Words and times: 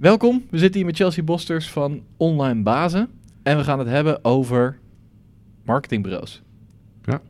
Welkom, 0.00 0.44
we 0.50 0.58
zitten 0.58 0.76
hier 0.76 0.86
met 0.86 0.96
Chelsea 0.96 1.22
Bosters 1.22 1.70
van 1.70 2.02
Online 2.16 2.62
Bazen. 2.62 3.08
En 3.42 3.56
we 3.56 3.64
gaan 3.64 3.78
het 3.78 3.88
hebben 3.88 4.24
over 4.24 4.78
marketingbureaus. 5.64 6.42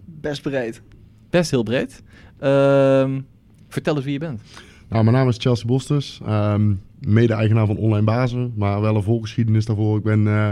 Best 0.04 0.42
breed. 0.42 0.82
Best 1.30 1.50
heel 1.50 1.62
breed. 1.62 2.02
Ehm, 2.38 3.20
vertel 3.68 3.94
eens 3.96 4.04
wie 4.04 4.12
je 4.12 4.18
bent. 4.18 4.40
Nou, 4.88 5.04
mijn 5.04 5.16
naam 5.16 5.28
is 5.28 5.36
Chelsea 5.38 5.66
Bosters, 5.66 6.20
ehm, 6.24 6.74
mede-eigenaar 7.00 7.66
van 7.66 7.76
Online 7.76 8.04
Bazen, 8.04 8.52
maar 8.56 8.80
wel 8.80 8.96
een 8.96 9.02
volgeschiedenis 9.02 9.64
daarvoor. 9.64 9.96
Ik 9.96 10.04
ben 10.04 10.26
eh, 10.26 10.50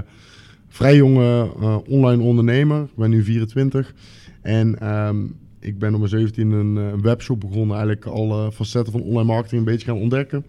vrij 0.69 0.96
jonge 0.96 1.50
eh, 1.61 1.77
online 1.89 2.23
ondernemer, 2.23 2.82
ik 2.82 2.96
ben 2.96 3.11
nu 3.11 3.25
24 3.25 3.95
en 4.43 4.79
ehm, 4.79 5.25
ik 5.61 5.79
ben 5.79 5.93
op 5.93 5.98
mijn 5.98 6.11
17 6.11 6.50
een 6.50 6.79
eh, 6.79 7.00
webshop 7.00 7.41
begonnen, 7.41 7.77
eigenlijk 7.77 8.07
alle 8.07 8.53
facetten 8.53 8.93
van 8.93 9.03
online 9.03 9.32
marketing 9.32 9.61
een 9.61 9.73
beetje 9.73 9.87
gaan 9.87 10.00
ontdekken. 10.00 10.45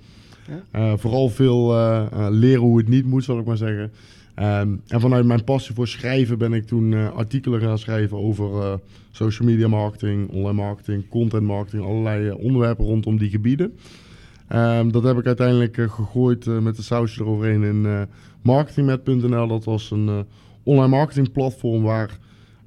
Eh, 0.72 0.94
vooral 0.96 1.30
veel 1.30 1.74
eh, 1.74 2.06
eh, 2.12 2.28
leren 2.30 2.62
hoe 2.62 2.78
het 2.78 2.88
niet 2.88 3.06
moet, 3.06 3.24
zal 3.24 3.40
ik 3.40 3.46
maar 3.46 3.58
zeggen. 3.58 3.92
Ehm, 4.36 4.76
en 4.88 5.00
vanuit 5.00 5.26
mijn 5.26 5.44
passie 5.44 5.76
voor 5.76 5.88
schrijven 5.88 6.38
ben 6.38 6.54
ik 6.54 6.68
toen 6.68 7.14
artikelen 7.14 7.62
gaan 7.62 7.78
schrijven 7.78 8.18
over 8.18 8.80
social 9.12 9.48
media 9.48 9.68
marketing, 9.68 10.30
online 10.30 10.54
marketing, 10.54 11.10
content 11.10 11.44
marketing, 11.44 11.84
allerlei 11.84 12.32
onderwerpen 12.32 12.86
rondom 12.86 13.18
die 13.18 13.30
gebieden. 13.30 13.78
Ehm, 14.48 14.90
dat 14.90 15.04
heb 15.04 15.18
ik 15.18 15.26
uiteindelijk 15.26 15.76
gegooid 15.76 16.46
met 16.46 16.76
de 16.76 16.82
sausje 16.82 17.22
eroverheen 17.22 17.64
in 17.64 18.08
marketingmet.nl. 18.42 19.48
Dat 19.48 19.64
was 19.64 19.92
een 19.92 20.26
online 20.64 20.88
marketing 20.88 21.32
platform 21.32 21.84
waar 21.84 22.18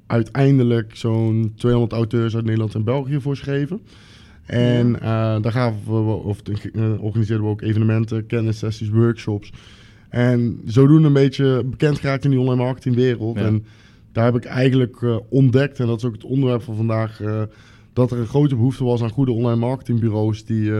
uiteindelijk 0.07 0.95
zo'n 0.95 1.53
200 1.55 1.93
auteurs 1.93 2.35
uit 2.35 2.45
Nederland 2.45 2.75
en 2.75 2.83
België 2.83 3.21
voor 3.21 3.37
schreven. 3.37 3.81
En 4.45 4.95
eh, 4.95 5.41
daar 5.41 5.51
gaven 5.51 5.79
we, 5.85 6.13
of 6.13 6.41
eh, 6.41 7.03
organiseerden 7.03 7.45
we 7.45 7.51
ook 7.51 7.61
evenementen, 7.61 8.25
kennissessies, 8.25 8.89
workshops. 8.89 9.53
En 10.09 10.61
zodoende 10.65 11.07
een 11.07 11.13
beetje 11.13 11.63
bekend 11.65 11.99
geraakt 11.99 12.23
in 12.23 12.29
die 12.29 12.39
online 12.39 12.63
marketingwereld. 12.63 13.37
Ja. 13.37 13.45
En 13.45 13.65
daar 14.11 14.25
heb 14.25 14.35
ik 14.35 14.45
eigenlijk 14.45 15.01
eh, 15.01 15.17
ontdekt, 15.29 15.79
en 15.79 15.87
dat 15.87 15.97
is 15.97 16.05
ook 16.05 16.13
het 16.13 16.23
onderwerp 16.23 16.61
van 16.61 16.75
vandaag, 16.75 17.21
dat 17.93 18.11
er 18.11 18.17
een 18.17 18.27
grote 18.27 18.55
behoefte 18.55 18.83
was 18.83 19.01
aan 19.01 19.09
goede 19.09 19.31
online 19.31 19.59
marketingbureaus 19.59 20.45
die 20.45 20.71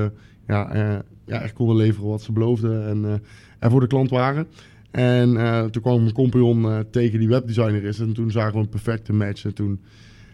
ja, 0.48 1.02
ja, 1.26 1.42
echt 1.42 1.54
konden 1.54 1.76
leveren 1.76 2.10
wat 2.10 2.22
ze 2.22 2.32
beloofden 2.32 2.88
en 2.88 3.22
er 3.60 3.70
voor 3.70 3.80
de 3.80 3.88
klant 3.88 4.10
waren. 4.10 4.48
En 4.92 5.34
toen 5.72 5.82
kwam 5.82 6.02
mijn 6.02 6.14
compagnon 6.14 6.86
tegen 6.92 7.20
die 7.20 7.28
webdesigner 7.28 7.84
is 7.84 8.00
en 8.00 8.14
toen 8.14 8.32
zagen 8.32 8.54
we 8.54 8.60
een 8.60 8.70
perfecte 8.70 9.14
match. 9.14 9.46
En 9.46 9.54
toen 9.54 9.80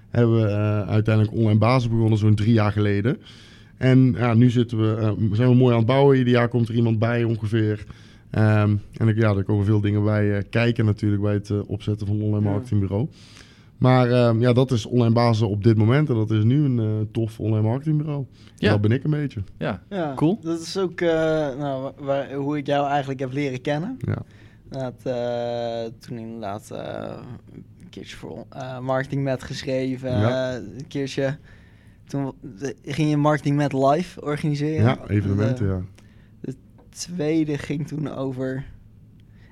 hebben 0.10 0.42
we 0.42 0.48
eh, 0.48 0.90
uiteindelijk 0.90 1.36
online 1.36 1.60
basis 1.60 1.90
begonnen, 1.90 2.18
zo'n 2.18 2.36
drie 2.36 2.54
jaar 2.54 2.72
geleden. 2.72 3.18
En 3.78 4.14
ja, 4.18 4.34
nu 4.34 4.50
zitten 4.50 4.78
we, 4.82 4.96
eh, 5.02 5.12
zijn 5.32 5.50
we 5.50 5.56
mooi 5.56 5.72
aan 5.72 5.78
het 5.80 5.88
bouwen. 5.88 6.18
Ieder 6.18 6.34
jaar 6.34 6.48
komt 6.48 6.70
er 6.70 6.76
iemand 6.76 7.00
bij 7.00 7.24
ongeveer. 7.24 7.86
Ehm, 8.30 8.76
en 8.98 9.08
ik, 9.08 9.16
ja, 9.18 9.36
er 9.36 9.44
komen 9.44 9.66
veel 9.66 9.82
dingen 9.82 10.04
bij 10.04 10.38
eh, 10.38 10.44
kijken 10.50 10.86
natuurlijk 10.86 11.22
bij 11.22 11.34
het 11.34 11.52
opzetten 11.68 12.08
van 12.08 12.16
een 12.16 12.22
online 12.22 12.46
Ja. 12.46 12.52
marketingbureau. 12.52 13.08
Maar 13.78 14.12
ehm, 14.12 14.40
ja, 14.42 14.54
dat 14.54 14.72
is 14.72 14.86
online 14.86 15.14
basis 15.14 15.42
op 15.42 15.64
dit 15.64 15.78
moment. 15.78 16.10
En 16.10 16.16
dat 16.16 16.32
is 16.32 16.44
nu 16.44 16.64
een 16.66 16.80
eh, 16.80 16.86
tof 17.12 17.40
online 17.40 17.68
marketingbureau. 17.68 18.26
Ja. 18.56 18.70
Dat 18.72 18.82
ben 18.82 18.92
ik 18.92 19.04
een 19.04 19.10
beetje. 19.10 19.42
Ja, 19.58 19.82
Ja, 19.90 20.14
Cool. 20.16 20.40
Dat 20.42 20.60
is 20.62 20.78
ook 20.78 21.02
eh, 21.02 21.10
nou, 21.60 21.82
wa- 21.84 21.94
waar, 22.00 22.34
hoe 22.34 22.58
ik 22.58 22.66
jou 22.68 22.88
eigenlijk 22.90 23.20
heb 23.20 23.34
leren 23.34 23.62
kennen. 23.62 23.98
Ja. 24.06 24.18
Dat, 24.70 24.94
eh, 25.04 25.84
toen 26.00 26.18
inderdaad 26.18 26.72
eh, 26.72 27.18
een 27.82 27.90
keertje 27.90 28.16
voor 28.18 28.46
eh, 28.50 28.80
Marketing 28.80 29.24
Met 29.24 29.44
geschreven. 29.44 30.20
Ja. 30.20 30.56
een 30.56 30.88
keertje... 30.88 31.38
Toen 32.08 32.34
de- 32.42 32.76
ging 32.86 33.10
je 33.10 33.18
Marketing 33.18 33.56
Met 33.56 33.74
live 33.74 34.22
organiseren. 34.22 34.84
Ja, 34.86 35.08
evenementen, 35.08 35.88
De 36.42 36.52
ja. 36.52 36.54
tweede 36.90 37.58
ging 37.58 37.88
toen 37.88 38.12
over... 38.14 38.66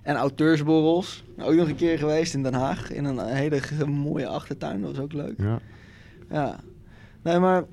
En 0.04 0.16
auteursborrels. 0.16 1.23
Ook 1.38 1.54
nog 1.56 1.68
een 1.70 1.76
keer 1.76 1.98
geweest 1.98 2.34
in 2.34 2.44
Den 2.44 2.54
Haag. 2.54 2.92
In 2.92 3.06
een 3.06 3.20
hele 3.26 3.62
mooie 3.86 4.28
achtertuin. 4.28 4.82
Dat 4.82 4.92
was 4.95 5.00
ook 5.04 5.14
leuk. 5.14 5.34
ja. 5.38 5.60
Ja. 6.30 6.60
Nee, 7.22 7.39
maar 7.39 7.64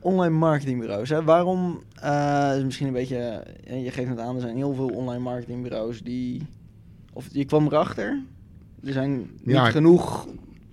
online 0.00 0.34
marketingbureaus. 0.36 1.08
Hè? 1.08 1.22
Waarom, 1.24 1.78
eh, 2.00 2.52
is 2.56 2.64
misschien 2.64 2.86
een 2.86 2.92
beetje, 2.92 3.44
je 3.82 3.90
geeft 3.90 4.08
het 4.08 4.18
aan, 4.18 4.34
er 4.34 4.40
zijn 4.40 4.56
heel 4.56 4.74
veel 4.74 4.88
online 4.88 5.22
marketingbureaus 5.22 6.02
die, 6.02 6.42
of 7.12 7.28
je 7.32 7.44
kwam 7.44 7.66
erachter, 7.66 8.22
er 8.84 8.92
zijn 8.92 9.16
niet 9.18 9.28
Ja. 9.54 9.70
genoeg 9.70 10.26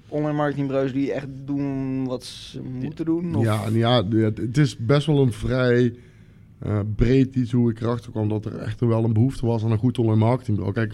online 0.07 0.37
marketingbureaus 0.37 0.93
die 0.93 1.11
echt 1.13 1.27
doen 1.45 2.05
wat 2.05 2.23
ze 2.23 2.61
moeten 2.61 3.05
doen. 3.05 3.35
Of, 3.35 3.43
Ja, 3.43 3.61
ja, 3.71 4.03
het 4.35 4.57
is 4.57 4.77
best 4.77 5.05
wel 5.07 5.21
een 5.21 5.31
vrij 5.33 5.93
eh, 6.59 6.79
breed 6.95 7.35
iets 7.35 7.51
hoe 7.51 7.71
ik 7.71 7.81
erachter 7.81 8.11
kwam 8.11 8.29
dat 8.29 8.45
er 8.45 8.57
echt 8.57 8.79
wel 8.79 9.03
een 9.03 9.13
behoefte 9.13 9.45
was 9.45 9.63
aan 9.63 9.71
een 9.71 9.77
goed 9.77 9.97
online 9.97 10.25
marketingbureau. 10.25 10.73
Kijk, 10.73 10.93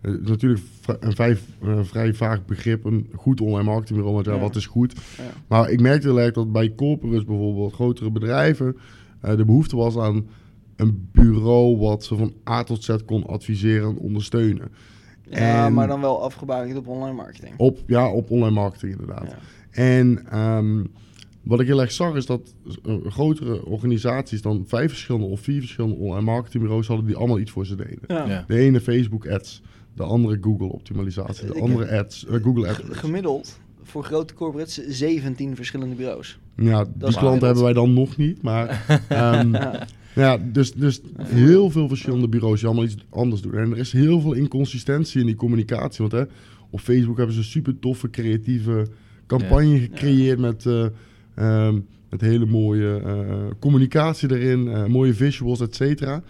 het 0.00 0.20
is 0.22 0.28
natuurlijk 0.28 0.60
een 1.00 1.12
vrij, 1.12 1.36
eh, 1.62 1.78
vrij 1.82 2.14
vaag 2.14 2.44
begrip, 2.44 2.84
een 2.84 3.08
goed 3.14 3.40
online 3.40 3.62
marketingbureau, 3.70 4.14
want 4.14 4.26
ja, 4.26 4.32
Ja. 4.34 4.40
wat 4.40 4.56
is 4.56 4.66
goed? 4.66 4.92
Ja. 5.18 5.24
Maar 5.48 5.70
ik 5.70 5.80
merkte 5.80 6.06
heel 6.08 6.20
erg 6.20 6.32
dat 6.32 6.52
bij 6.52 6.74
corporates 6.74 7.24
bijvoorbeeld, 7.24 7.72
grotere 7.72 8.10
bedrijven, 8.10 8.76
eh, 9.20 9.36
de 9.36 9.44
behoefte 9.44 9.76
was 9.76 9.96
aan 9.96 10.26
een 10.76 11.08
bureau 11.12 11.76
wat 11.78 12.04
ze 12.04 12.16
van 12.16 12.32
A 12.48 12.62
tot 12.62 12.84
Z 12.84 12.96
kon 13.06 13.26
adviseren 13.26 13.88
en 13.90 13.98
ondersteunen. 13.98 14.68
Ja, 15.30 15.66
En- 15.66 15.72
maar 15.74 15.86
dan 15.88 16.00
wel 16.00 16.22
afgebouwd 16.22 16.76
op 16.76 16.88
online 16.88 17.16
marketing. 17.16 17.54
Op, 17.56 17.78
ja, 17.86 18.10
op 18.10 18.30
online 18.30 18.54
marketing 18.54 18.92
inderdaad. 18.92 19.30
Ja. 19.30 19.38
En 19.70 20.26
ehm, 20.30 20.84
wat 21.42 21.60
ik 21.60 21.66
heel 21.66 21.80
erg 21.80 21.92
zag 21.92 22.14
is 22.14 22.26
dat 22.26 22.54
eh, 22.84 22.94
grotere 23.06 23.64
organisaties 23.64 24.42
dan 24.42 24.64
vijf 24.66 24.88
verschillende 24.90 25.26
of 25.26 25.40
vier 25.40 25.60
verschillende 25.60 25.96
online 25.96 26.24
marketingbureaus 26.24 26.86
hadden 26.86 27.06
die 27.06 27.16
allemaal 27.16 27.38
iets 27.38 27.50
voor 27.50 27.66
ze 27.66 27.76
deden. 27.76 27.98
Ja. 28.06 28.24
ja. 28.28 28.44
De 28.46 28.58
ene 28.58 28.80
Facebook 28.80 29.26
ads, 29.28 29.62
de 29.98 30.04
andere 30.04 30.38
Google 30.40 30.66
optimalisatie, 30.66 31.46
de 31.46 31.60
andere 31.60 31.98
ads, 31.98 32.26
eh, 32.26 32.42
Google 32.42 32.68
ads. 32.68 32.80
Gemiddeld 32.90 33.58
voor 33.82 34.04
grote 34.04 34.34
corporates 34.34 34.86
17 34.86 35.56
verschillende 35.56 35.94
bureaus. 35.94 36.38
Ja, 36.56 36.62
die 36.62 36.68
gemiddeld. 36.68 37.16
klanten 37.16 37.46
hebben 37.46 37.64
wij 37.64 37.72
dan 37.72 37.92
nog 37.92 38.16
niet, 38.16 38.42
maar 38.42 38.68
ehm, 39.08 39.52
Ja. 39.52 39.86
ja, 40.14 40.38
dus, 40.52 40.72
dus 40.72 41.00
heel 41.22 41.70
veel 41.70 41.88
verschillende 41.88 42.28
bureaus 42.28 42.58
die 42.58 42.66
allemaal 42.66 42.84
iets 42.84 42.96
anders 43.10 43.40
doen. 43.40 43.54
En 43.54 43.70
er 43.70 43.78
is 43.78 43.92
heel 43.92 44.20
veel 44.20 44.32
inconsistentie 44.32 45.20
in 45.20 45.26
die 45.26 45.34
communicatie, 45.34 46.08
want 46.08 46.12
hè, 46.12 46.34
op 46.70 46.80
Facebook 46.80 47.16
hebben 47.16 47.34
ze 47.34 47.40
een 47.40 47.46
super 47.46 47.78
toffe 47.78 48.10
creatieve 48.10 48.86
campagne 49.26 49.78
gecreëerd 49.78 50.38
met, 50.38 50.66
eh, 50.66 50.86
ehm, 51.34 51.78
met 52.10 52.20
hele 52.20 52.46
mooie 52.46 53.00
eh, 53.04 53.44
communicatie 53.58 54.30
erin, 54.30 54.68
eh, 54.68 54.86
mooie 54.86 55.14
visuals, 55.14 55.60
et 55.60 55.74
cetera. 55.74 56.22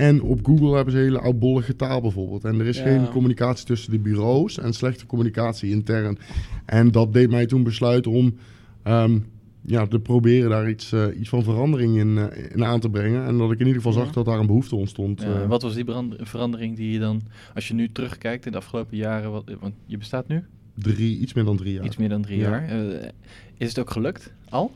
En 0.00 0.22
op 0.22 0.46
Google 0.46 0.74
hebben 0.74 0.92
ze 0.92 0.98
hele 1.00 1.18
oudbollige 1.20 1.76
taal 1.76 2.00
bijvoorbeeld. 2.00 2.44
En 2.44 2.60
er 2.60 2.66
is 2.66 2.76
Ja. 2.76 2.82
geen 2.82 3.08
communicatie 3.10 3.66
tussen 3.66 3.90
de 3.90 3.98
bureaus 3.98 4.58
en 4.58 4.72
slechte 4.72 5.06
communicatie 5.06 5.70
intern. 5.70 6.18
En 6.66 6.90
dat 6.90 7.12
deed 7.12 7.30
mij 7.30 7.46
toen 7.46 7.62
besluiten 7.62 8.10
om 8.10 8.34
ehm, 8.82 9.18
ja, 9.62 9.86
te 9.86 9.98
proberen 9.98 10.50
daar 10.50 10.68
iets, 10.70 10.92
eh, 10.92 11.04
iets 11.18 11.28
van 11.28 11.42
verandering 11.42 11.96
in, 11.98 12.18
eh, 12.18 12.50
in 12.54 12.64
aan 12.64 12.80
te 12.80 12.90
brengen. 12.90 13.24
En 13.26 13.38
dat 13.38 13.52
ik 13.52 13.58
in 13.58 13.66
ieder 13.66 13.82
geval 13.82 13.92
zag 13.98 14.06
Ja. 14.06 14.12
dat 14.12 14.24
daar 14.24 14.38
een 14.38 14.46
behoefte 14.46 14.76
ontstond. 14.76 15.20
Ja, 15.22 15.40
eh. 15.42 15.48
wat 15.48 15.62
was 15.62 15.74
die 15.74 15.84
verandering 16.18 16.76
die 16.76 16.92
je 16.92 16.98
dan, 16.98 17.22
als 17.54 17.68
je 17.68 17.74
nu 17.74 17.92
terugkijkt 17.92 18.46
in 18.46 18.52
de 18.52 18.58
afgelopen 18.58 18.96
jaren, 18.96 19.30
wat, 19.30 19.44
want 19.60 19.74
je 19.86 19.98
bestaat 19.98 20.28
nu 20.28 20.44
drie, 20.74 21.18
iets 21.18 21.32
meer 21.34 21.44
dan 21.44 21.56
drie 21.56 21.72
jaar. 21.72 21.84
iets 21.84 21.96
meer 21.96 22.08
dan 22.08 22.22
drie 22.22 22.38
Ja. 22.38 22.48
jaar. 22.50 22.68
Eh, 22.68 23.08
is 23.56 23.68
het 23.68 23.78
ook 23.78 23.90
gelukt 23.90 24.32
al? 24.48 24.72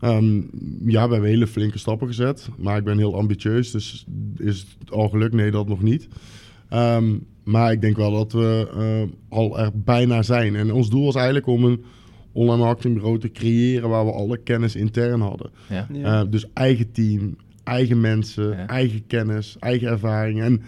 Ehm, 0.00 0.36
ja, 0.86 1.06
we 1.06 1.12
hebben 1.12 1.30
hele 1.30 1.46
flinke 1.46 1.78
stappen 1.78 2.06
gezet. 2.06 2.48
Maar 2.58 2.76
ik 2.78 2.84
ben 2.84 2.98
heel 2.98 3.16
ambitieus, 3.16 3.70
dus 3.70 4.06
is 4.36 4.66
het 4.78 4.90
al 4.90 5.08
gelukt? 5.08 5.34
Nee, 5.34 5.50
dat 5.50 5.68
nog 5.68 5.82
niet. 5.82 6.08
Ehm, 6.68 7.16
maar 7.44 7.72
ik 7.72 7.80
denk 7.80 7.96
wel 7.96 8.12
dat 8.12 8.32
we 8.32 8.68
eh, 8.76 9.12
al 9.38 9.58
er 9.58 9.70
bijna 9.74 10.22
zijn. 10.22 10.56
En 10.56 10.72
ons 10.72 10.90
doel 10.90 11.04
was 11.04 11.14
eigenlijk 11.14 11.46
om 11.46 11.64
een 11.64 11.84
online 12.32 12.62
marketingbureau 12.62 13.18
te 13.18 13.30
creëren 13.30 13.88
waar 13.88 14.04
we 14.04 14.12
alle 14.12 14.36
kennis 14.36 14.76
intern 14.76 15.20
hadden. 15.20 15.50
Ja. 15.68 15.86
Ja. 15.92 16.20
Eh, 16.20 16.30
dus 16.30 16.46
eigen 16.52 16.92
team, 16.92 17.36
eigen 17.64 18.00
mensen, 18.00 18.48
Ja. 18.48 18.66
eigen 18.66 19.06
kennis, 19.06 19.56
eigen 19.58 19.88
ervaring. 19.88 20.40
En 20.40 20.62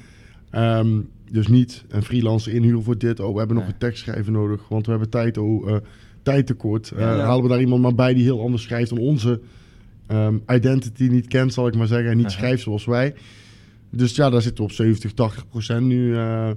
ehm, 0.51 1.01
dus 1.31 1.47
niet 1.47 1.85
een 1.89 2.03
freelancer 2.03 2.53
inhuren 2.53 2.83
voor 2.83 2.99
dit. 2.99 3.21
Oh, 3.21 3.33
we 3.33 3.39
hebben 3.39 3.57
nog 3.57 3.67
een 3.67 3.79
tekstschrijver 3.79 4.33
nodig, 4.33 4.69
want 4.69 4.85
we 4.85 4.91
hebben 4.91 5.11
tijd, 5.11 5.39
oh, 5.39 5.71
eh, 5.71 5.77
tijd 6.27 6.47
tekort. 6.47 6.91
Eh, 6.91 6.99
Ja. 7.01 7.17
Halen 7.19 7.43
we 7.43 7.49
daar 7.49 7.61
iemand 7.61 7.83
maar 7.83 7.95
bij 7.95 8.15
die 8.15 8.23
heel 8.23 8.41
anders 8.41 8.63
schrijft 8.63 8.91
dan 8.91 8.99
onze 8.99 9.41
ehm, 10.07 10.39
identity 10.49 11.07
niet 11.07 11.27
kent, 11.27 11.53
zal 11.53 11.67
ik 11.67 11.77
maar 11.77 11.87
zeggen. 11.87 12.11
En 12.11 12.17
niet 12.17 12.31
schrijft 12.31 12.63
zoals 12.63 12.85
wij. 12.85 13.15
Dus 13.91 14.17
ja, 14.17 14.31
daar 14.31 14.43
zitten 14.43 14.65
we 14.65 14.71
op 14.71 14.77
70, 14.77 15.13
80 15.13 15.49
procent 15.49 15.87
nu. 15.87 16.17
eh, 16.17 16.51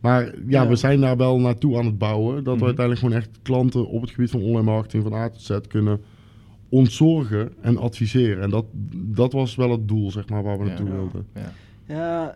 maar 0.00 0.24
ja, 0.24 0.32
Ja. 0.62 0.68
we 0.68 0.76
zijn 0.76 1.00
daar 1.00 1.16
wel 1.16 1.40
naartoe 1.40 1.78
aan 1.78 1.84
het 1.86 1.98
bouwen. 1.98 2.34
Dat 2.34 2.44
Mhm. 2.54 2.58
we 2.58 2.64
uiteindelijk 2.64 3.06
gewoon 3.06 3.16
echt 3.22 3.30
klanten 3.42 3.86
op 3.88 4.00
het 4.00 4.10
gebied 4.10 4.30
van 4.30 4.42
online 4.42 4.62
marketing 4.62 5.02
van 5.02 5.12
A 5.14 5.28
tot 5.28 5.42
Z 5.42 5.58
kunnen 5.68 6.00
ontzorgen 6.68 7.52
en 7.60 7.76
adviseren. 7.78 8.42
En 8.42 8.50
dat, 8.50 8.64
dat 8.94 9.32
was 9.32 9.54
wel 9.54 9.70
het 9.70 9.88
doel, 9.88 10.10
zeg 10.10 10.28
maar, 10.28 10.42
waar 10.42 10.58
we 10.58 10.62
Ja. 10.64 10.68
naartoe 10.68 10.88
Ja. 10.88 10.94
wilden. 10.94 11.26
Ja. 11.34 11.52
Ja, 11.88 12.34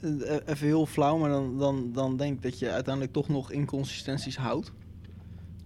eh, 0.00 0.36
even 0.46 0.66
heel 0.66 0.86
flauw, 0.86 1.16
maar 1.18 1.30
dan, 1.30 1.58
dan, 1.58 1.90
dan 1.92 2.16
denk 2.16 2.36
ik 2.36 2.42
dat 2.42 2.58
je 2.58 2.70
uiteindelijk 2.70 3.12
toch 3.14 3.28
nog 3.28 3.52
inconsistenties 3.52 4.36
houdt. 4.36 4.72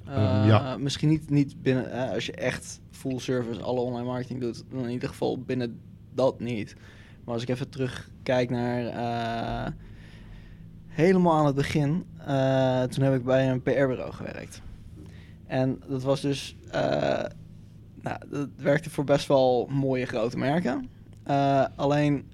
Ehm, 0.07 0.19
Eh, 0.19 0.47
ja. 0.47 0.77
Misschien 0.77 1.09
niet, 1.09 1.31
niet 1.31 1.63
binnen, 1.63 1.91
eh, 1.93 2.11
als 2.11 2.27
je 2.27 2.33
echt 2.33 2.81
full 2.91 3.19
service 3.19 3.61
alle 3.61 3.81
online 3.81 4.07
marketing 4.07 4.41
doet, 4.41 4.65
dan 4.71 4.85
in 4.85 4.91
ieder 4.91 5.09
geval 5.09 5.39
binnen 5.39 5.81
dat 6.15 6.41
niet. 6.41 6.77
Maar 7.25 7.35
als 7.35 7.43
ik 7.43 7.49
even 7.49 7.69
terugkijk 7.69 8.51
naar 8.51 8.87
eh, 8.87 9.73
helemaal 10.87 11.39
aan 11.39 11.47
het 11.47 11.55
begin, 11.55 12.05
eh, 12.19 12.83
toen 12.83 13.05
heb 13.05 13.15
ik 13.15 13.25
bij 13.25 13.51
een 13.51 13.63
PR-bureau 13.63 14.13
gewerkt. 14.13 14.63
En 15.47 15.81
dat 15.89 16.03
was 16.03 16.21
dus, 16.21 16.57
nou, 18.03 18.19
dat 18.31 18.49
werkte 18.57 18.91
voor 18.91 19.05
best 19.05 19.27
wel 19.29 19.67
mooie 19.71 20.07
grote 20.07 20.39
merken. 20.39 20.89
Alleen, 21.77 22.31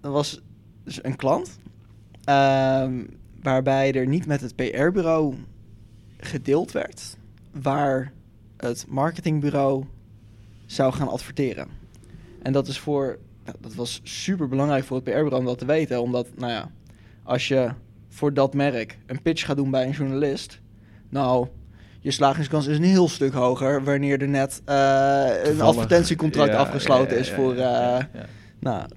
er 0.00 0.10
was 0.10 0.40
dus 0.84 1.04
een 1.04 1.16
klant 1.16 1.58
ehm, 2.24 3.04
waarbij 3.42 3.92
er 3.92 4.06
niet 4.06 4.26
met 4.26 4.40
het 4.40 4.56
PR-bureau 4.56 5.34
gedeeld 6.24 6.72
werd 6.72 7.16
waar 7.50 8.12
het 8.56 8.84
marketingbureau 8.88 9.84
zou 10.66 10.92
gaan 10.92 11.08
adverteren. 11.08 11.68
En 12.42 12.52
dat 12.52 12.68
is 12.68 12.78
voor, 12.78 13.18
nou, 13.44 13.56
dat 13.60 13.74
was 13.74 14.00
super 14.02 14.48
belangrijk 14.48 14.84
voor 14.84 14.96
het 14.96 15.04
PR-bureau 15.04 15.36
om 15.36 15.44
dat 15.44 15.58
te 15.58 15.64
weten, 15.64 16.02
omdat, 16.02 16.26
nou 16.36 16.52
ja, 16.52 16.70
als 17.22 17.48
je 17.48 17.70
voor 18.08 18.34
dat 18.34 18.54
merk 18.54 18.98
een 19.06 19.22
pitch 19.22 19.44
gaat 19.44 19.56
doen 19.56 19.70
bij 19.70 19.86
een 19.86 19.92
journalist, 19.92 20.60
nou, 21.08 21.46
je 22.00 22.10
slagingskans 22.10 22.66
is 22.66 22.76
een 22.76 22.82
heel 22.82 23.08
stuk 23.08 23.32
hoger 23.32 23.84
wanneer 23.84 24.20
er 24.20 24.28
net 24.28 24.62
een 24.64 25.60
advertentiecontract 25.60 26.52
Ja, 26.52 26.58
afgesloten 26.58 27.14
ja, 27.14 27.20
is 27.20 27.30
voor 27.30 27.54
nou, 28.58 28.88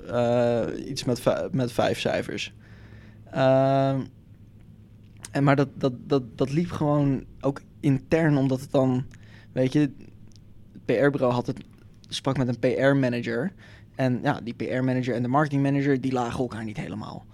iets 0.75 1.03
met, 1.03 1.21
met 1.51 1.71
vijf 1.71 1.99
cijfers. 1.99 2.53
Ehm, 3.31 3.99
en 5.35 5.43
maar 5.43 5.55
dat, 5.55 5.69
dat, 5.77 5.93
dat, 6.07 6.37
dat 6.37 6.51
liep 6.51 6.71
gewoon 6.71 7.23
ook 7.41 7.61
intern, 7.79 8.37
omdat 8.37 8.61
het 8.61 8.71
dan, 8.71 9.05
weet 9.51 9.73
je, 9.73 9.79
het 9.79 9.91
PR-bureau 10.85 11.33
had 11.33 11.47
het, 11.47 11.63
sprak 12.07 12.37
met 12.37 12.47
een 12.47 12.59
PR-manager. 12.59 13.51
En 13.95 14.19
ja, 14.23 14.39
die 14.43 14.53
PR-manager 14.53 15.15
en 15.15 15.21
de 15.21 15.27
marketing-manager, 15.27 16.01
die 16.01 16.11
lagen 16.11 16.39
elkaar 16.39 16.63
niet 16.63 16.77
helemaal. 16.77 17.25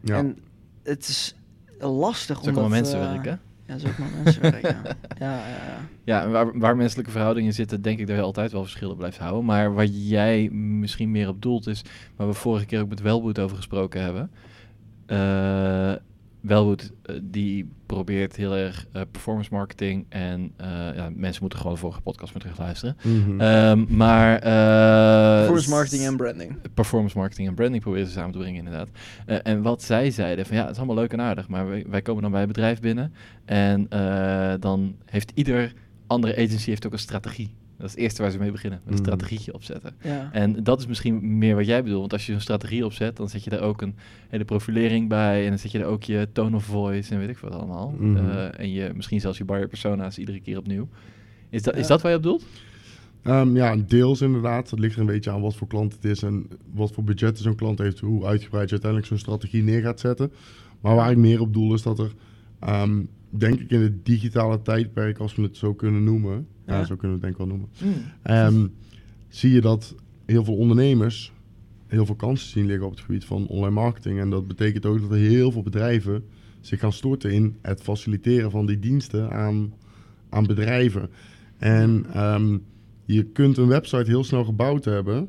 Ja. 0.00 0.16
En 0.16 0.38
het 0.82 1.08
is 1.08 1.34
lastig 1.78 2.42
Zo 2.42 2.48
om 2.48 2.54
dat, 2.54 2.68
mensen 2.68 3.00
eh, 3.00 3.12
werken. 3.12 3.40
Ja, 3.66 3.78
zo 3.78 3.88
wel 3.98 4.06
mensen 4.24 4.42
werken. 4.42 4.76
Ja, 5.18 5.38
ja, 5.38 5.46
ja. 5.46 5.88
ja. 6.04 6.22
En 6.22 6.30
waar, 6.30 6.58
waar 6.58 6.76
menselijke 6.76 7.10
verhoudingen 7.10 7.52
zitten, 7.52 7.82
denk 7.82 7.98
ik 7.98 8.06
dat 8.06 8.16
je 8.16 8.22
altijd 8.22 8.52
wel 8.52 8.62
verschillen 8.62 8.96
blijft 8.96 9.18
houden. 9.18 9.44
Maar 9.44 9.74
wat 9.74 10.08
jij 10.08 10.48
misschien 10.50 11.10
meer 11.10 11.28
op 11.28 11.42
doelt 11.42 11.66
is, 11.66 11.82
waar 12.16 12.26
we 12.26 12.34
vorige 12.34 12.66
keer 12.66 12.80
ook 12.80 12.88
met 12.88 13.00
Welboot 13.00 13.38
over 13.38 13.56
gesproken 13.56 14.02
hebben. 14.02 14.30
Eh 15.06 15.94
Welboot, 16.46 16.90
eh, 17.02 17.16
die 17.22 17.68
probeert 17.86 18.36
heel 18.36 18.56
erg 18.56 18.86
eh, 18.92 19.02
performance 19.10 19.50
marketing 19.52 20.06
en 20.08 20.52
eh, 20.56 20.68
ja, 20.94 21.10
mensen 21.14 21.40
moeten 21.40 21.58
gewoon 21.58 21.74
de 21.74 21.80
vorige 21.80 22.00
podcast 22.00 22.32
maar 22.32 22.42
terugluisteren. 22.42 22.96
Mhm. 23.02 23.40
Ehm, 23.40 23.84
maar... 23.96 24.34
eh, 24.38 25.36
Performance 25.36 25.70
marketing 25.70 26.02
en 26.04 26.16
branding. 26.16 26.56
performance 26.74 27.18
marketing 27.18 27.48
en 27.48 27.54
branding 27.54 27.82
proberen 27.82 28.06
ze 28.06 28.12
samen 28.12 28.32
te 28.32 28.38
brengen, 28.38 28.58
inderdaad. 28.58 28.88
Eh, 29.26 29.36
en 29.42 29.62
wat 29.62 29.82
zij 29.82 30.10
zeiden, 30.10 30.46
van 30.46 30.56
ja, 30.56 30.62
het 30.62 30.70
is 30.70 30.76
allemaal 30.76 30.96
leuk 30.96 31.12
en 31.12 31.20
aardig, 31.20 31.48
maar 31.48 31.68
wij, 31.68 31.84
wij 31.88 32.02
komen 32.02 32.22
dan 32.22 32.30
bij 32.30 32.40
het 32.40 32.48
bedrijf 32.48 32.80
binnen 32.80 33.12
en 33.44 33.86
eh, 33.88 34.54
dan 34.60 34.96
heeft 35.04 35.32
ieder 35.34 35.72
andere 36.06 36.36
agency 36.36 36.68
heeft 36.68 36.86
ook 36.86 36.92
een 36.92 36.98
strategie. 36.98 37.54
Dat 37.78 37.86
is 37.86 37.90
het 37.92 38.00
eerste 38.00 38.22
waar 38.22 38.30
ze 38.30 38.38
mee 38.38 38.50
beginnen, 38.50 38.80
met 38.84 38.92
een 38.92 38.98
Mm. 39.00 39.04
strategietje 39.06 39.54
opzetten. 39.54 39.94
Ja. 40.02 40.28
En 40.32 40.62
dat 40.64 40.80
is 40.80 40.86
misschien 40.86 41.38
meer 41.38 41.54
wat 41.56 41.66
jij 41.66 41.82
bedoelt, 41.82 42.00
want 42.00 42.12
als 42.12 42.26
je 42.26 42.32
een 42.32 42.40
strategie 42.40 42.84
opzet, 42.84 43.16
dan 43.16 43.28
zet 43.28 43.44
je 43.44 43.50
daar 43.50 43.60
ook 43.60 43.82
een 43.82 43.94
hele 44.28 44.44
profilering 44.44 45.08
bij 45.08 45.42
en 45.42 45.48
dan 45.48 45.58
zet 45.58 45.70
je 45.72 45.78
er 45.78 45.84
ook 45.84 46.02
je 46.02 46.28
tone 46.32 46.56
of 46.56 46.64
voice 46.64 47.12
en 47.14 47.18
weet 47.20 47.28
ik 47.28 47.38
wat 47.38 47.52
allemaal. 47.52 47.94
Mhm. 47.98 48.16
Eh, 48.16 48.60
en 48.60 48.72
je, 48.72 48.90
misschien 48.94 49.20
zelfs 49.20 49.38
je 49.38 49.44
buyer 49.44 49.68
persona's 49.68 50.18
iedere 50.18 50.40
keer 50.40 50.58
opnieuw. 50.58 50.88
Is 51.50 51.62
dat, 51.62 51.76
is 51.76 51.86
dat 51.86 52.02
waar 52.02 52.10
je 52.10 52.16
op 52.16 52.22
doelt? 52.22 52.46
Ehm, 53.22 53.56
ja, 53.56 53.76
deels 53.76 54.20
inderdaad. 54.20 54.70
Het 54.70 54.78
ligt 54.78 54.94
er 54.94 55.00
een 55.00 55.06
beetje 55.06 55.30
aan 55.30 55.40
wat 55.40 55.54
voor 55.56 55.66
klant 55.66 55.92
het 55.92 56.04
is 56.04 56.22
en 56.22 56.46
wat 56.74 56.92
voor 56.92 57.04
budget 57.04 57.38
zo'n 57.38 57.54
klant 57.54 57.78
heeft, 57.78 58.00
hoe 58.00 58.24
uitgebreid 58.26 58.64
je 58.64 58.70
uiteindelijk 58.70 59.10
zo'n 59.10 59.18
strategie 59.18 59.62
neer 59.62 59.80
gaat 59.80 60.00
zetten. 60.00 60.32
Maar 60.80 60.94
waar 60.94 61.10
ik 61.10 61.16
meer 61.16 61.40
op 61.40 61.52
doel 61.52 61.74
is 61.74 61.82
dat 61.82 61.98
er, 61.98 62.12
ehm, 62.60 63.02
denk 63.40 63.60
ik 63.60 63.70
in 63.70 63.80
het 63.80 64.04
digitale 64.06 64.62
tijdperk, 64.62 65.18
als 65.18 65.34
we 65.34 65.42
het 65.42 65.56
zo 65.56 65.74
kunnen 65.74 66.04
noemen, 66.04 66.46
ja, 66.66 66.84
zo 66.84 66.96
kunnen 66.96 67.20
we 67.20 67.26
het 67.26 67.36
denk 67.38 67.50
ik 67.50 67.56
wel 67.56 67.58
noemen, 67.58 67.68
Ehm, 68.22 68.66
zie 69.28 69.52
je 69.52 69.60
dat 69.60 69.94
heel 70.26 70.44
veel 70.44 70.56
ondernemers 70.56 71.32
heel 71.86 72.06
veel 72.06 72.14
kansen 72.14 72.48
zien 72.48 72.66
liggen 72.66 72.86
op 72.86 72.90
het 72.92 73.00
gebied 73.00 73.24
van 73.24 73.46
online 73.46 73.74
marketing. 73.74 74.20
En 74.20 74.30
dat 74.30 74.46
betekent 74.46 74.86
ook 74.86 75.00
dat 75.00 75.10
er 75.10 75.16
heel 75.16 75.50
veel 75.52 75.62
bedrijven 75.62 76.24
zich 76.60 76.80
gaan 76.80 76.92
storten 76.92 77.32
in 77.32 77.56
het 77.62 77.80
faciliteren 77.82 78.50
van 78.50 78.66
die 78.66 78.78
diensten 78.78 79.30
aan, 79.30 79.72
aan 80.28 80.46
bedrijven. 80.46 81.10
En 81.58 82.06
ehm, 82.12 82.58
je 83.04 83.24
kunt 83.24 83.56
een 83.56 83.66
website 83.68 84.10
heel 84.10 84.24
snel 84.24 84.44
gebouwd 84.44 84.84
hebben. 84.84 85.28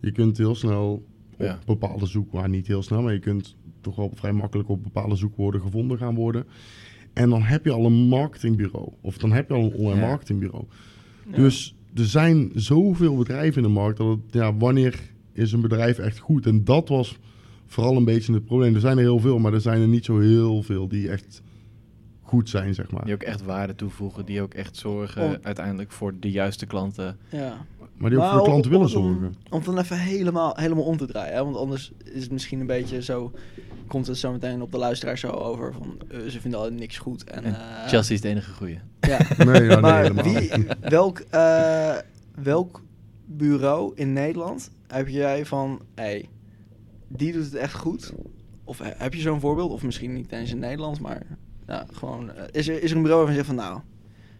Je 0.00 0.12
kunt 0.12 0.38
heel 0.38 0.54
snel 0.54 0.92
op 1.32 1.40
Ja. 1.40 1.58
bepaalde 1.66 2.06
zoekwoorden, 2.06 2.50
niet 2.50 2.66
heel 2.66 2.82
snel, 2.82 3.02
maar 3.02 3.12
je 3.12 3.18
kunt 3.18 3.56
toch 3.80 3.96
wel 3.96 4.10
vrij 4.14 4.32
makkelijk 4.32 4.68
op 4.68 4.82
bepaalde 4.82 5.16
zoekwoorden 5.16 5.60
gevonden 5.60 5.98
gaan 5.98 6.14
worden. 6.14 6.44
En 7.14 7.30
dan 7.30 7.42
heb 7.42 7.64
je 7.64 7.70
al 7.72 7.84
een 7.86 7.92
marketingbureau. 8.08 8.88
Of 9.00 9.18
dan 9.18 9.32
heb 9.32 9.48
je 9.48 9.54
al 9.54 9.62
een 9.64 9.74
online 9.74 10.00
Ja. 10.00 10.06
marketingbureau. 10.06 10.64
Ja. 11.30 11.36
Dus 11.36 11.74
er 11.94 12.04
zijn 12.06 12.50
zoveel 12.54 13.16
bedrijven 13.16 13.62
in 13.62 13.68
de 13.68 13.74
markt 13.74 13.98
dat 13.98 14.06
het, 14.08 14.18
ja, 14.30 14.54
wanneer 14.56 15.00
is 15.32 15.52
een 15.52 15.60
bedrijf 15.60 15.98
echt 15.98 16.18
goed? 16.18 16.46
En 16.46 16.64
dat 16.64 16.88
was 16.88 17.18
vooral 17.66 17.96
een 17.96 18.04
beetje 18.04 18.32
het 18.32 18.44
probleem. 18.44 18.74
Er 18.74 18.80
zijn 18.80 18.96
er 18.96 19.02
heel 19.02 19.18
veel, 19.18 19.38
maar 19.38 19.52
er 19.52 19.60
zijn 19.60 19.80
er 19.80 19.88
niet 19.88 20.04
zo 20.04 20.18
heel 20.18 20.62
veel 20.62 20.88
die 20.88 21.08
echt 21.10 21.42
goed 22.22 22.48
zijn, 22.48 22.74
zeg 22.74 22.90
maar. 22.90 23.04
Die 23.04 23.14
ook 23.14 23.22
echt 23.22 23.42
waarde 23.44 23.74
toevoegen, 23.74 24.24
die 24.24 24.42
ook 24.42 24.54
echt 24.54 24.76
zorgen 24.76 25.22
Om- 25.24 25.36
uiteindelijk 25.42 25.92
voor 25.92 26.12
de 26.20 26.30
juiste 26.30 26.66
klanten. 26.66 27.16
ja. 27.28 27.66
Maar 27.96 28.10
die 28.10 28.18
ook 28.18 28.24
Maar 28.24 28.32
voor 28.34 28.42
de 28.44 28.48
klant 28.50 28.64
om- 28.64 28.70
willen 28.70 28.88
zorgen. 28.88 29.34
Om 29.50 29.56
het 29.56 29.64
dan 29.64 29.78
even 29.78 29.98
helemaal, 29.98 30.52
helemaal 30.56 30.84
om 30.84 30.96
te 30.96 31.06
draaien. 31.06 31.34
Hè? 31.34 31.44
Want 31.44 31.56
anders 31.56 31.92
is 32.04 32.22
het 32.22 32.32
misschien 32.32 32.60
een 32.60 32.66
beetje 32.66 33.02
zo... 33.02 33.32
Komt 33.86 34.06
het 34.06 34.16
zo 34.18 34.32
meteen 34.32 34.62
op 34.62 34.72
de 34.72 34.78
luisteraar 34.78 35.18
zo 35.18 35.28
over 35.28 35.72
van... 35.72 35.98
eh, 36.10 36.18
ze 36.28 36.40
vinden 36.40 36.60
al 36.60 36.70
niks 36.70 36.98
goed. 36.98 37.24
En, 37.24 37.44
En 37.44 37.54
eh, 37.54 37.86
Chelsea 37.88 38.14
is 38.14 38.20
de 38.20 38.28
enige 38.28 38.52
goeie. 38.52 38.78
Ja. 39.00 39.18
Nee, 39.44 39.62
ja, 39.62 39.68
nee, 39.68 39.80
maar 39.80 40.02
helemaal 40.02 40.24
wie, 40.24 40.50
welk, 40.80 41.18
eh, 41.18 41.96
welk 42.42 42.82
bureau 43.26 43.92
in 43.94 44.12
Nederland 44.12 44.70
heb 44.86 45.08
jij 45.08 45.46
van... 45.46 45.80
Hey, 45.94 46.28
die 47.08 47.32
doet 47.32 47.44
het 47.44 47.54
echt 47.54 47.74
goed? 47.74 48.12
Of 48.64 48.78
he- 48.78 48.92
heb 48.96 49.14
je 49.14 49.20
zo'n 49.20 49.40
voorbeeld? 49.40 49.70
Of 49.70 49.82
misschien 49.82 50.12
niet 50.14 50.32
eens 50.32 50.50
in 50.50 50.58
Nederland, 50.58 51.00
maar... 51.00 51.22
Ja, 51.66 51.86
gewoon, 51.92 52.30
is, 52.50 52.68
er, 52.68 52.82
is 52.82 52.90
er 52.90 52.96
een 52.96 53.02
bureau 53.02 53.24
waarvan 53.24 53.40
je 53.40 53.44
zegt 53.44 53.46
van... 53.46 53.68
Nou, 53.70 53.80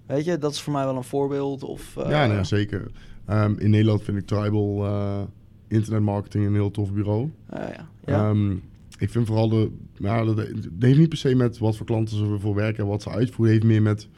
weet 0.06 0.24
je, 0.24 0.38
dat 0.38 0.52
is 0.52 0.60
voor 0.60 0.72
mij 0.72 0.84
wel 0.84 0.96
een 0.96 1.04
voorbeeld? 1.04 1.62
Of, 1.62 1.96
eh, 1.96 2.10
ja, 2.10 2.26
nee, 2.26 2.44
zeker. 2.44 2.90
Ehm, 3.26 3.54
in 3.58 3.70
Nederland 3.70 4.02
vind 4.02 4.18
ik 4.18 4.26
Tribal 4.26 4.84
eh 4.84 5.22
internetmarketing 5.68 6.46
een 6.46 6.54
heel 6.54 6.70
tof 6.70 6.92
bureau. 6.92 7.30
eh, 7.48 7.60
ja. 7.76 7.88
ja. 8.06 8.28
Ehm, 8.30 8.50
ik 8.98 9.10
vind 9.10 9.26
vooral 9.26 9.48
de... 9.48 9.70
Ja, 9.98 10.24
dat, 10.24 10.36
dat 10.36 10.46
heeft 10.78 10.98
niet 10.98 11.08
per 11.08 11.18
se 11.18 11.34
met 11.34 11.58
wat 11.58 11.76
voor 11.76 11.86
klanten 11.86 12.16
ze 12.16 12.36
voor 12.38 12.54
werken 12.54 12.82
en 12.82 12.88
wat 12.90 13.02
ze 13.02 13.10
uitvoeren. 13.10 13.54
Het 13.54 13.62
heeft 13.62 13.74
meer 13.74 13.82
met 13.82 14.08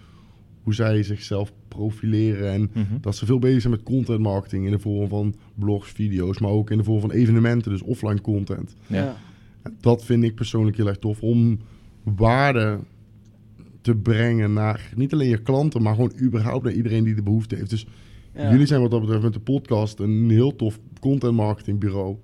hoe 0.62 0.74
zij 0.74 1.02
zichzelf 1.02 1.52
profileren 1.68 2.52
en 2.52 2.70
Mhm. 2.74 2.84
dat 3.00 3.16
ze 3.16 3.26
veel 3.26 3.38
bezig 3.38 3.60
zijn 3.60 3.72
met 3.72 3.82
content 3.82 4.20
marketing 4.20 4.64
in 4.64 4.70
de 4.70 4.78
vorm 4.78 5.08
van 5.08 5.34
blogs, 5.54 5.90
video's, 5.90 6.38
maar 6.38 6.50
ook 6.50 6.70
in 6.70 6.78
de 6.78 6.84
vorm 6.84 7.00
van 7.00 7.10
evenementen, 7.10 7.70
dus 7.70 7.82
offline 7.82 8.20
content. 8.20 8.74
Ja. 8.86 9.16
Dat 9.80 10.04
vind 10.04 10.24
ik 10.24 10.34
persoonlijk 10.34 10.76
heel 10.76 10.88
erg 10.88 10.98
tof 10.98 11.20
om 11.20 11.58
waarde 12.02 12.78
te 13.80 13.94
brengen 13.96 14.52
naar 14.52 14.92
niet 14.96 15.12
alleen 15.12 15.28
je 15.28 15.42
klanten, 15.42 15.82
maar 15.82 15.94
gewoon 15.94 16.12
überhaupt 16.20 16.64
naar 16.64 16.72
iedereen 16.72 17.04
die 17.04 17.14
de 17.14 17.22
behoefte 17.22 17.54
heeft. 17.56 17.70
Dus 17.70 17.86
Ja. 18.36 18.50
jullie 18.50 18.66
zijn 18.66 18.80
wat 18.80 18.90
dat 18.90 19.00
betreft 19.00 19.22
met 19.22 19.32
de 19.32 19.40
podcast 19.40 19.98
een 19.98 20.30
heel 20.30 20.56
tof 20.56 20.78
content 21.00 21.34
marketing 21.34 21.78
bureau. 21.80 22.16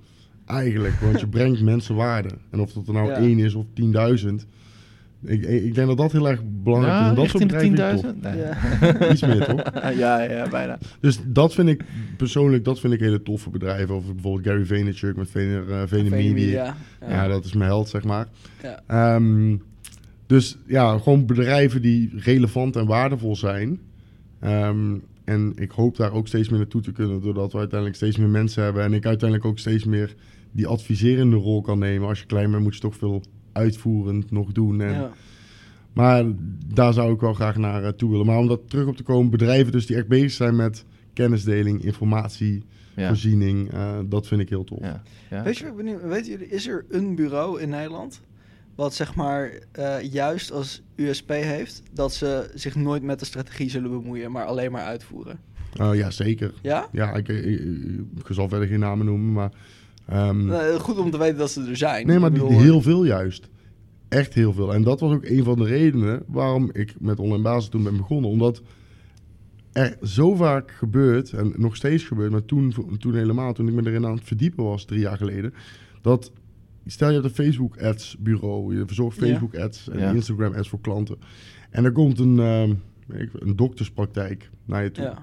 Eigenlijk, 0.47 0.95
want 0.95 1.21
je 1.21 1.27
brengt 1.37 1.63
mensen 1.63 1.95
waarde. 1.95 2.29
En 2.51 2.61
of 2.61 2.73
dat 2.73 2.87
er 2.87 2.93
nou 2.93 3.09
Ja. 3.09 3.15
één 3.17 3.39
is 3.39 3.55
of 3.55 3.65
10.000. 4.21 4.47
Ik, 5.25 5.43
ik 5.45 5.75
denk 5.75 5.87
dat 5.89 5.97
dat 5.97 6.13
heel 6.13 6.29
erg 6.29 6.41
belangrijk 6.45 7.01
is. 7.03 7.09
En 7.09 7.15
dat 7.15 7.29
soort 7.29 7.47
bedrijven 7.47 7.77
de 7.77 7.83
vind 7.83 8.05
ik 8.05 8.05
10.000? 8.05 8.21
tof. 8.21 9.01
Nee. 9.01 9.11
Iets 9.13 9.23
meer, 9.23 9.45
toch? 9.45 9.63
ja, 10.03 10.23
ja, 10.23 10.49
bijna. 10.49 10.79
Dus 11.01 11.21
dat 11.27 11.55
vind 11.55 11.69
ik 11.69 11.85
persoonlijk, 12.17 12.65
dat 12.65 12.81
vind 12.81 12.93
ik 12.93 13.01
hele 13.01 13.23
toffe 13.23 13.51
bedrijven. 13.51 13.95
Of 13.95 14.05
bijvoorbeeld 14.13 14.47
Gary 14.47 14.65
Vaynerchuk 14.67 15.17
met 15.17 15.31
Vayner, 15.31 15.65
uh, 15.69 16.11
Media. 16.11 16.77
Ja. 17.09 17.29
dat 17.29 17.45
is 17.45 17.53
mijn 17.53 17.71
held, 17.71 17.89
zeg 17.89 18.05
maar. 18.05 18.29
Ja. 18.63 18.81
Ehm, 18.87 19.57
dus 20.27 20.59
ja, 20.67 20.99
gewoon 20.99 21.27
bedrijven 21.27 21.83
die 21.83 22.11
relevant 22.17 22.77
en 22.77 22.87
waardevol 22.87 23.37
zijn. 23.37 23.81
Ehm, 24.41 24.95
en 25.25 25.53
ik 25.57 25.71
hoop 25.71 25.97
daar 25.97 26.13
ook 26.13 26.27
steeds 26.29 26.49
meer 26.49 26.59
naartoe 26.59 26.81
te 26.81 26.93
kunnen, 26.93 27.21
doordat 27.21 27.53
we 27.53 27.59
uiteindelijk 27.59 27.99
steeds 27.99 28.17
meer 28.17 28.29
mensen 28.29 28.63
hebben. 28.63 28.83
En 28.83 28.93
ik 28.93 29.07
uiteindelijk 29.07 29.49
ook 29.49 29.59
steeds 29.59 29.85
meer 29.85 30.15
die 30.53 30.67
adviserende 30.67 31.37
rol 31.37 31.61
kan 31.61 31.79
nemen. 31.79 32.09
Als 32.09 32.19
je 32.21 32.27
klein 32.27 32.51
bent, 32.51 32.63
moet 32.63 32.75
je 32.75 32.81
toch 32.81 32.97
veel 32.97 33.23
uitvoerend 33.53 34.31
nog 34.31 34.53
doen. 34.53 34.81
En, 34.81 34.93
Ja. 34.93 35.13
Maar 35.93 36.25
daar 36.75 36.93
zou 36.93 37.13
ik 37.15 37.21
wel 37.21 37.35
graag 37.35 37.57
naar 37.57 37.85
eh, 37.85 37.89
toe 37.91 38.11
willen. 38.11 38.27
Maar 38.27 38.39
om 38.39 38.47
dat 38.49 38.61
terug 38.71 38.87
op 38.87 38.97
te 38.97 39.03
komen, 39.03 39.31
bedrijven 39.31 39.73
dus 39.73 39.87
die 39.87 39.97
echt 39.97 40.09
bezig 40.09 40.31
zijn 40.31 40.57
met 40.57 40.85
kennisdeling, 41.13 41.85
informatievoorziening, 41.85 43.71
Ja. 43.73 43.97
eh, 43.99 44.05
dat 44.09 44.27
vind 44.27 44.41
ik 44.41 44.49
heel 44.49 44.65
tof. 44.65 44.79
Ja. 44.81 45.03
Ja. 45.31 45.43
Weet 45.43 45.57
je, 45.59 45.63
wat 45.65 45.73
ik 45.73 45.79
benieuwd- 45.79 46.03
weten 46.03 46.31
jullie, 46.31 46.49
is 46.49 46.69
er 46.69 46.85
een 46.89 47.15
bureau 47.15 47.61
in 47.61 47.69
Nederland 47.69 48.21
wat 48.75 48.95
zeg 48.95 49.15
maar 49.15 49.53
eh, 49.73 50.01
juist 50.13 50.53
als 50.53 50.83
USP 50.97 51.29
heeft 51.29 51.83
dat 51.93 52.13
ze 52.15 52.51
zich 52.55 52.75
nooit 52.75 53.03
met 53.03 53.19
de 53.19 53.25
strategie 53.25 53.71
zullen 53.71 53.91
bemoeien, 53.91 54.33
maar 54.33 54.45
alleen 54.45 54.73
maar 54.73 54.85
uitvoeren? 54.85 55.39
Eh, 55.73 55.91
ja, 55.95 56.11
zeker. 56.11 56.55
Ja? 56.63 56.89
Ja, 56.93 57.13
ik, 57.15 57.29
ik, 57.29 57.45
ik- 57.45 57.61
ik 58.19 58.27
zal 58.31 58.49
verder 58.49 58.69
geen 58.69 58.81
namen 58.81 59.07
noemen, 59.07 59.33
maar 59.33 59.53
Ehm, 60.07 60.45
Nou, 60.47 60.79
goed 60.79 60.99
om 60.99 61.11
te 61.11 61.19
weten 61.19 61.37
dat 61.39 61.51
ze 61.51 61.65
er 61.69 61.77
zijn. 61.77 62.07
Nee, 62.07 62.19
maar 62.19 62.33
die- 62.33 62.43
bedoel, 62.43 62.61
heel 62.61 62.83
veel 62.83 63.05
juist. 63.05 63.49
Echt 64.09 64.35
heel 64.35 64.53
veel. 64.53 64.75
En 64.75 64.83
dat 64.83 65.01
was 65.01 65.13
ook 65.13 65.25
een 65.25 65.45
van 65.45 65.59
de 65.59 65.65
redenen 65.65 66.23
waarom 66.27 66.71
ik 66.73 66.95
met 67.01 67.19
online 67.21 67.43
basis 67.43 67.69
toen 67.69 67.83
ben 67.83 67.97
begonnen. 67.97 68.31
Omdat 68.31 68.63
er 69.73 69.97
zo 70.03 70.35
vaak 70.35 70.71
gebeurt, 70.71 71.33
en 71.33 71.53
nog 71.57 71.77
steeds 71.77 72.05
gebeurt, 72.05 72.31
maar 72.31 72.45
toen, 72.45 72.75
toen 72.99 73.15
helemaal, 73.15 73.53
toen 73.53 73.69
ik 73.69 73.75
me 73.75 73.87
erin 73.87 74.07
aan 74.07 74.15
het 74.15 74.25
verdiepen 74.25 74.65
was, 74.65 74.85
drie 74.85 75.01
jaar 75.01 75.17
geleden, 75.17 75.55
dat, 76.01 76.33
stel 76.87 77.09
je 77.09 77.15
hebt 77.15 77.27
een 77.27 77.45
Facebook 77.45 77.79
ads 77.83 78.17
bureau, 78.19 78.77
je 78.79 78.87
verzorgt. 78.87 79.19
Facebook 79.19 79.57
ads 79.57 79.89
en 79.89 79.99
Ja. 79.99 80.11
Instagram 80.11 80.55
ads 80.55 80.69
voor 80.69 80.81
klanten. 80.81 81.17
En 81.71 81.85
er 81.85 81.93
komt 81.93 82.19
een, 82.19 82.39
ehm, 82.39 82.75
een 83.33 83.57
dokterspraktijk 83.57 84.51
naar 84.65 84.83
je 84.83 84.91
toe. 84.91 85.05
Ja. 85.05 85.19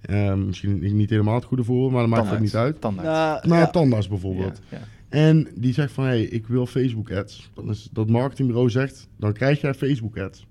Ehm, 0.00 0.46
misschien 0.46 0.96
niet 0.96 1.10
helemaal 1.10 1.34
het 1.34 1.44
goede 1.44 1.64
voorbeeld, 1.64 1.90
maar 1.92 2.00
dat 2.00 2.10
maakt 2.10 2.22
Tandarts. 2.22 2.52
niet 2.52 2.62
uit. 2.62 2.80
Tandarts. 2.80 3.10
Nou, 3.10 3.48
Naar 3.48 3.58
ja. 3.58 3.66
een 3.66 3.72
tandarts 3.72 4.08
bijvoorbeeld. 4.08 4.60
Ja, 4.70 4.78
ja. 4.78 4.84
En 5.08 5.48
die 5.54 5.72
zegt 5.72 5.92
van, 5.92 6.04
hé, 6.04 6.10
hey, 6.10 6.22
ik 6.22 6.46
wil 6.46 6.66
Facebook 6.66 7.10
ads. 7.12 7.50
Dan 7.54 7.68
is 7.70 7.88
dat 7.92 8.08
marketingbureau 8.08 8.70
zegt, 8.70 9.08
dan 9.18 9.32
krijg 9.32 9.60
jij 9.60 9.74
Facebook 9.74 10.18
ads. 10.18 10.46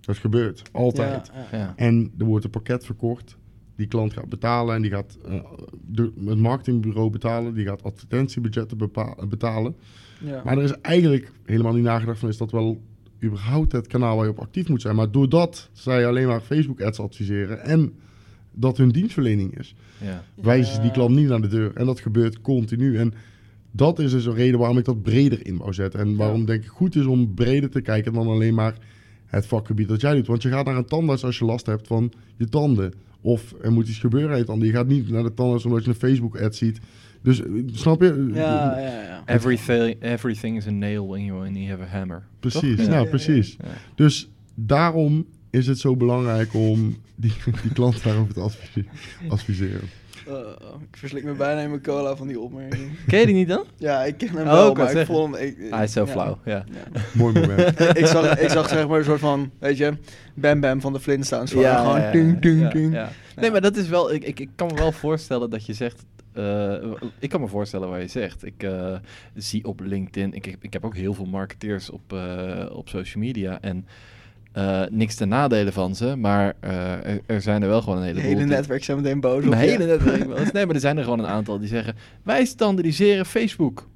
Dat 0.00 0.16
gebeurt, 0.16 0.62
altijd. 0.72 1.30
Ja, 1.34 1.46
ja. 1.52 1.58
Ja. 1.58 1.72
En 1.76 2.12
er 2.18 2.24
wordt 2.24 2.44
een 2.44 2.50
pakket 2.50 2.84
verkocht. 2.84 3.36
Die 3.78 3.86
klant 3.86 4.12
gaat 4.12 4.28
betalen 4.28 4.74
en 4.74 4.82
die 4.82 4.90
gaat 4.90 5.18
eh, 5.28 5.40
de, 5.86 6.12
het 6.24 6.38
marketingbureau 6.38 7.10
betalen. 7.10 7.54
Die 7.54 7.66
gaat 7.66 7.82
advertentiebudgetten 7.82 8.78
bepa- 8.78 9.16
betalen. 9.28 9.74
Ja. 10.24 10.42
Maar 10.44 10.56
er 10.58 10.62
is 10.64 10.72
eigenlijk 10.80 11.32
helemaal 11.44 11.72
niet 11.74 11.82
nagedacht 11.82 12.18
van, 12.18 12.28
is 12.28 12.36
dat 12.36 12.50
wel 12.50 12.80
überhaupt 13.24 13.72
het 13.72 13.86
kanaal 13.86 14.16
waar 14.16 14.24
je 14.24 14.30
op 14.30 14.38
actief 14.38 14.68
moet 14.68 14.80
zijn. 14.82 14.96
Maar 14.96 15.10
doordat 15.10 15.68
zij 15.72 16.06
alleen 16.06 16.26
maar 16.26 16.40
Facebook 16.40 16.80
ads 16.82 17.00
adviseren 17.00 17.62
en 17.62 17.92
dat 18.52 18.76
hun 18.76 18.88
dienstverlening 18.88 19.58
is, 19.58 19.74
Ja. 20.02 20.24
wijzen 20.34 20.74
ze 20.74 20.80
die 20.80 20.90
klant 20.90 21.14
niet 21.14 21.28
naar 21.28 21.40
de 21.40 21.48
deur. 21.48 21.70
En 21.74 21.86
dat 21.86 22.00
gebeurt 22.00 22.40
continu. 22.40 22.96
En 22.98 23.14
dat 23.70 23.98
is 23.98 24.10
dus 24.10 24.24
een 24.26 24.34
reden 24.34 24.58
waarom 24.58 24.78
ik 24.78 24.84
dat 24.84 25.02
breder 25.02 25.46
in 25.46 25.56
wou 25.56 25.72
zetten. 25.72 26.00
En 26.00 26.16
waarom 26.16 26.40
Ja. 26.40 26.46
denk 26.46 26.62
ik 26.62 26.68
goed 26.70 26.94
is 26.96 27.04
om 27.06 27.34
breder 27.34 27.70
te 27.70 27.80
kijken 27.80 28.12
dan 28.12 28.26
alleen 28.26 28.54
maar 28.54 28.74
het 29.26 29.46
vakgebied 29.46 29.88
dat 29.88 30.00
jij 30.00 30.14
doet. 30.14 30.26
Want 30.26 30.42
je 30.42 30.48
gaat 30.48 30.64
naar 30.66 30.76
een 30.76 30.84
tandarts 30.84 31.24
als 31.24 31.38
je 31.38 31.44
last 31.44 31.66
hebt 31.66 31.86
van 31.86 32.12
je 32.36 32.48
tanden. 32.48 32.92
Of 33.20 33.54
er 33.62 33.72
moet 33.72 33.88
iets 33.88 33.98
gebeuren 33.98 34.48
aan 34.48 34.58
je 34.60 34.70
gaat 34.70 34.86
niet 34.86 35.10
naar 35.10 35.22
de 35.22 35.34
tandarts 35.34 35.64
omdat 35.64 35.84
je 35.84 35.90
een 35.90 35.96
Facebook-ad 35.96 36.54
ziet. 36.54 36.78
Dus 37.22 37.42
snap 37.72 38.00
je? 38.00 38.30
Ja, 38.34 38.78
ja, 38.80 39.02
ja. 39.02 39.22
Everything, 39.26 40.02
everything 40.02 40.56
is 40.56 40.66
a 40.66 40.70
nail 40.70 41.06
when 41.06 41.24
you 41.24 41.46
only 41.46 41.66
have 41.66 41.82
a 41.82 41.86
hammer. 41.86 42.22
Precies? 42.40 42.80
Ja. 42.80 42.88
nou 42.88 43.08
precies. 43.08 43.56
Ja. 43.62 43.68
Dus 43.94 44.28
daarom 44.54 45.26
is 45.50 45.66
het 45.66 45.78
zo 45.78 45.96
belangrijk 45.96 46.54
om 46.54 46.96
die, 47.14 47.32
die 47.62 47.72
klant 47.72 48.02
daarover 48.02 48.34
te 48.34 48.40
advise- 48.40 48.84
adviseren. 49.28 49.88
Uh, 50.28 50.34
ik 50.90 50.96
verslik 50.96 51.24
me 51.24 51.32
bijna 51.32 51.60
in 51.60 51.68
mijn 51.68 51.82
cola 51.82 52.16
van 52.16 52.26
die 52.26 52.40
opmerking. 52.40 52.90
Ken 53.06 53.18
je 53.20 53.26
die 53.26 53.34
niet 53.34 53.48
dan? 53.48 53.64
Ja, 53.76 54.04
ik 54.04 54.18
ken 54.18 54.28
hem 54.28 54.46
Oh, 54.46 54.52
wel, 54.52 54.74
maar 54.74 54.96
ik 54.96 55.06
vond 55.06 55.34
hem... 55.36 55.44
Ik, 55.46 55.56
Hij 55.70 55.84
is 55.84 55.92
zo 55.92 56.04
ja. 56.04 56.10
flauw, 56.10 56.38
ja. 56.44 56.64
Ja. 56.92 57.00
Mooi 57.22 57.40
moment. 57.40 57.80
ik, 57.98 58.06
zag, 58.06 58.38
ik 58.38 58.48
zag 58.48 58.68
zeg 58.68 58.88
maar 58.88 58.98
een 58.98 59.04
soort 59.04 59.20
van, 59.20 59.50
weet 59.58 59.76
je, 59.76 59.92
Bam 60.34 60.60
Bam 60.60 60.80
van 60.80 60.92
de 60.92 61.00
Flintstones. 61.00 61.50
Van, 61.52 61.64
gewoon 61.64 62.00
ja, 62.00 62.10
ting, 62.10 62.60
ja, 62.60 62.68
ting. 62.68 62.92
ja. 62.92 63.10
Nee, 63.36 63.50
maar 63.50 63.60
dat 63.60 63.76
is 63.76 63.88
wel... 63.88 64.12
Ik, 64.12 64.24
ik, 64.24 64.40
ik 64.40 64.48
kan 64.56 64.66
me 64.66 64.74
wel 64.74 64.92
voorstellen 64.92 65.50
dat 65.50 65.66
je 65.66 65.72
zegt... 65.72 66.04
eh, 66.32 66.74
ik 67.18 67.28
kan 67.28 67.40
me 67.40 67.48
voorstellen 67.48 67.88
waar 67.88 68.00
je 68.00 68.08
zegt. 68.08 68.44
Ik 68.44 68.62
eh, 68.62 68.96
zie 69.34 69.64
op 69.64 69.80
LinkedIn... 69.80 70.32
Ik, 70.32 70.46
ik, 70.46 70.56
ik 70.60 70.72
heb 70.72 70.84
ook 70.84 70.96
heel 70.96 71.14
veel 71.14 71.26
marketeers 71.26 71.90
op, 71.90 72.12
eh, 72.12 72.66
op 72.72 72.88
social 72.88 73.22
media. 73.24 73.60
En 73.60 73.86
eh, 74.52 74.82
niks 74.90 75.14
ten 75.14 75.28
nadele 75.28 75.72
van 75.72 75.94
ze. 75.94 76.16
Maar 76.16 76.54
eh, 76.60 76.92
er, 77.06 77.20
er 77.26 77.40
zijn 77.42 77.62
er 77.62 77.68
wel 77.68 77.82
gewoon 77.82 77.98
een 77.98 78.02
Het 78.04 78.10
heleboel... 78.16 78.34
hele 78.36 78.46
die- 78.48 78.56
netwerk 78.56 78.84
zijn 78.84 78.96
meteen 78.96 79.20
boos 79.20 79.46
op 79.46 79.54
hele 79.54 79.86
netwerk 79.86 80.24
wel 80.24 80.36
eens. 80.36 80.52
Nee, 80.52 80.66
maar 80.66 80.74
er 80.74 80.80
zijn 80.80 80.96
er 80.98 81.02
gewoon 81.04 81.18
een 81.18 81.26
aantal 81.26 81.58
die 81.58 81.68
zeggen... 81.68 81.94
Wij 82.22 82.44
standaardiseren 82.44 83.26
Facebook. 83.26 83.88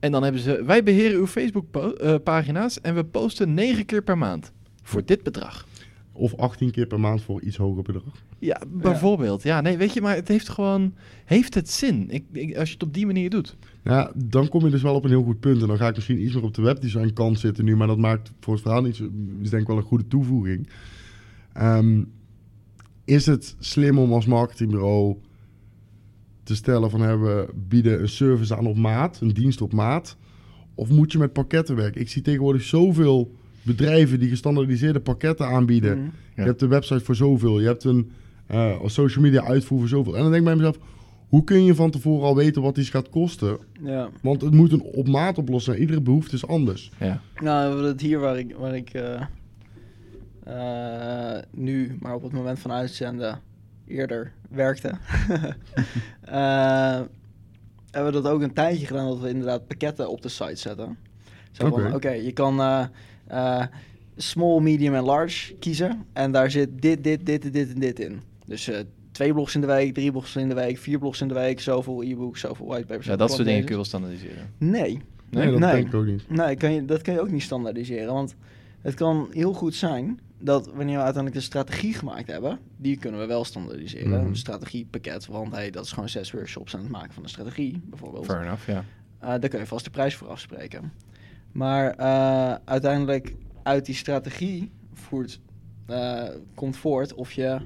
En 0.00 0.12
dan 0.12 0.22
hebben 0.22 0.40
ze... 0.40 0.62
Wij 0.64 0.82
beheren 0.82 1.16
uw 1.18 1.26
Facebook-pagina's... 1.26 2.80
en 2.80 2.94
we 2.94 3.04
posten 3.04 3.54
negen 3.54 3.84
keer 3.86 4.02
per 4.02 4.18
maand. 4.18 4.52
Voor 4.82 5.04
dit 5.04 5.22
bedrag. 5.22 5.66
Of 6.12 6.34
18 6.36 6.70
keer 6.70 6.86
per 6.86 7.00
maand 7.00 7.22
voor 7.22 7.40
iets 7.42 7.56
hoger 7.56 7.82
bedrag. 7.82 8.14
Ja, 8.38 8.60
bijvoorbeeld. 8.68 9.42
Ja, 9.42 9.60
nee, 9.60 9.76
weet 9.76 9.92
je, 9.92 10.00
maar 10.00 10.14
het 10.14 10.28
heeft 10.28 10.48
gewoon... 10.48 10.94
Heeft 11.24 11.54
het 11.54 11.70
zin? 11.70 12.10
Ik, 12.10 12.24
ik, 12.32 12.56
als 12.56 12.68
je 12.68 12.74
het 12.74 12.82
op 12.82 12.94
die 12.94 13.06
manier 13.06 13.30
doet. 13.30 13.56
Ja, 13.84 14.12
dan 14.14 14.48
kom 14.48 14.64
je 14.64 14.70
dus 14.70 14.82
wel 14.82 14.94
op 14.94 15.04
een 15.04 15.10
heel 15.10 15.22
goed 15.22 15.40
punt. 15.40 15.62
En 15.62 15.68
dan 15.68 15.76
ga 15.76 15.88
ik 15.88 15.94
misschien 15.94 16.22
iets 16.22 16.34
meer 16.34 16.42
op 16.42 16.54
de 16.54 16.62
webdesign 16.62 17.12
kant 17.12 17.38
zitten 17.38 17.64
nu. 17.64 17.76
Maar 17.76 17.86
dat 17.86 17.98
maakt 17.98 18.32
voor 18.40 18.52
het 18.52 18.62
verhaal 18.62 18.82
niet 18.82 18.96
zo... 18.96 19.10
is 19.42 19.50
denk 19.50 19.62
ik 19.62 19.68
wel 19.68 19.76
een 19.76 19.82
goede 19.82 20.06
toevoeging. 20.06 20.68
Ehm, 21.52 22.02
is 23.04 23.26
het 23.26 23.56
slim 23.58 23.98
om 23.98 24.12
als 24.12 24.26
marketingbureau 24.26 25.16
te 26.42 26.54
stellen 26.54 26.90
van... 26.90 27.20
We 27.20 27.48
bieden 27.68 28.00
een 28.00 28.08
service 28.08 28.56
aan 28.56 28.66
op 28.66 28.76
maat, 28.76 29.20
een 29.20 29.28
dienst 29.28 29.60
op 29.60 29.72
maat. 29.72 30.16
Of 30.74 30.90
moet 30.90 31.12
je 31.12 31.18
met 31.18 31.32
pakketten 31.32 31.76
werken? 31.76 32.00
Ik 32.00 32.08
zie 32.08 32.22
tegenwoordig 32.22 32.62
zoveel 32.62 33.34
bedrijven 33.62 34.18
die 34.18 34.28
gestandaardiseerde 34.28 35.00
pakketten 35.00 35.46
aanbieden. 35.46 35.98
Ja. 35.98 36.10
Je 36.34 36.42
hebt 36.42 36.62
een 36.62 36.68
website 36.68 37.04
voor 37.04 37.14
zoveel. 37.14 37.60
Je 37.60 37.66
hebt 37.66 37.84
een 37.84 38.10
eh, 38.46 38.80
social 38.86 39.24
media 39.24 39.44
uitvoer 39.44 39.78
voor 39.78 39.88
zoveel. 39.88 40.16
En 40.16 40.22
dan 40.22 40.30
denk 40.30 40.42
ik 40.42 40.48
bij 40.48 40.56
mezelf... 40.56 40.78
Hoe 41.34 41.44
kun 41.44 41.64
je 41.64 41.74
van 41.74 41.90
tevoren 41.90 42.26
al 42.26 42.36
weten 42.36 42.62
wat 42.62 42.76
iets 42.76 42.90
gaat 42.90 43.08
kosten? 43.08 43.58
Ja. 43.82 44.10
Want 44.22 44.40
het 44.40 44.54
moet 44.54 44.72
een 44.72 44.82
op 44.82 45.08
maat 45.08 45.38
oplossen. 45.38 45.78
Iedere 45.78 46.00
behoefte 46.00 46.34
is 46.34 46.46
anders. 46.46 46.90
Ja. 46.98 47.20
Nou, 47.40 47.62
we 47.62 47.68
hebben 47.68 47.84
het 47.84 48.00
hier 48.00 48.18
waar 48.18 48.38
ik, 48.38 48.54
waar 48.56 48.74
ik 48.74 48.90
eh, 48.90 49.20
eh, 50.44 51.42
nu, 51.50 51.96
maar 52.00 52.14
op 52.14 52.22
het 52.22 52.32
moment 52.32 52.58
van 52.58 52.72
uitzenden, 52.72 53.40
eerder 53.86 54.32
werkte. 54.48 54.92
Eh, 56.20 57.00
hebben 57.90 58.12
we 58.12 58.22
dat 58.22 58.32
ook 58.32 58.42
een 58.42 58.52
tijdje 58.52 58.86
gedaan 58.86 59.06
dat 59.06 59.20
we 59.20 59.28
inderdaad 59.28 59.66
pakketten 59.66 60.10
op 60.10 60.22
de 60.22 60.28
site 60.28 60.56
zetten. 60.56 60.96
Zo 61.50 61.68
van, 61.68 61.86
Oké. 61.86 61.94
oké, 61.94 62.10
je 62.10 62.32
kan 62.32 62.60
eh, 62.60 62.84
eh, 63.26 63.66
small, 64.16 64.60
medium 64.60 64.94
en 64.94 65.04
large 65.04 65.54
kiezen. 65.54 66.04
En 66.12 66.32
daar 66.32 66.50
zit 66.50 66.82
dit, 66.82 67.04
dit, 67.04 67.26
dit, 67.26 67.52
dit 67.52 67.72
en 67.74 67.80
dit 67.80 68.00
in. 68.00 68.20
Dus 68.46 68.68
eh, 68.68 68.80
twee 69.14 69.32
blogs 69.32 69.54
in 69.54 69.60
de 69.60 69.66
week, 69.66 69.94
drie 69.94 70.10
blogs 70.10 70.36
in 70.36 70.48
de 70.48 70.54
week, 70.54 70.78
vier 70.78 70.98
blogs 70.98 71.20
in 71.20 71.28
de 71.28 71.34
week, 71.34 71.60
zoveel 71.60 72.02
e-books, 72.02 72.40
zoveel 72.40 72.66
whitepapers. 72.66 73.06
ja, 73.06 73.16
dat 73.16 73.32
soort 73.32 73.44
dingen 73.44 73.60
kun 73.60 73.68
je 73.68 73.74
wel 73.74 73.84
standaardiseren. 73.84 74.50
Nee, 74.58 75.00
Nee, 75.30 75.50
dat 75.50 75.60
Nee. 75.60 75.72
denk 75.72 75.86
ik 75.86 75.94
ook 75.94 76.06
niet. 76.06 76.30
Nee, 76.30 76.56
kan 76.56 76.72
je, 76.72 76.84
dat 76.84 77.02
kan 77.02 77.14
je 77.14 77.20
ook 77.20 77.30
niet 77.30 77.42
standaardiseren. 77.42 78.12
Want 78.12 78.34
het 78.80 78.94
kan 78.94 79.28
heel 79.30 79.52
goed 79.52 79.74
zijn 79.74 80.20
dat 80.38 80.66
wanneer 80.66 80.96
we 80.96 81.02
uiteindelijk 81.02 81.34
de 81.34 81.40
strategie 81.40 81.94
gemaakt 81.94 82.26
hebben, 82.26 82.58
die 82.76 82.96
kunnen 82.98 83.20
we 83.20 83.26
wel 83.26 83.44
standaardiseren. 83.44 84.08
Mhm. 84.08 84.26
Een 84.26 84.36
strategiepakket, 84.36 85.26
want 85.26 85.52
hey, 85.52 85.70
dat 85.70 85.84
is 85.84 85.92
gewoon 85.92 86.08
zes 86.08 86.30
workshops 86.32 86.74
aan 86.74 86.80
het 86.82 86.90
maken 86.90 87.14
van 87.14 87.22
een 87.22 87.28
strategie, 87.28 87.80
bijvoorbeeld. 87.84 88.24
Fair 88.24 88.42
enough, 88.42 88.66
ja. 88.66 88.84
Eh, 89.18 89.28
daar 89.28 89.48
kun 89.48 89.58
je 89.58 89.66
vast 89.66 89.84
de 89.84 89.90
prijs 89.90 90.14
voor 90.16 90.28
afspreken. 90.28 90.92
Maar 91.52 91.90
eh, 91.90 92.54
uiteindelijk 92.64 93.34
uit 93.62 93.86
die 93.86 93.94
strategie 93.94 94.70
voert, 94.92 95.40
eh, 95.86 96.22
komt 96.54 96.76
voort 96.76 97.14
of 97.14 97.32
je 97.32 97.58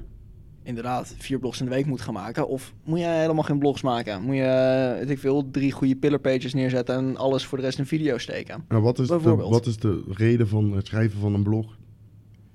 inderdaad 0.69 1.15
vier 1.17 1.39
blogs 1.39 1.59
in 1.59 1.65
de 1.65 1.71
week 1.71 1.85
moet 1.85 2.01
gaan 2.01 2.13
maken. 2.13 2.47
Of 2.47 2.73
moet 2.83 2.99
je 2.99 3.05
helemaal 3.05 3.43
geen 3.43 3.59
blogs 3.59 3.81
maken? 3.81 4.21
Moet 4.21 4.35
je, 4.35 4.41
eh, 4.41 4.99
weet 4.99 5.09
ik 5.09 5.19
veel, 5.19 5.49
drie 5.51 5.71
goede 5.71 5.95
pillar 5.95 6.19
pages 6.19 6.53
neerzetten 6.53 6.95
en 6.95 7.17
alles 7.17 7.45
voor 7.45 7.57
de 7.57 7.63
rest 7.63 7.79
in 7.79 7.85
video 7.85 8.17
steken? 8.17 8.65
Nou, 8.67 8.81
wat, 8.83 8.99
is 8.99 9.07
de, 9.07 9.35
wat 9.35 9.65
is 9.65 9.77
de 9.77 10.03
reden 10.07 10.47
van 10.47 10.71
het 10.71 10.87
schrijven 10.87 11.19
van 11.19 11.33
een 11.33 11.43
blog? 11.43 11.77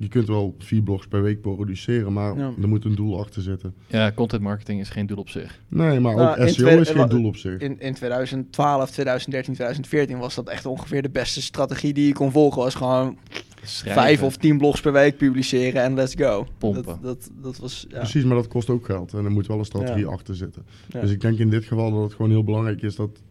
Je 0.04 0.11
kunt 0.11 0.26
wel 0.28 0.54
vier 0.58 0.82
blogs 0.82 1.06
per 1.06 1.23
week 1.23 1.40
produceren, 1.40 2.12
maar 2.12 2.37
Ja. 2.38 2.52
er 2.62 2.68
moet 2.68 2.84
een 2.84 2.94
doel 2.94 3.18
achter 3.20 3.42
zitten. 3.42 3.75
Ja, 3.87 4.12
content 4.12 4.42
marketing 4.42 4.80
is 4.80 4.88
geen 4.88 5.06
doel 5.06 5.16
op 5.18 5.28
zich. 5.28 5.61
Nee, 5.68 6.00
maar 6.00 6.14
Nou, 6.16 6.28
ook 6.30 6.37
in 6.37 6.49
SEO 6.49 6.80
is 6.80 6.90
geen 6.90 7.08
doel 7.08 7.25
op 7.25 7.37
zich. 7.37 7.61
In, 7.61 7.80
in 7.80 7.94
2012, 7.94 8.90
2013, 8.90 9.54
2014 9.54 10.18
was 10.18 10.34
dat 10.34 10.49
echt 10.49 10.66
ongeveer 10.66 11.02
de 11.02 11.11
beste 11.11 11.42
strategie 11.42 11.92
die 11.92 12.06
je 12.06 12.12
kon 12.12 12.30
volgen. 12.32 12.62
Was 12.62 12.75
gewoon 12.75 13.18
Schrijven. 13.62 14.02
vijf 14.02 14.23
of 14.23 14.37
tien 14.37 14.58
blogs 14.58 14.80
per 14.80 14.92
week 14.92 15.16
publiceren 15.16 15.82
en 15.82 15.94
let's 15.94 16.14
go. 16.14 16.46
Pompen. 16.58 16.84
Dat, 16.84 17.02
dat, 17.02 17.30
dat 17.42 17.56
was, 17.58 17.87
ja. 17.88 17.99
Precies, 17.99 18.25
maar 18.25 18.37
dat 18.37 18.49
kost 18.49 18.70
ook 18.70 18.84
geld 18.84 19.12
en 19.12 19.25
er 19.25 19.30
moet 19.30 19.46
wel 19.46 19.58
een 19.58 19.64
strategie 19.64 20.04
Ja. 20.04 20.11
achter 20.11 20.34
zitten. 20.37 20.62
Ja. 20.88 21.00
Dus 21.00 21.11
ik 21.11 21.20
denk 21.20 21.38
in 21.38 21.50
dit 21.50 21.64
geval 21.64 21.90
dat 21.92 22.02
het 22.02 22.14
gewoon 22.14 22.30
heel 22.30 22.44
belangrijk 22.44 22.82
is 22.82 22.96
dat 22.96 23.23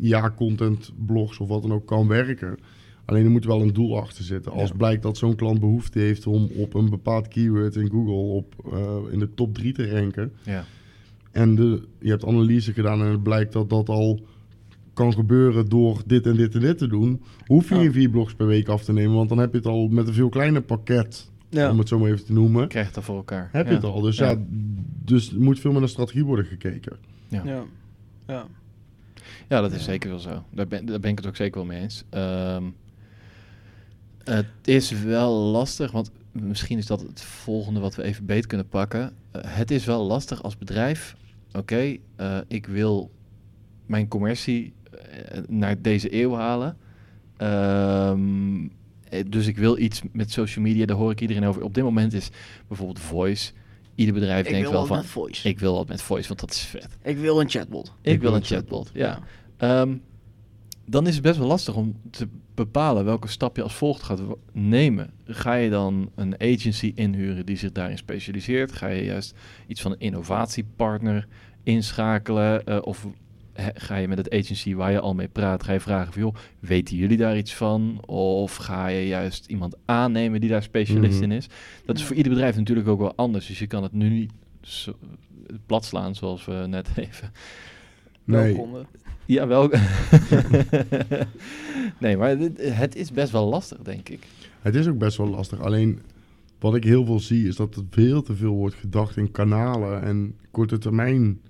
ja, 0.00 0.30
content, 0.36 0.92
blogs 1.06 1.38
of 1.38 1.48
wat 1.48 1.62
dan 1.62 1.72
ook 1.72 1.86
kan 1.86 2.08
werken. 2.08 2.58
Alleen 3.04 3.24
er 3.24 3.30
moet 3.30 3.44
wel 3.44 3.60
een 3.62 3.72
doel 3.72 3.96
achter 4.00 4.24
zitten. 4.24 4.52
Als 4.52 4.68
Ja. 4.70 4.76
blijkt 4.76 5.02
dat 5.02 5.16
zo'n 5.16 5.34
klant 5.34 5.60
behoefte 5.60 5.98
heeft 5.98 6.26
om 6.26 6.48
op 6.56 6.74
een 6.74 6.90
bepaald 6.90 7.28
keyword 7.28 7.76
in 7.76 7.90
Google 7.90 8.12
op, 8.12 8.54
eh, 8.72 9.12
in 9.12 9.18
de 9.18 9.34
top 9.34 9.54
3 9.54 9.72
te 9.72 9.90
ranken. 9.90 10.32
Ja. 10.42 10.64
En 11.32 11.54
de, 11.54 11.82
je 12.00 12.10
hebt 12.10 12.24
analyse 12.26 12.72
gedaan 12.72 13.00
en 13.02 13.10
het 13.10 13.22
blijkt 13.22 13.52
dat 13.52 13.70
dat 13.70 13.88
al 13.88 14.20
kan 14.92 15.12
gebeuren 15.12 15.68
door 15.68 16.02
dit 16.06 16.26
en 16.26 16.36
dit 16.36 16.54
en 16.54 16.60
dit 16.60 16.78
te 16.78 16.86
doen. 16.86 17.22
Hoef 17.46 17.68
je 17.68 17.74
Ja. 17.74 17.90
vier 17.92 18.10
blogs 18.10 18.34
per 18.34 18.46
week 18.46 18.68
af 18.68 18.84
te 18.84 18.92
nemen, 18.92 19.14
want 19.16 19.28
dan 19.28 19.38
heb 19.38 19.50
je 19.50 19.56
het 19.56 19.66
al 19.66 19.88
met 19.88 20.08
een 20.08 20.14
veel 20.14 20.28
kleiner 20.28 20.62
pakket, 20.62 21.30
Ja. 21.48 21.70
om 21.70 21.78
het 21.78 21.88
zo 21.88 21.98
maar 21.98 22.10
even 22.10 22.24
te 22.24 22.32
noemen. 22.32 22.68
Krijg 22.68 22.86
het 22.86 22.94
dan 22.94 23.04
voor 23.04 23.16
elkaar. 23.16 23.48
Heb 23.52 23.66
je 23.68 23.74
het 23.74 23.84
al. 23.84 24.00
Dus 24.00 24.16
ja. 24.16 24.30
Ja. 24.30 24.36
dus 25.04 25.32
er 25.32 25.40
moet 25.40 25.60
veel 25.60 25.72
met 25.72 25.82
een 25.82 25.88
strategie 25.88 26.24
worden 26.24 26.44
gekeken. 26.44 26.96
Ja. 27.28 27.42
Ja. 27.44 27.62
Ja. 28.26 28.46
Ja, 29.48 29.60
dat 29.60 29.70
is 29.72 29.78
Ja. 29.78 29.84
zeker 29.84 30.08
wel 30.10 30.18
zo. 30.18 30.42
Daar 30.50 30.66
ben, 30.68 30.86
daar 30.86 31.00
ben 31.00 31.10
ik 31.10 31.16
het 31.16 31.26
ook 31.26 31.36
zeker 31.36 31.54
wel 31.56 31.64
mee 31.66 31.80
eens. 31.80 32.04
Ehm, 32.10 32.62
het 34.24 34.46
is 34.64 34.90
wel 34.90 35.32
lastig, 35.32 35.90
want 35.90 36.10
misschien 36.32 36.78
is 36.78 36.86
dat 36.86 37.00
het 37.00 37.22
volgende 37.22 37.80
wat 37.80 37.94
we 37.94 38.02
even 38.02 38.26
beet 38.26 38.46
kunnen 38.46 38.68
pakken. 38.68 39.12
Eh, 39.30 39.40
het 39.44 39.70
is 39.70 39.84
wel 39.84 40.04
lastig 40.04 40.42
als 40.42 40.58
bedrijf. 40.58 41.16
Oké, 41.52 41.96
eh, 42.16 42.38
ik 42.48 42.66
wil 42.66 43.10
mijn 43.86 44.08
commercie 44.08 44.72
eh, 44.90 45.40
naar 45.48 45.80
deze 45.82 46.14
eeuw 46.14 46.34
halen. 46.34 46.76
Ehm, 47.36 48.68
eh, 49.08 49.24
dus 49.26 49.46
ik 49.46 49.56
wil 49.56 49.78
iets 49.78 50.02
met 50.12 50.30
social 50.30 50.64
media, 50.64 50.86
daar 50.86 50.96
hoor 50.96 51.10
ik 51.10 51.20
iedereen 51.20 51.44
over. 51.44 51.62
Op 51.62 51.74
dit 51.74 51.84
moment 51.84 52.12
is 52.12 52.30
bijvoorbeeld 52.68 53.00
voice. 53.00 53.52
Ieder 53.94 54.14
bedrijf 54.14 54.46
Ik 54.46 54.52
denkt 54.52 54.60
wil 54.60 54.70
wel 54.70 54.80
wat 54.80 54.88
van, 54.88 54.96
met 54.96 55.06
voice. 55.06 55.48
Ik, 55.48 55.54
ik 55.54 55.58
wil 55.58 55.74
wat 55.74 55.88
met 55.88 56.02
voice, 56.02 56.28
want 56.28 56.40
dat 56.40 56.50
is 56.50 56.60
vet. 56.60 56.88
wil 57.18 57.40
een 57.40 57.48
chatbot. 57.48 57.92
Ik, 58.00 58.20
wil 58.20 58.34
een 58.34 58.44
chatbot, 58.44 58.90
ja. 58.94 59.18
Ehm, 59.56 59.96
dan 60.86 61.06
is 61.06 61.14
het 61.14 61.22
best 61.22 61.38
wel 61.38 61.46
lastig 61.48 61.74
om 61.74 61.96
te 62.10 62.28
bepalen 62.54 63.04
welke 63.04 63.28
stap 63.28 63.56
je 63.56 63.62
als 63.62 63.74
volgt 63.74 64.02
gaat 64.02 64.22
nemen. 64.52 65.10
Ga 65.26 65.54
je 65.54 65.70
dan 65.70 66.10
een 66.14 66.40
agency 66.40 66.92
inhuren 66.94 67.46
die 67.46 67.56
zich 67.56 67.72
daarin 67.72 67.98
specialiseert? 67.98 68.72
Ga 68.72 68.86
je 68.86 69.04
juist 69.04 69.34
iets 69.66 69.80
van 69.80 69.90
een 69.92 69.98
innovatiepartner 70.00 71.26
inschakelen? 71.62 72.66
Eh, 72.66 72.78
of 72.82 73.06
he- 73.52 73.70
ga 73.74 73.96
je 73.96 74.08
met 74.08 74.18
het 74.18 74.30
agency 74.32 74.74
waar 74.74 74.90
je 74.90 75.00
al 75.00 75.14
mee 75.14 75.28
praat, 75.28 75.62
ga 75.62 75.72
je 75.72 75.80
vragen 75.80 76.12
van 76.12 76.22
joh, 76.22 76.34
weten 76.60 76.96
jullie 76.96 77.16
daar 77.16 77.36
iets 77.36 77.54
van? 77.54 78.02
Of 78.06 78.56
ga 78.56 78.86
je 78.86 79.06
juist 79.06 79.46
iemand 79.46 79.76
aannemen 79.84 80.40
die 80.40 80.50
daar 80.50 80.62
specialist 80.62 81.14
Mhm. 81.20 81.22
in 81.30 81.32
is? 81.36 81.46
Dat 81.84 81.96
is 81.98 82.04
voor 82.04 82.16
ieder 82.16 82.32
bedrijf 82.32 82.56
natuurlijk 82.56 82.88
ook 82.88 82.98
wel 83.00 83.14
anders. 83.16 83.46
Dus 83.46 83.58
je 83.58 83.66
kan 83.66 83.82
het 83.82 83.92
nu 83.92 84.08
niet 84.08 84.32
zo, 84.60 84.96
plat 85.66 85.84
slaan 85.84 86.14
zoals 86.14 86.44
we 86.44 86.64
net 86.68 86.88
even 86.96 87.30
Nee, 88.26 88.54
Welkom. 88.54 88.86
Ja, 89.26 89.46
wel. 89.46 89.70
nee, 92.00 92.16
maar 92.16 92.38
dit- 92.38 92.74
het 92.74 92.96
is 92.96 93.12
best 93.12 93.32
wel 93.32 93.48
lastig, 93.48 93.78
denk 93.78 94.08
ik. 94.08 94.26
het 94.60 94.74
is 94.74 94.88
ook 94.88 94.98
best 94.98 95.16
wel 95.16 95.28
lastig. 95.28 95.60
Alleen 95.60 96.00
wat 96.58 96.74
ik 96.74 96.84
heel 96.84 97.04
veel 97.04 97.20
zie 97.20 97.46
is 97.48 97.56
dat 97.56 97.76
er 97.76 97.82
veel 97.90 98.22
te 98.22 98.34
veel 98.36 98.54
wordt 98.54 98.74
gedacht 98.74 99.16
in 99.16 99.30
kanalen 99.30 100.02
en 100.02 100.34
korte 100.50 100.78
termijn 100.78 101.40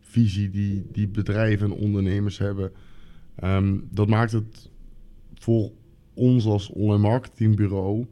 visie 0.00 0.50
die, 0.50 0.86
die 0.92 1.08
bedrijven 1.08 1.66
en 1.66 1.76
ondernemers 1.76 2.38
hebben. 2.38 2.72
Ehm, 3.36 3.76
dat 3.90 4.08
maakt 4.08 4.32
het 4.32 4.70
voor 5.34 5.70
ons 6.14 6.46
als 6.46 6.70
online 6.70 7.02
marketingbureau 7.02 8.06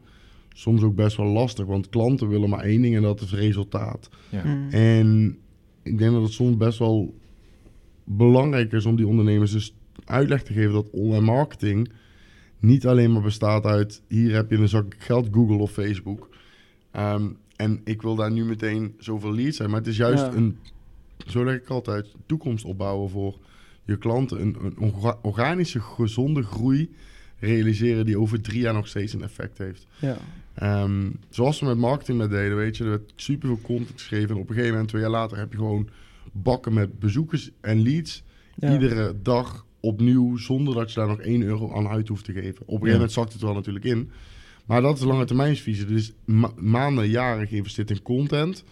soms 0.53 0.83
ook 0.83 0.95
best 0.95 1.17
wel 1.17 1.27
lastig. 1.27 1.67
Want 1.67 1.89
klanten 1.89 2.29
willen 2.29 2.49
maar 2.49 2.65
één 2.65 2.83
ding 2.83 2.97
en 2.97 3.03
dat 3.03 3.21
is 3.21 3.33
resultaat. 3.33 4.09
Ja. 4.29 4.45
Mm. 4.45 4.69
En 4.71 5.37
ik 5.83 5.99
denk 5.99 6.13
dat 6.13 6.23
het 6.23 6.33
soms 6.33 6.57
best 6.57 6.79
wel 6.79 7.15
belangrijk 8.05 8.73
is 8.73 8.87
om 8.87 8.97
die 8.97 9.07
ondernemers 9.07 9.53
dus 9.53 9.75
uitleg 10.05 10.43
te 10.43 10.53
geven 10.53 10.73
dat 10.73 10.91
online 10.91 11.25
marketing 11.25 11.91
niet 12.59 12.87
alleen 12.87 13.13
maar 13.13 13.23
bestaat 13.23 13.65
uit 13.65 14.03
hier 14.09 14.35
heb 14.35 14.51
je 14.51 14.57
een 14.57 14.69
zak 14.69 14.95
geld, 14.99 15.29
Google 15.33 15.57
of 15.57 15.71
Facebook. 15.73 16.29
Ehm, 16.91 17.29
en 17.57 17.81
ik 17.85 18.03
wil 18.03 18.15
daar 18.15 18.33
nu 18.33 18.45
meteen 18.45 18.95
zoveel 18.99 19.35
leads 19.35 19.57
zijn. 19.57 19.71
Maar 19.71 19.79
het 19.79 19.89
is 19.89 19.97
juist 19.97 20.23
Ja. 20.25 20.33
een, 20.33 20.59
zo 21.27 21.45
leg 21.45 21.57
ik 21.57 21.69
altijd, 21.69 22.15
toekomst 22.27 22.65
opbouwen 22.65 23.11
voor 23.11 23.37
je 23.85 23.97
klanten. 23.99 24.41
Een, 24.41 24.57
een 24.61 24.79
orga- 24.79 25.19
organische, 25.23 25.81
gezonde 25.81 26.43
groei 26.43 26.91
realiseren 27.39 28.07
die 28.07 28.19
over 28.19 28.41
drie 28.41 28.61
jaar 28.61 28.75
nog 28.75 28.89
steeds 28.89 29.13
een 29.13 29.23
effect 29.23 29.59
heeft. 29.59 29.87
Ja. 29.99 30.17
Ehm, 30.55 31.11
zoals 31.31 31.61
we 31.61 31.67
met 31.67 31.79
marketing 31.79 32.19
met 32.19 32.31
deden, 32.31 32.57
weet 32.57 32.77
je, 32.77 32.85
er 32.85 32.91
werd 32.91 33.13
super 33.17 33.49
veel 33.49 33.61
content 33.63 33.93
geschreven. 34.01 34.29
En 34.29 34.37
op 34.41 34.49
een 34.49 34.55
gegeven 34.55 34.71
moment, 34.73 34.89
twee 34.89 35.03
jaar 35.03 35.11
later, 35.11 35.39
heb 35.39 35.51
je 35.53 35.59
gewoon 35.59 35.89
bakken 36.33 36.73
met 36.75 36.99
bezoekers 36.99 37.51
en 37.61 37.83
leads. 37.83 38.23
Ja. 38.57 38.73
Iedere 38.73 39.15
dag 39.23 39.67
opnieuw, 39.81 40.37
zonder 40.37 40.75
dat 40.75 40.93
je 40.93 40.99
daar 41.01 41.09
nog 41.09 41.21
1 41.21 41.43
euro 41.43 41.73
aan 41.75 41.89
uit 41.89 42.09
hoeft 42.09 42.25
te 42.25 42.33
geven. 42.33 42.49
Op 42.51 42.59
een 42.61 42.65
gegeven 42.67 42.87
Ja. 42.87 42.93
moment 42.93 43.13
zakt 43.13 43.33
het 43.33 43.43
wel 43.43 43.55
natuurlijk 43.55 43.85
in. 43.85 44.11
Maar 44.67 44.83
dat 44.83 44.97
is 44.97 45.01
een 45.03 45.07
lange 45.09 45.25
termijnsvisie. 45.25 45.85
Dus 45.87 46.13
ma- 46.25 46.53
maanden, 46.57 47.09
jaren 47.09 47.47
geïnvesteerd 47.47 47.91
in 47.91 48.03
content. 48.03 48.65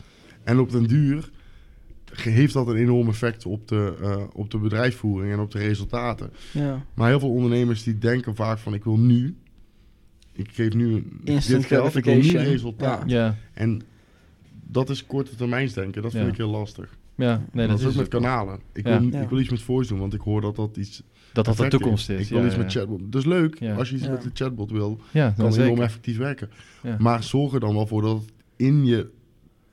En 0.44 0.58
op 0.58 0.70
den 0.70 0.86
duur 0.86 1.30
heeft 2.12 2.52
dat 2.52 2.66
een 2.68 2.76
enorm 2.76 3.08
effect 3.08 3.46
op 3.46 3.68
de, 3.68 3.94
eh, 4.02 4.22
op 4.32 4.50
de 4.50 4.58
bedrijfsvoering 4.58 5.32
en 5.32 5.38
op 5.40 5.50
de 5.50 5.58
resultaten. 5.58 6.30
Ja. 6.52 6.84
Maar 6.94 7.08
heel 7.08 7.20
veel 7.20 7.30
ondernemers 7.32 7.82
die 7.82 7.98
denken 7.98 8.34
vaak 8.34 8.58
van 8.58 8.74
ik 8.74 8.84
wil 8.84 8.98
nu, 8.98 9.36
ik 10.32 10.48
geef 10.52 10.74
nu 10.74 10.94
Instant 11.24 11.58
dit 11.60 11.66
geld, 11.66 11.96
ik 11.96 12.04
wil 12.04 12.14
nu 12.14 12.30
resultaat. 12.38 13.02
Ja, 13.10 13.36
En 13.54 13.82
dat 14.64 14.90
is 14.90 15.06
korte 15.06 15.34
termijns 15.34 15.72
denken, 15.72 16.02
dat 16.02 16.10
vind 16.12 16.24
Ja. 16.24 16.30
ik 16.30 16.36
heel 16.36 16.50
lastig. 16.50 16.96
Ja 17.22 17.42
nee, 17.52 17.66
dat, 17.66 17.78
dat, 17.78 17.86
is 17.88 17.92
ook 17.94 18.00
met 18.00 18.08
kanalen. 18.08 18.60
Ik, 18.72 18.86
Ja. 18.86 19.00
wil, 19.00 19.20
ik 19.22 19.28
wil 19.28 19.38
iets 19.38 19.50
met 19.50 19.62
voice 19.62 19.88
doen, 19.88 19.98
want 19.98 20.14
ik 20.14 20.20
hoor 20.20 20.40
dat 20.40 20.56
dat 20.56 20.76
iets 20.76 21.02
dat 21.32 21.44
dat 21.44 21.56
de 21.56 21.68
toekomst 21.68 22.08
is. 22.10 22.20
Ik 22.20 22.28
wil 22.28 22.38
ja, 22.38 22.44
iets 22.46 22.54
ja. 22.54 22.60
met 22.62 22.72
chatbot. 22.72 23.00
Dat 23.12 23.20
is 23.20 23.26
leuk 23.26 23.58
Ja. 23.60 23.74
als 23.74 23.88
je 23.88 23.94
iets 23.94 24.04
Ja. 24.04 24.10
met 24.10 24.22
de 24.22 24.30
chatbot 24.32 24.70
wil. 24.70 25.00
Ja, 25.10 25.30
Kan 25.36 25.50
dan 25.50 25.60
enorm 25.60 25.80
effectief 25.82 26.16
werken. 26.16 26.50
Ja. 26.82 26.96
Maar 26.98 27.22
zorg 27.22 27.52
er 27.52 27.60
dan 27.60 27.74
wel 27.74 27.86
voor 27.86 28.02
dat 28.02 28.16
het 28.20 28.32
in 28.56 28.84
je 28.86 29.10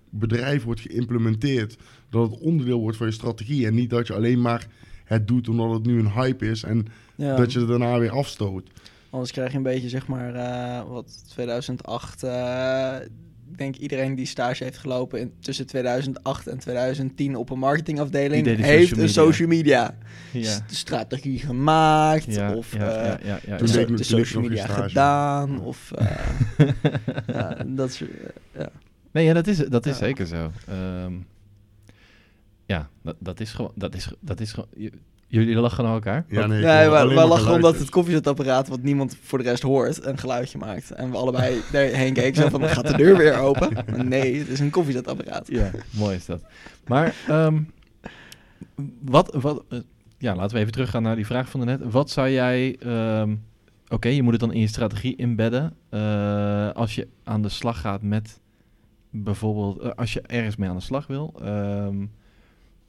bedrijf 0.09 0.63
wordt 0.63 0.81
geïmplementeerd. 0.81 1.77
Dat 2.09 2.31
het 2.31 2.39
onderdeel 2.39 2.79
wordt 2.79 2.97
van 2.97 3.07
je 3.07 3.13
strategie. 3.13 3.65
En 3.67 3.73
niet 3.73 3.89
dat 3.89 4.07
je 4.07 4.13
alleen 4.13 4.41
maar 4.41 4.67
het 5.03 5.27
doet 5.27 5.49
omdat 5.49 5.71
het 5.71 5.85
nu 5.85 5.99
een 5.99 6.12
hype 6.12 6.45
is. 6.49 6.63
En 6.63 6.85
Ja. 7.15 7.35
dat 7.35 7.51
je 7.53 7.59
het 7.59 7.67
daarna 7.67 7.99
weer 7.99 8.12
afstoot. 8.12 8.69
Anders 9.09 9.31
krijg 9.31 9.51
je 9.51 9.57
een 9.57 9.63
beetje, 9.63 9.89
zeg 9.89 10.07
maar, 10.07 10.33
eh, 10.35 10.89
wat 10.89 11.23
2008. 11.29 12.23
eh, 12.23 12.95
ik 13.03 13.09
denk 13.57 13.75
iedereen 13.75 14.15
die 14.15 14.25
stage 14.25 14.63
heeft 14.63 14.77
gelopen 14.77 15.19
in, 15.19 15.31
tussen 15.39 15.65
2008 15.67 16.47
en 16.47 16.59
2010 16.59 17.35
op 17.35 17.49
een 17.49 17.59
marketingafdeling, 17.59 18.43
Die 18.43 18.55
deed 18.55 18.55
die 18.57 18.65
heeft 18.65 18.88
social 18.89 18.99
een 18.99 19.07
media. 19.07 19.23
social 19.23 19.47
media 19.47 19.97
Ja. 20.31 20.49
st- 20.49 20.75
strategie 20.75 21.39
gemaakt. 21.39 22.25
Ja, 22.35 22.53
of 22.55 22.73
ja, 22.73 22.79
eh, 22.95 23.05
ja, 23.05 23.17
ja, 23.23 23.39
ja, 23.45 23.57
Toen 23.57 23.95
de, 23.95 24.03
social 24.03 24.41
media 24.43 24.65
gedaan. 24.67 25.59
Of 25.62 25.91
eh, 25.91 26.17
ja, 27.27 27.57
dat 27.67 27.91
soort. 27.93 28.09
Nee, 29.12 29.25
ja, 29.25 29.33
dat 29.33 29.47
is, 29.47 29.57
dat 29.57 29.85
is 29.85 29.91
Ja. 29.99 30.05
zeker 30.05 30.27
zo. 30.27 30.51
Ehm, 30.67 31.13
ja, 32.65 32.89
dat, 33.03 33.15
dat 33.19 33.39
is 33.39 33.51
gewoon... 33.53 33.71
Dat 33.75 33.95
is, 33.95 34.12
dat 34.19 34.39
is 34.39 34.51
gewoon 34.53 34.69
jullie 35.29 35.55
lachen 35.55 35.83
naar 35.83 35.93
elkaar? 35.93 36.25
Ja, 36.27 36.45
nee, 36.45 36.63
Nee, 36.63 36.87
hoor 36.87 37.15
wij, 37.15 37.27
lachen 37.27 37.53
omdat 37.53 37.79
het 37.79 37.89
koffiezetapparaat, 37.89 38.67
wat 38.67 38.81
niemand 38.81 39.17
voor 39.21 39.37
de 39.37 39.43
rest 39.43 39.63
hoort, 39.63 40.05
een 40.05 40.17
geluidje 40.17 40.57
maakt. 40.57 40.91
En 40.91 41.11
we 41.11 41.17
allebei 41.17 41.61
daarheen 41.71 42.13
keken, 42.13 42.41
zo 42.41 42.49
van, 42.49 42.63
gaat 42.69 42.87
de 42.87 42.97
deur 42.97 43.17
weer 43.17 43.37
open? 43.39 43.73
Maar 43.73 44.05
nee, 44.05 44.37
het 44.37 44.47
is 44.47 44.59
een 44.59 44.69
koffiezetapparaat. 44.69 45.47
Ja, 45.47 45.71
mooi 45.91 46.15
is 46.15 46.25
dat. 46.25 46.41
Maar 46.87 47.15
ehm, 47.27 47.61
wat, 49.01 49.35
wat, 49.41 49.63
eh, 49.69 49.79
ja, 50.17 50.35
laten 50.35 50.53
we 50.55 50.59
even 50.59 50.71
teruggaan 50.73 51.03
naar 51.03 51.15
die 51.15 51.25
vraag 51.25 51.49
van 51.49 51.65
net. 51.65 51.81
Wat 51.91 52.09
zou 52.09 52.29
jij, 52.29 52.75
ehm, 52.79 53.35
oké, 53.87 54.07
je 54.09 54.23
moet 54.23 54.31
het 54.31 54.41
dan 54.41 54.53
in 54.53 54.59
je 54.59 54.67
strategie 54.67 55.15
inbedden. 55.15 55.73
Eh, 55.89 56.69
als 56.71 56.95
je 56.95 57.07
aan 57.23 57.41
de 57.41 57.49
slag 57.49 57.81
gaat 57.81 58.01
met 58.01 58.39
bijvoorbeeld, 59.09 59.79
eh, 59.79 59.89
als 59.95 60.13
je 60.13 60.21
ergens 60.21 60.55
mee 60.55 60.69
aan 60.69 60.75
de 60.75 60.81
slag 60.81 61.07
wil. 61.07 61.33
ehm, 61.41 62.05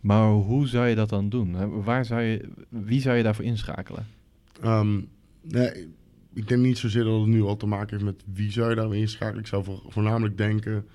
maar 0.00 0.30
hoe 0.30 0.66
zou 0.68 0.86
je 0.86 0.94
dat 0.94 1.08
dan 1.08 1.28
doen? 1.28 1.82
Waar 1.82 2.04
zou 2.04 2.20
je, 2.22 2.48
wie 2.68 3.00
zou 3.00 3.16
je 3.16 3.22
daarvoor 3.22 3.44
inschakelen? 3.44 4.06
Ehm, 4.62 5.00
nee, 5.42 5.88
ik 6.34 6.48
denk 6.48 6.62
niet 6.62 6.78
zozeer 6.78 7.04
dat 7.04 7.20
het 7.20 7.28
nu 7.28 7.42
al 7.42 7.56
te 7.56 7.66
maken 7.66 7.90
heeft 7.90 8.04
met 8.04 8.22
wie 8.34 8.52
zou 8.52 8.70
je 8.70 8.76
daarmee 8.76 9.00
inschakelen. 9.00 9.40
Ik 9.40 9.46
zou 9.46 9.64
voor, 9.64 9.82
voornamelijk 9.88 10.36
denken 10.36 10.86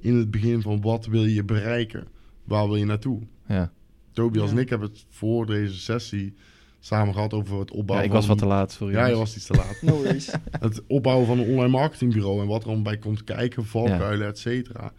in 0.00 0.14
het 0.16 0.30
begin 0.30 0.62
van 0.62 0.80
wat 0.80 1.06
wil 1.06 1.24
je 1.24 1.44
bereiken? 1.44 2.06
Waar 2.44 2.66
wil 2.66 2.76
je 2.76 2.84
naartoe? 2.84 3.20
Ja, 3.48 3.72
Tobias 4.12 4.44
Ja. 4.50 4.56
en 4.56 4.58
ik 4.62 4.68
hebben 4.68 4.88
het 4.88 5.04
voor 5.08 5.46
deze 5.46 5.78
sessie 5.80 6.34
samen 6.80 7.14
gehad 7.14 7.32
over 7.32 7.58
het 7.58 7.70
ja 7.72 7.76
opbouwen 7.78 8.06
ik 8.08 8.12
was 8.12 8.26
van... 8.26 8.34
wat 8.34 8.44
te 8.44 8.50
laat, 8.50 8.72
sorry. 8.72 8.94
Ja, 8.94 9.06
je 9.06 9.14
was 9.14 9.36
iets 9.36 9.46
te 9.46 9.54
laat. 9.54 9.82
No 9.82 9.92
worries. 9.92 10.32
het 10.50 10.82
opbouwen 10.86 11.26
van 11.26 11.38
een 11.38 11.48
online 11.48 11.68
marketingbureau 11.68 12.40
en 12.40 12.46
wat 12.46 12.62
er 12.62 12.68
dan 12.68 12.82
bij 12.82 12.98
komt 12.98 13.24
kijken, 13.24 13.64
valkuilen, 13.66 14.26
et 14.26 14.38
cetera. 14.38 14.92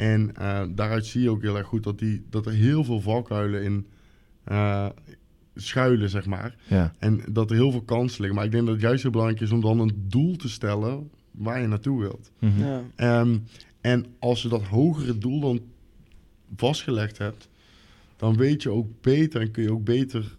En 0.00 0.36
eh, 0.36 0.62
daaruit 0.74 1.06
zie 1.06 1.22
je 1.22 1.30
ook 1.30 1.42
heel 1.42 1.56
erg 1.56 1.66
goed 1.66 1.82
dat, 1.82 1.98
die, 1.98 2.22
dat 2.30 2.46
er 2.46 2.52
heel 2.52 2.84
veel 2.84 3.00
valkuilen 3.00 3.62
in 3.62 3.86
eh, 4.44 4.86
schuilen, 5.54 6.10
zeg 6.10 6.26
maar. 6.26 6.56
Ja, 6.68 6.92
En 6.98 7.20
dat 7.32 7.50
er 7.50 7.56
heel 7.56 7.70
veel 7.70 7.82
kansen 7.82 8.18
liggen. 8.20 8.34
Maar 8.36 8.44
ik 8.44 8.52
denk 8.52 8.64
dat 8.64 8.74
het 8.74 8.82
juist 8.82 9.02
heel 9.02 9.10
belangrijk 9.10 9.42
is 9.42 9.50
om 9.50 9.60
dan 9.60 9.78
een 9.80 10.04
doel 10.08 10.36
te 10.36 10.48
stellen 10.48 11.10
waar 11.30 11.60
je 11.60 11.66
naartoe 11.66 12.00
wilt. 12.00 12.30
mhm. 12.38 12.60
Ja. 12.64 12.82
Ehm, 12.96 13.38
en 13.80 14.06
als 14.18 14.42
je 14.42 14.48
dat 14.48 14.62
hogere 14.62 15.18
doel 15.18 15.40
dan 15.40 15.60
vastgelegd 16.56 17.18
hebt, 17.18 17.48
dan 18.16 18.36
weet 18.36 18.62
je 18.62 18.70
ook 18.70 18.86
beter 19.00 19.40
en 19.40 19.50
kun 19.50 19.62
je 19.62 19.72
ook 19.72 19.84
beter 19.84 20.36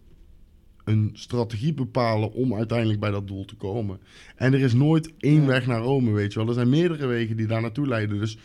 een 0.84 1.10
strategie 1.14 1.74
bepalen 1.74 2.34
om 2.34 2.56
uiteindelijk 2.56 3.00
bij 3.00 3.12
dat 3.12 3.28
doel 3.28 3.46
te 3.46 3.56
komen. 3.56 4.00
En 4.36 4.54
er 4.54 4.60
is 4.60 4.74
nooit 4.74 5.12
één 5.20 5.42
Ja. 5.42 5.48
weg 5.48 5.68
naar 5.68 5.82
Rome, 5.82 6.12
weet 6.12 6.34
je 6.34 6.40
wel. 6.40 6.48
Er 6.48 6.54
zijn 6.54 6.70
meerdere 6.70 7.06
wegen 7.06 7.38
die 7.38 7.48
daar 7.48 7.62
naartoe 7.62 7.88
leiden. 7.88 8.20
Dus 8.20 8.38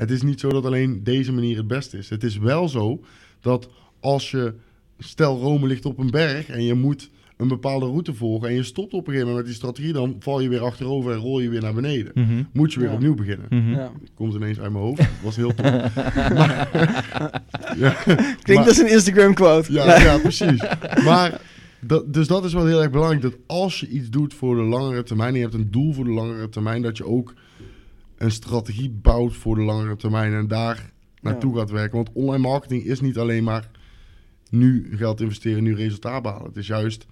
het 0.00 0.10
is 0.10 0.22
niet 0.22 0.40
zo 0.40 0.48
dat 0.48 0.64
alleen 0.64 1.04
deze 1.04 1.32
manier 1.32 1.56
het 1.56 1.66
beste 1.66 1.98
is. 1.98 2.08
Het 2.10 2.24
is 2.24 2.38
wel 2.38 2.68
zo 2.68 3.00
dat 3.40 3.68
als 4.00 4.30
je, 4.30 4.54
stel 4.98 5.38
Rome 5.40 5.66
ligt 5.66 5.84
op 5.86 5.98
een 5.98 6.10
berg 6.10 6.48
en 6.48 6.62
je 6.64 6.74
moet 6.74 7.10
een 7.36 7.48
bepaalde 7.48 7.86
route 7.86 8.14
volgen 8.14 8.48
en 8.48 8.54
je 8.54 8.62
stopt 8.62 8.92
op 8.92 8.98
een 9.00 9.04
gegeven 9.12 9.26
moment 9.26 9.36
met 9.36 9.46
die 9.46 9.54
strategie, 9.54 9.92
dan 9.92 10.16
val 10.18 10.40
je 10.40 10.48
weer 10.48 10.60
achterover 10.60 11.12
en 11.12 11.18
rol 11.18 11.40
je 11.40 11.48
weer 11.48 11.60
naar 11.62 11.74
beneden. 11.74 12.10
Mhm. 12.14 12.42
Moet 12.52 12.72
je 12.72 12.78
weer 12.80 12.88
Ja. 12.88 12.94
opnieuw 12.94 13.14
beginnen. 13.14 13.46
Mhm. 13.48 13.70
Ja. 13.70 13.90
Komt 14.14 14.34
ineens 14.34 14.60
uit 14.60 14.72
mijn 14.72 14.84
hoofd. 14.84 15.02
was 15.22 15.36
heel 15.36 15.54
tof. 15.54 15.66
ja, 17.76 17.90
Klinkt 18.02 18.46
Maar- 18.46 18.66
als 18.68 18.78
een 18.78 18.90
Instagram 18.90 19.34
quote. 19.34 19.72
ja, 19.72 20.00
ja, 20.02 20.18
precies. 20.18 20.62
Maar 21.04 21.40
dat, 21.80 22.12
dus 22.14 22.26
dat 22.26 22.44
is 22.44 22.52
wel 22.52 22.66
heel 22.66 22.80
erg 22.82 22.90
belangrijk. 22.90 23.22
Dat 23.22 23.36
als 23.46 23.80
je 23.80 23.88
iets 23.88 24.08
doet 24.10 24.34
voor 24.34 24.56
de 24.56 24.62
langere 24.62 25.02
termijn. 25.02 25.28
En 25.28 25.34
je 25.36 25.42
hebt 25.42 25.54
een 25.54 25.70
doel 25.70 25.92
voor 25.92 26.04
de 26.04 26.10
langere 26.10 26.48
termijn. 26.48 26.82
Dat 26.82 26.96
je 26.96 27.04
ook 27.06 27.34
een 28.20 28.30
strategie 28.30 28.90
bouwt 28.90 29.34
voor 29.36 29.54
de 29.54 29.62
langere 29.62 29.96
termijn. 29.96 30.32
En 30.32 30.48
daar 30.48 30.90
naartoe 31.20 31.56
gaat 31.56 31.70
werken. 31.70 31.96
Want 31.96 32.10
online 32.12 32.42
marketing 32.42 32.84
is 32.84 33.00
niet 33.00 33.18
alleen 33.18 33.44
maar 33.44 33.70
nu 34.50 34.88
geld 34.96 35.20
investeren, 35.20 35.62
nu 35.62 35.74
resultaat 35.74 36.22
behalen. 36.22 36.46
Het 36.46 36.56
is 36.56 36.66
juist 36.66 37.06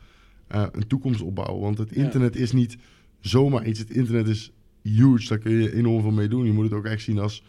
eh, 0.46 0.66
een 0.72 0.86
toekomst 0.86 1.20
opbouwen. 1.20 1.60
Want 1.60 1.78
het 1.78 1.90
Ja. 1.94 2.02
internet 2.02 2.36
is 2.36 2.52
niet 2.52 2.76
zomaar 3.20 3.66
iets. 3.66 3.78
Het 3.78 3.90
internet 3.90 4.28
is 4.28 4.52
huge. 4.82 5.28
Daar 5.28 5.38
kun 5.38 5.52
je 5.52 5.74
enorm 5.74 6.02
veel 6.02 6.10
mee 6.10 6.28
doen. 6.28 6.44
Je 6.44 6.52
moet 6.52 6.64
het 6.64 6.72
ook 6.72 6.84
echt 6.86 7.02
zien 7.02 7.18
als 7.18 7.44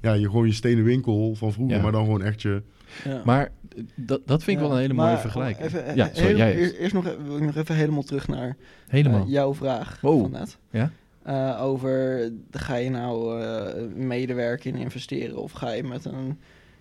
ja, 0.00 0.12
je 0.12 0.24
gewoon 0.26 0.46
je 0.46 0.52
stenen 0.52 0.84
winkel 0.84 1.34
van 1.34 1.52
vroeger, 1.52 1.76
Ja. 1.76 1.82
maar 1.82 1.92
dan 1.92 2.04
gewoon 2.04 2.22
echt 2.22 2.42
je. 2.42 2.62
Ja. 3.04 3.22
Maar 3.24 3.52
dat, 3.94 4.20
dat 4.26 4.42
vind 4.44 4.56
ik 4.56 4.62
Ja, 4.62 4.68
wel 4.68 4.76
een 4.76 4.82
hele 4.82 4.94
mooie 4.94 5.18
vergelijking. 5.18 5.66
Even, 5.66 5.86
eh, 5.86 5.94
ja, 5.96 6.06
sorry, 6.12 6.26
heel- 6.28 6.36
jij 6.36 6.52
eer- 6.54 6.60
eerst. 6.60 6.74
eerst 6.74 6.94
nog, 6.94 7.04
wil 7.24 7.36
ik 7.36 7.42
nog 7.42 7.56
even 7.56 7.74
helemaal 7.74 8.02
terug 8.02 8.28
naar 8.28 8.56
Helemaal. 8.88 9.26
jouw 9.28 9.54
vraag 9.54 9.98
Wow. 10.00 10.20
van 10.20 10.30
net. 10.30 10.58
Ja? 10.70 10.90
Eh, 11.24 11.62
over, 11.62 12.30
ga 12.50 12.74
je 12.74 12.90
nou 12.90 13.42
eh, 13.42 13.84
medewerken 13.94 14.74
in 14.74 14.80
investeren 14.80 15.36
of 15.36 15.52
ga 15.52 15.70
je 15.70 15.84
met 15.84 16.04
een 16.04 16.38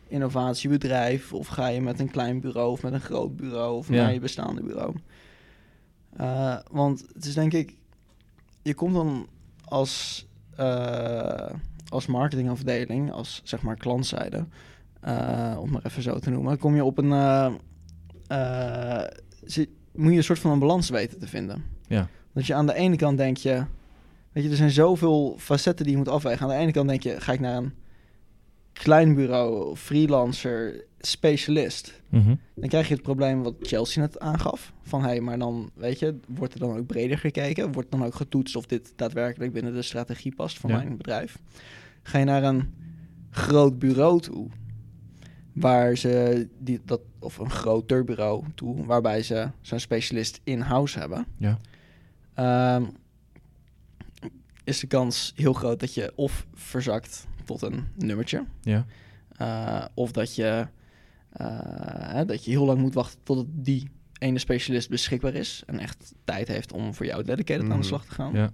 innovatiebedrijf 0.08 1.34
of 1.34 1.48
ga 1.48 1.68
je 1.68 1.82
met 1.82 2.00
een 2.00 2.12
klein 2.12 2.40
bureau 2.40 2.72
of 2.72 2.84
met 2.84 2.94
een 2.94 3.02
groot 3.02 3.36
bureau 3.36 3.78
of 3.78 3.88
Ja. 3.90 3.96
naar 4.04 4.14
je 4.14 4.20
bestaande 4.20 4.64
bureau. 4.64 4.96
Eh, 6.18 6.58
want 6.72 7.06
het 7.14 7.26
is 7.26 7.34
denk 7.34 7.54
ik, 7.54 7.76
je 8.62 8.74
komt 8.74 8.94
dan 8.94 9.28
als, 9.66 10.26
als 11.90 12.06
marketingafdeling, 12.08 13.12
als 13.12 13.42
zeg 13.44 13.62
maar 13.62 13.78
klantzijde, 13.78 14.46
om 15.60 15.70
maar 15.72 15.82
even 15.86 16.02
zo 16.02 16.20
te 16.20 16.30
noemen, 16.30 16.58
kom 16.58 16.76
je 16.76 16.84
op 16.84 16.98
een, 16.98 17.08
moet 19.96 20.12
je 20.12 20.18
een 20.18 20.24
soort 20.24 20.40
van 20.40 20.52
een 20.52 20.60
balans 20.60 20.90
weten 20.90 21.20
te 21.20 21.28
vinden. 21.28 21.64
Ja. 21.88 22.08
Dat 22.34 22.46
je 22.46 22.54
aan 22.54 22.66
de 22.66 22.74
ene 22.74 22.96
kant 22.96 23.18
denk 23.18 23.38
je, 23.38 23.64
weet 24.34 24.44
je, 24.44 24.50
er 24.50 24.56
zijn 24.56 24.72
zoveel 24.72 25.36
facetten 25.40 25.86
die 25.86 25.94
je 25.94 26.00
moet 26.00 26.10
afwegen. 26.10 26.42
Aan 26.42 26.50
de 26.50 26.56
ene 26.56 26.72
kant 26.72 26.90
denk 26.90 27.04
je, 27.04 27.22
ga 27.22 27.32
ik 27.32 27.40
naar 27.40 27.58
een 27.58 27.74
klein 28.74 29.16
bureau, 29.16 29.76
freelancer, 29.76 30.86
specialist. 31.00 32.02
Mhm. 32.10 32.36
Dan 32.56 32.70
krijg 32.70 32.88
je 32.88 32.94
het 32.94 33.04
probleem 33.04 33.44
wat 33.44 33.54
Chelsea 33.62 34.02
net 34.02 34.20
aangaf. 34.20 34.74
Van 34.82 35.02
hé, 35.02 35.08
hey, 35.08 35.22
maar 35.22 35.40
dan, 35.40 35.70
weet 35.74 36.00
je, 36.00 36.16
wordt 36.28 36.54
er 36.54 36.60
dan 36.60 36.78
ook 36.78 36.86
breder 36.88 37.18
gekeken? 37.18 37.72
Wordt 37.72 37.92
dan 37.92 38.06
ook 38.06 38.16
getoetst 38.16 38.56
of 38.56 38.66
dit 38.66 38.94
daadwerkelijk 38.96 39.54
binnen 39.54 39.74
de 39.74 39.82
strategie 39.82 40.36
past 40.36 40.60
van 40.60 40.70
Ja. 40.70 40.76
mijn 40.76 40.98
bedrijf? 40.98 41.40
Ga 42.04 42.18
je 42.18 42.26
naar 42.26 42.44
een 42.44 42.74
groot 43.30 43.80
bureau 43.80 44.20
toe, 44.22 44.48
waar 45.54 45.98
ze 45.98 46.48
die, 46.60 46.82
dat, 46.86 47.02
of 47.20 47.38
een 47.38 47.50
groter 47.50 48.04
bureau 48.04 48.44
toe, 48.56 48.86
waarbij 48.86 49.24
ze 49.24 49.48
zo'n 49.62 49.80
specialist 49.80 50.40
in-house 50.44 51.00
hebben. 51.00 51.26
Ja. 51.38 51.60
Ehm, 52.34 52.84
is 54.64 54.80
de 54.80 54.88
kans 54.88 55.34
heel 55.36 55.54
groot 55.54 55.80
dat 55.80 55.94
je 55.94 56.12
of 56.16 56.46
verzakt 56.54 57.28
tot 57.46 57.62
een 57.62 57.88
nummertje. 57.96 58.44
Ja. 58.62 58.86
Uh, 59.42 59.86
of 59.94 60.12
dat 60.12 60.36
je, 60.36 60.68
uh, 61.42 61.48
hè, 62.14 62.26
dat 62.26 62.46
je 62.46 62.52
heel 62.52 62.66
lang 62.66 62.80
moet 62.80 62.94
wachten 62.94 63.20
totdat 63.24 63.46
die 63.50 63.90
ene 64.18 64.40
specialist 64.40 64.90
beschikbaar 64.90 65.34
is. 65.34 65.64
En 65.66 65.80
echt 65.80 66.14
tijd 66.24 66.48
heeft 66.48 66.72
om 66.74 66.94
voor 66.94 67.06
jou 67.06 67.24
dedicated 67.24 67.62
aan 67.64 67.68
Mhm. 67.70 67.80
de 67.80 67.86
slag 67.86 68.06
te 68.06 68.12
gaan. 68.12 68.34
Ja. 68.34 68.50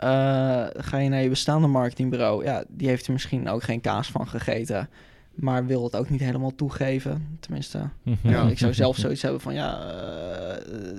Uh, 0.00 0.82
ga 0.84 0.98
je 0.98 1.08
naar 1.08 1.22
je 1.22 1.28
bestaande 1.28 1.66
marketingbureau. 1.66 2.44
Ja, 2.44 2.64
die 2.68 2.88
heeft 2.88 3.06
er 3.06 3.12
misschien 3.12 3.48
ook 3.48 3.62
geen 3.62 3.80
kaas 3.80 4.10
van 4.10 4.28
gegeten. 4.28 4.88
Maar 5.34 5.66
wil 5.66 5.84
het 5.84 5.96
ook 5.96 6.10
niet 6.10 6.20
helemaal 6.20 6.54
toegeven. 6.54 7.36
Tenminste, 7.40 7.88
Ja. 8.22 8.48
ik 8.48 8.58
zou 8.58 8.74
zelf 8.74 8.96
zoiets 8.96 9.22
hebben 9.22 9.40
van... 9.40 9.54
Ja, 9.54 9.78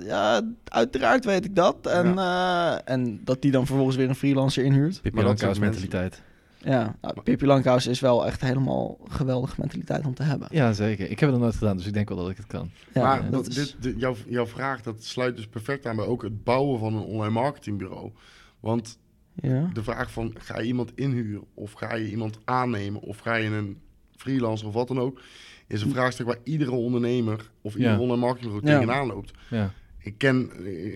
ja 0.04 0.42
uiteraard 0.64 1.24
weet 1.24 1.44
ik 1.44 1.54
dat. 1.54 1.86
En, 1.86 2.14
ja. 2.14 2.82
en 2.84 3.20
dat 3.24 3.42
die 3.42 3.50
dan 3.50 3.66
vervolgens 3.66 3.96
weer 3.96 4.08
een 4.08 4.14
freelancer 4.14 4.64
inhuurt. 4.64 5.02
Pippi 5.02 5.22
Langkous 5.22 5.58
mentaliteit. 5.58 6.22
Ja, 6.62 6.96
nou, 7.00 7.20
Pippi 7.22 7.46
Langkous 7.46 7.86
is 7.86 8.00
wel 8.00 8.26
echt 8.26 8.40
helemaal 8.40 8.98
een 9.04 9.12
geweldige 9.12 9.54
mentaliteit 9.58 10.06
om 10.06 10.14
te 10.14 10.22
hebben. 10.22 10.48
Ja, 10.50 10.72
zeker. 10.72 11.10
Ik 11.10 11.20
heb 11.20 11.28
het 11.28 11.30
nog 11.30 11.40
nooit 11.40 11.56
gedaan, 11.56 11.76
dus 11.76 11.86
ik 11.86 11.92
denk 11.92 12.08
wel 12.08 12.18
dat 12.18 12.30
ik 12.30 12.36
het 12.36 12.46
kan. 12.46 12.70
Ja, 12.94 13.02
maar 13.02 13.30
dat 13.30 13.74
dit, 13.78 13.94
jouw, 13.96 14.14
jouw 14.26 14.46
vraag, 14.46 14.82
dat 14.82 15.04
sluit 15.04 15.36
dus 15.36 15.46
perfect 15.46 15.86
aan 15.86 15.96
bij 15.96 16.04
ook 16.04 16.22
het 16.22 16.44
bouwen 16.44 16.78
van 16.78 16.94
een 16.94 17.02
online 17.02 17.32
marketingbureau. 17.32 18.12
Want 18.60 18.98
ja. 19.34 19.70
de 19.72 19.82
vraag 19.82 20.10
van, 20.10 20.34
ga 20.38 20.58
je 20.58 20.66
iemand 20.66 20.92
inhuren? 20.94 21.44
Of 21.54 21.72
ga 21.72 21.94
je 21.94 22.10
iemand 22.10 22.38
aannemen? 22.44 23.00
Of 23.00 23.18
ga 23.18 23.34
je 23.34 23.50
een 23.50 23.80
freelancer 24.16 24.66
of 24.66 24.74
wat 24.74 24.88
dan 24.88 25.00
ook? 25.00 25.20
Is 25.68 25.82
een 25.82 25.90
vraagstuk 25.90 26.26
waar 26.26 26.38
iedere 26.44 26.70
ondernemer 26.70 27.50
of 27.62 27.74
ieder 27.76 27.90
Ja. 27.92 27.98
online 27.98 28.20
marketingbureau 28.20 28.72
Ja. 28.72 28.78
tegenaan 28.78 29.06
loopt. 29.06 29.30
Ja. 29.50 29.72
Ik 29.98 30.14
ken, 30.18 30.50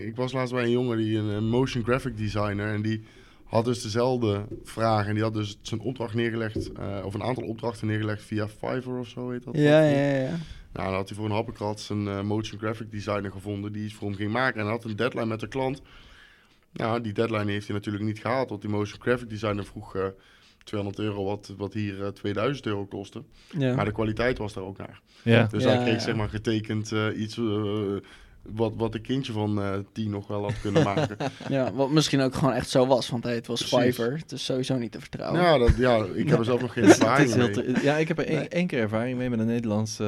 ik 0.07 0.15
was 0.15 0.31
laatst 0.33 0.53
bij 0.53 0.63
een 0.63 0.71
jongen 0.71 0.97
die 0.97 1.17
een, 1.17 1.25
een 1.27 1.49
motion 1.49 1.83
graphic 1.83 2.17
designer 2.17 2.73
en 2.73 2.81
die 2.81 3.03
had 3.43 3.65
dus 3.65 3.81
dezelfde 3.81 4.45
vraag 4.63 5.07
en 5.07 5.13
die 5.13 5.23
had 5.23 5.33
dus 5.33 5.57
zijn 5.61 5.79
opdracht 5.79 6.13
neergelegd, 6.13 6.71
eh, 6.71 6.99
of 7.05 7.13
een 7.13 7.23
aantal 7.23 7.43
opdrachten 7.43 7.87
neergelegd 7.87 8.23
via 8.23 8.47
Fiverr 8.47 8.99
of 8.99 9.07
zo 9.07 9.29
heet 9.29 9.43
dat. 9.43 9.55
Ja, 9.57 9.81
ja, 9.83 9.99
ja, 9.99 10.17
ja. 10.21 10.37
Nou, 10.73 10.87
dan 10.87 10.93
had 10.93 11.07
hij 11.09 11.17
voor 11.17 11.25
een 11.25 11.31
happenkrat 11.31 11.79
zijn 11.79 12.07
eh, 12.07 12.21
motion 12.21 12.59
graphic 12.59 12.91
designer 12.91 13.31
gevonden 13.31 13.71
die 13.73 13.83
iets 13.85 13.93
voor 13.93 14.07
hem 14.07 14.17
ging 14.17 14.31
maken 14.31 14.59
en 14.59 14.65
hij 14.65 14.75
had 14.75 14.83
een 14.83 14.95
deadline 14.95 15.25
met 15.25 15.39
de 15.39 15.47
klant. 15.47 15.81
Nou, 16.71 17.01
die 17.01 17.13
deadline 17.13 17.51
heeft 17.51 17.67
hij 17.67 17.75
natuurlijk 17.75 18.03
niet 18.03 18.19
gehaald, 18.19 18.49
want 18.49 18.61
die 18.61 18.69
motion 18.69 19.01
graphic 19.01 19.29
designer 19.29 19.65
vroeg 19.65 19.95
eh 19.95 20.05
200 20.63 20.99
euro 21.03 21.23
wat, 21.23 21.53
wat 21.57 21.73
hier 21.73 22.01
eh, 22.03 22.07
2000 22.07 22.65
euro 22.65 22.85
kostte. 22.85 23.23
ja. 23.57 23.75
Maar 23.75 23.85
de 23.85 23.91
kwaliteit 23.91 24.37
was 24.37 24.53
daar 24.53 24.63
ook 24.63 24.77
naar. 24.77 25.01
Ja. 25.23 25.47
Dus 25.51 25.63
Ja, 25.63 25.69
hij 25.69 25.77
kreeg 25.83 25.93
ja. 25.93 25.99
zeg 25.99 26.15
maar 26.15 26.29
getekend 26.29 26.91
eh, 26.91 27.05
iets 27.19 27.37
eh, 27.37 27.95
wat, 28.41 28.73
wat 28.75 28.93
een 28.95 29.01
kindje 29.01 29.31
van 29.33 29.61
eh 29.61 29.73
10 29.93 30.09
nog 30.09 30.27
wel 30.27 30.41
had 30.41 30.61
kunnen 30.61 30.83
maken. 30.95 31.17
ja, 31.49 31.73
wat 31.73 31.91
misschien 31.91 32.21
ook 32.21 32.35
gewoon 32.35 32.53
echt 32.53 32.69
zo 32.69 32.87
was, 32.87 33.09
want 33.09 33.23
het 33.23 33.47
was 33.47 33.59
Precies. 33.69 33.95
Fiverr. 33.95 34.17
Het 34.17 34.31
is 34.31 34.45
sowieso 34.45 34.77
niet 34.77 34.91
te 34.91 34.99
vertrouwen. 34.99 35.41
ja, 35.41 35.57
dat, 35.57 35.75
ja, 35.77 36.05
ik 36.13 36.29
heb 36.29 36.39
er 36.39 36.45
zelf 36.45 36.61
nog 36.61 36.73
geen 36.73 36.83
Het 36.87 36.91
is 36.93 36.99
ervaring 36.99 37.33
heel 37.33 37.45
mee. 37.45 37.53
te- 37.73 37.79
ja, 37.83 37.97
ik 37.97 38.07
heb 38.07 38.19
er 38.19 38.25
één, 38.27 38.45
Nee. 38.49 38.65
keer 38.65 38.79
ervaring 38.79 39.17
mee 39.17 39.29
met 39.29 39.39
een 39.39 39.45
Nederlandse 39.45 40.03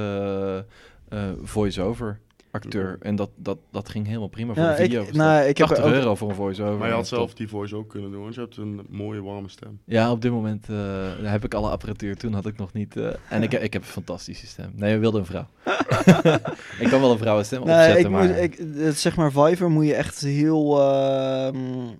eh, 1.10 1.24
eh, 1.30 1.34
voice-over 1.44 2.20
acteur. 2.56 2.98
En 3.02 3.16
dat, 3.16 3.30
dat, 3.36 3.58
dat 3.72 3.90
ging 3.90 4.06
helemaal 4.08 4.28
prima 4.28 4.54
voor 4.54 4.64
Ja, 4.64 4.70
een 4.70 4.76
video. 4.76 5.04
ik, 5.04 5.14
nou, 5.14 5.46
ik 5.46 5.58
heb 5.58 5.68
80 5.68 5.86
er 5.86 5.92
ook, 5.92 5.98
euro 5.98 6.16
voor 6.16 6.30
een 6.30 6.36
voice-over. 6.36 6.78
Maar 6.78 6.88
je 6.88 6.94
had 6.94 7.08
zelf 7.08 7.34
die 7.34 7.48
voice 7.48 7.76
ook 7.76 7.90
kunnen 7.90 8.12
doen, 8.12 8.22
want 8.22 8.34
je 8.36 8.40
hebt 8.42 8.58
een 8.58 8.82
mooie 8.90 9.22
warme 9.22 9.50
stem. 9.50 9.80
Ja, 9.86 10.12
op 10.12 10.22
dit 10.22 10.32
moment 10.32 10.70
eh, 10.70 10.76
heb 11.24 11.44
ik 11.46 11.54
alle 11.54 11.70
apparatuur. 11.70 12.16
Toen 12.18 12.34
had 12.34 12.46
ik 12.46 12.58
nog 12.58 12.74
niet... 12.74 12.98
eh, 12.98 13.10
en 13.30 13.44
ik, 13.44 13.54
ik 13.54 13.74
heb 13.74 13.82
een 13.82 13.88
fantastische 13.88 14.48
stem. 14.48 14.72
Nee, 14.76 14.94
we 14.94 15.00
wilden 15.00 15.20
een 15.20 15.26
vrouw. 15.26 15.48
ik 16.84 16.90
kan 16.90 17.00
wel 17.02 17.12
een 17.12 17.18
vrouwenstem 17.18 17.64
Nee, 17.64 17.76
opzetten, 17.76 18.06
ik 18.06 18.10
maar... 18.10 18.28
moet, 18.28 18.38
ik, 18.38 18.58
het, 18.76 18.98
zeg 19.00 19.16
maar, 19.16 19.32
Fiverr 19.32 19.70
moet 19.72 19.86
je 19.86 19.96
echt 19.96 20.20
heel... 20.22 20.80
ehm, 20.82 21.58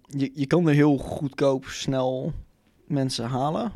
je, 0.08 0.32
je 0.34 0.46
kan 0.46 0.68
er 0.68 0.74
heel 0.74 0.98
goedkoop 0.98 1.66
snel 1.66 2.34
mensen 2.88 3.26
halen. 3.26 3.72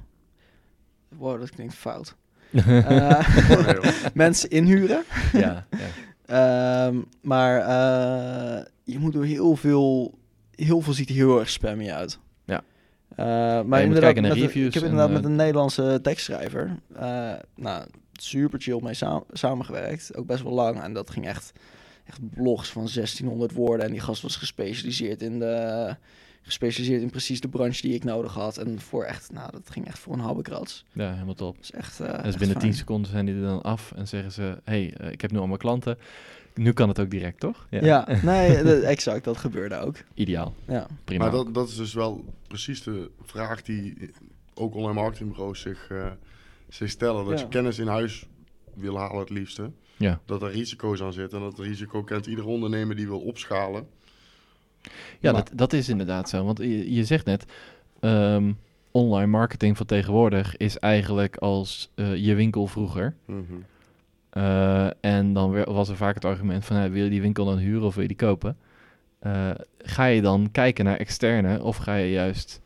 Wow, 1.17 1.39
dat 1.39 1.49
klinkt 1.49 1.73
fout. 1.75 2.15
Eh, 2.65 3.19
Oh, 3.59 3.69
mensen 4.13 4.49
inhuren. 4.49 5.03
ja, 5.33 5.65
ja. 5.69 5.77
Ehm, 6.29 7.01
maar 7.21 7.59
eh, 7.59 8.65
je 8.83 8.99
moet 8.99 9.13
door 9.13 9.25
heel 9.25 9.55
veel... 9.55 10.17
Heel 10.55 10.81
veel 10.81 10.93
ziet 10.93 11.09
er 11.09 11.15
heel 11.15 11.39
erg 11.39 11.49
spammy 11.49 11.89
uit. 11.91 12.19
Ja. 12.45 12.61
Eh, 13.15 13.25
maar 13.65 13.81
inderdaad, 13.81 14.13
naar 14.15 14.23
met 14.23 14.31
reviews 14.33 14.67
ik 14.67 14.73
heb 14.73 14.83
inderdaad 14.83 15.07
eh, 15.07 15.13
met 15.15 15.23
een 15.25 15.35
Nederlandse 15.35 15.99
tekstschrijver... 16.01 16.75
eh, 16.95 17.33
nou, 17.55 17.85
super 18.13 18.61
chill 18.61 18.79
mee 18.83 18.93
sa- 18.93 19.23
samengewerkt. 19.31 20.15
Ook 20.15 20.25
best 20.25 20.43
wel 20.43 20.53
lang. 20.53 20.81
En 20.81 20.93
dat 20.93 21.09
ging 21.09 21.27
echt, 21.27 21.51
echt 22.05 22.19
blogs 22.33 22.69
van 22.69 22.81
1600 22.93 23.51
woorden. 23.53 23.85
En 23.85 23.91
die 23.91 24.01
gast 24.01 24.21
was 24.21 24.35
gespecialiseerd 24.35 25.21
in 25.21 25.39
de... 25.39 25.95
Gespecialiseerd 26.41 27.01
in 27.01 27.09
precies 27.09 27.41
de 27.41 27.47
branche 27.47 27.81
die 27.81 27.93
ik 27.93 28.03
nodig 28.03 28.33
had. 28.33 28.57
En 28.57 28.79
voor 28.79 29.03
echt, 29.03 29.31
nou, 29.31 29.51
dat 29.51 29.61
ging 29.69 29.87
echt 29.87 29.99
voor 29.99 30.13
een 30.13 30.19
habbekrats. 30.19 30.85
ja, 30.93 31.13
helemaal 31.13 31.33
top. 31.33 31.55
Dat 31.55 31.63
is 31.63 31.71
echt. 31.71 31.99
eh 31.99 32.07
Dus 32.07 32.15
echt 32.25 32.37
binnen 32.37 32.55
10 32.57 32.59
fijn. 32.59 32.73
seconden 32.73 33.11
zijn 33.11 33.25
die 33.25 33.35
er 33.35 33.41
dan 33.41 33.61
af 33.61 33.91
en 33.95 34.07
zeggen 34.07 34.31
ze... 34.31 34.57
hey, 34.63 34.93
eh, 34.97 35.11
ik 35.11 35.21
heb 35.21 35.31
nu 35.31 35.37
allemaal 35.37 35.57
klanten. 35.57 35.97
Nu 36.55 36.71
kan 36.73 36.87
het 36.89 36.99
ook 36.99 37.09
direct, 37.09 37.39
toch? 37.39 37.67
Ja, 37.69 38.07
nee, 38.23 38.63
dat- 38.63 38.81
exact. 38.81 39.23
Dat 39.23 39.37
gebeurde 39.37 39.75
ook. 39.79 39.95
Ideaal. 40.13 40.53
Ja. 40.67 40.87
Prima. 41.03 41.23
Maar 41.23 41.31
dat, 41.33 41.53
dat 41.53 41.67
is 41.69 41.75
dus 41.75 41.93
wel 41.93 42.25
precies 42.47 42.83
de 42.83 43.11
vraag 43.21 43.61
die 43.61 44.11
ook 44.53 44.75
online 44.75 44.93
marketingbureaus 45.01 45.61
zich, 45.61 45.87
eh, 45.91 46.07
zich 46.69 46.89
stellen. 46.89 47.25
Dat 47.25 47.39
Ja. 47.39 47.45
je 47.45 47.49
kennis 47.51 47.79
in 47.79 47.87
huis 47.87 48.25
wil 48.73 48.97
halen 48.97 49.19
het 49.19 49.29
liefste. 49.29 49.71
Ja. 49.97 50.19
Dat 50.25 50.41
er 50.41 50.51
risico's 50.51 51.01
aan 51.01 51.13
zitten. 51.13 51.37
En 51.39 51.43
dat 51.43 51.59
risico 51.59 52.03
kent 52.03 52.25
ieder 52.25 52.45
ondernemer 52.45 52.95
die 52.95 53.07
wil 53.07 53.19
opschalen. 53.19 53.87
Ja, 55.19 55.31
Maar- 55.31 55.43
dat, 55.43 55.51
dat 55.57 55.73
is 55.73 55.89
inderdaad 55.89 56.29
zo. 56.29 56.45
Want 56.45 56.57
je, 56.57 56.93
je 56.93 57.03
zegt 57.03 57.25
net, 57.25 57.45
ehm, 57.99 58.51
online 58.91 59.27
marketing 59.27 59.77
van 59.77 59.85
tegenwoordig 59.85 60.57
is 60.57 60.77
eigenlijk 60.79 61.37
als 61.37 61.91
eh, 61.95 62.15
je 62.15 62.35
winkel 62.35 62.67
vroeger. 62.67 63.15
Mhm. 63.25 63.43
Eh, 64.29 64.87
en 65.01 65.33
dan 65.33 65.63
was 65.63 65.89
er 65.89 65.95
vaak 65.95 66.15
het 66.15 66.25
argument 66.25 66.65
van, 66.65 66.75
hey, 66.75 66.91
wil 66.91 67.03
je 67.03 67.09
die 67.09 67.21
winkel 67.21 67.45
dan 67.45 67.57
huren 67.57 67.83
of 67.87 67.93
wil 67.93 68.01
je 68.01 68.07
die 68.07 68.17
kopen? 68.17 68.57
Eh, 69.19 69.49
ga 69.77 70.05
je 70.05 70.21
dan 70.21 70.49
kijken 70.51 70.85
naar 70.85 70.97
externe 70.97 71.63
of 71.63 71.77
ga 71.77 71.95
je 71.95 72.11
juist, 72.11 72.61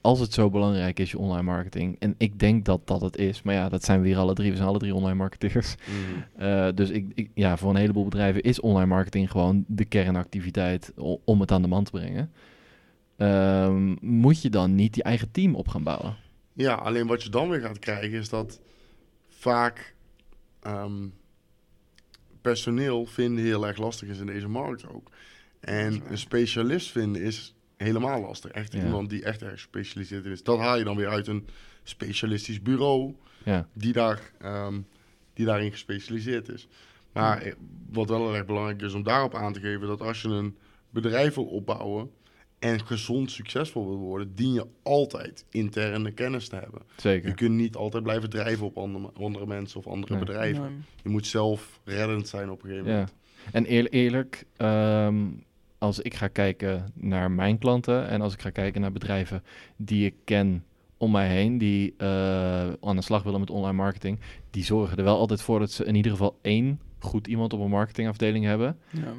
als 0.00 0.20
het 0.20 0.32
zo 0.32 0.50
belangrijk 0.50 0.98
is, 0.98 1.10
je 1.10 1.18
online 1.18 1.42
marketing. 1.42 1.96
En 1.98 2.14
ik 2.18 2.38
denk 2.38 2.64
dat 2.64 2.86
dat 2.86 3.00
het 3.00 3.16
is. 3.16 3.42
Maar 3.42 3.54
ja, 3.54 3.68
dat 3.68 3.84
zijn 3.84 4.00
we 4.00 4.06
hier 4.06 4.16
alle 4.16 4.34
drie. 4.34 4.50
We 4.50 4.56
zijn 4.56 4.68
alle 4.68 4.78
drie 4.78 4.94
online 4.94 5.14
marketeers. 5.16 5.74
Mhm. 5.88 6.42
Eh, 6.44 6.68
dus 6.74 6.90
ik, 6.90 7.06
ik, 7.14 7.30
ja, 7.34 7.56
voor 7.56 7.70
een 7.70 7.76
heleboel 7.76 8.04
bedrijven 8.04 8.42
is 8.42 8.60
online 8.60 8.86
marketing 8.86 9.30
gewoon 9.30 9.64
de 9.66 9.84
kernactiviteit 9.84 10.92
om 11.24 11.40
het 11.40 11.52
aan 11.52 11.62
de 11.62 11.68
man 11.68 11.84
te 11.84 11.90
brengen. 11.90 12.32
Ehm, 13.16 13.96
moet 14.00 14.42
je 14.42 14.50
dan 14.50 14.74
niet 14.74 14.94
die 14.94 15.02
eigen 15.02 15.30
team 15.30 15.54
op 15.54 15.68
gaan 15.68 15.82
bouwen? 15.82 16.16
Ja, 16.52 16.74
alleen 16.74 17.06
wat 17.06 17.22
je 17.22 17.30
dan 17.30 17.48
weer 17.48 17.60
gaat 17.60 17.78
krijgen 17.78 18.18
is 18.18 18.28
dat 18.28 18.60
vaak 19.28 19.94
ehm, 20.60 21.06
personeel 22.40 23.06
vinden 23.06 23.44
heel 23.44 23.66
erg 23.66 23.76
lastig 23.76 24.08
is 24.08 24.18
in 24.18 24.26
deze 24.26 24.48
markt 24.48 24.88
ook. 24.88 25.10
En 25.60 26.02
een 26.08 26.18
specialist 26.18 26.90
vinden 26.90 27.22
is 27.22 27.54
helemaal 27.78 28.20
lastig. 28.20 28.50
Echt 28.50 28.72
Ja. 28.72 28.84
iemand 28.84 29.10
die 29.10 29.22
echt 29.24 29.42
erg 29.42 29.52
gespecialiseerd 29.52 30.24
is. 30.24 30.42
Dat 30.42 30.58
haal 30.58 30.78
je 30.78 30.84
dan 30.84 30.96
weer 30.96 31.08
uit 31.08 31.26
een 31.26 31.46
specialistisch 31.82 32.62
bureau 32.62 33.14
Ja, 33.44 33.68
die, 33.72 33.92
daar, 33.92 34.32
ehm, 34.40 34.80
die 35.34 35.46
daarin 35.46 35.70
gespecialiseerd 35.70 36.48
is. 36.48 36.68
Maar 37.12 37.42
eh, 37.42 37.52
wat 37.90 38.08
wel 38.08 38.34
erg 38.34 38.46
belangrijk 38.46 38.82
is 38.82 38.92
om 38.94 39.02
daarop 39.02 39.34
aan 39.34 39.52
te 39.52 39.60
geven, 39.60 39.86
dat 39.86 40.00
als 40.00 40.22
je 40.22 40.28
een 40.28 40.56
bedrijf 40.90 41.34
wil 41.34 41.44
opbouwen 41.44 42.10
en 42.58 42.86
gezond 42.86 43.30
succesvol 43.30 43.86
wil 43.88 43.96
worden, 43.98 44.34
dien 44.34 44.52
je 44.52 44.66
altijd 44.82 45.44
interne 45.50 46.10
kennis 46.12 46.48
te 46.48 46.56
hebben. 46.56 46.80
Je 46.94 47.00
zeker. 47.00 47.34
kunt 47.34 47.54
niet 47.54 47.76
altijd 47.76 48.02
blijven 48.02 48.30
drijven 48.30 48.66
op 48.66 48.78
andere, 48.78 49.10
andere 49.20 49.46
mensen 49.46 49.78
of 49.78 49.86
andere 49.86 50.14
Nee. 50.14 50.24
bedrijven. 50.24 50.62
Nee. 50.62 50.78
Je 51.02 51.08
moet 51.08 51.26
zelf 51.26 51.80
reddend 51.84 52.28
zijn 52.28 52.50
op 52.50 52.62
een 52.62 52.68
gegeven 52.68 52.86
Ja. 52.90 52.92
moment. 52.92 53.14
En 53.52 53.72
eer- 53.72 53.88
eerlijk, 53.90 54.44
ehm, 54.56 55.26
als 55.78 56.00
ik 56.00 56.14
ga 56.14 56.28
kijken 56.28 56.92
naar 56.94 57.30
mijn 57.30 57.58
klanten 57.58 58.08
en 58.08 58.20
als 58.20 58.32
ik 58.32 58.40
ga 58.42 58.50
kijken 58.50 58.80
naar 58.80 58.92
bedrijven 58.92 59.42
die 59.76 60.06
ik 60.06 60.14
ken 60.24 60.64
om 60.96 61.10
mij 61.10 61.28
heen, 61.28 61.58
die 61.58 61.94
eh, 61.96 62.08
aan 62.80 62.96
de 62.96 63.02
slag 63.02 63.22
willen 63.22 63.40
met 63.40 63.50
online 63.50 63.72
marketing, 63.76 64.18
die 64.50 64.64
zorgen 64.64 64.96
er 64.98 65.04
wel 65.04 65.18
altijd 65.18 65.42
voor 65.42 65.58
dat 65.58 65.70
ze 65.70 65.84
in 65.84 65.94
ieder 65.94 66.12
geval 66.12 66.38
één 66.42 66.80
goed 66.98 67.26
iemand 67.26 67.52
op 67.52 67.60
een 67.60 67.70
marketingafdeling 67.70 68.44
hebben 68.44 68.78
Ja. 68.90 69.12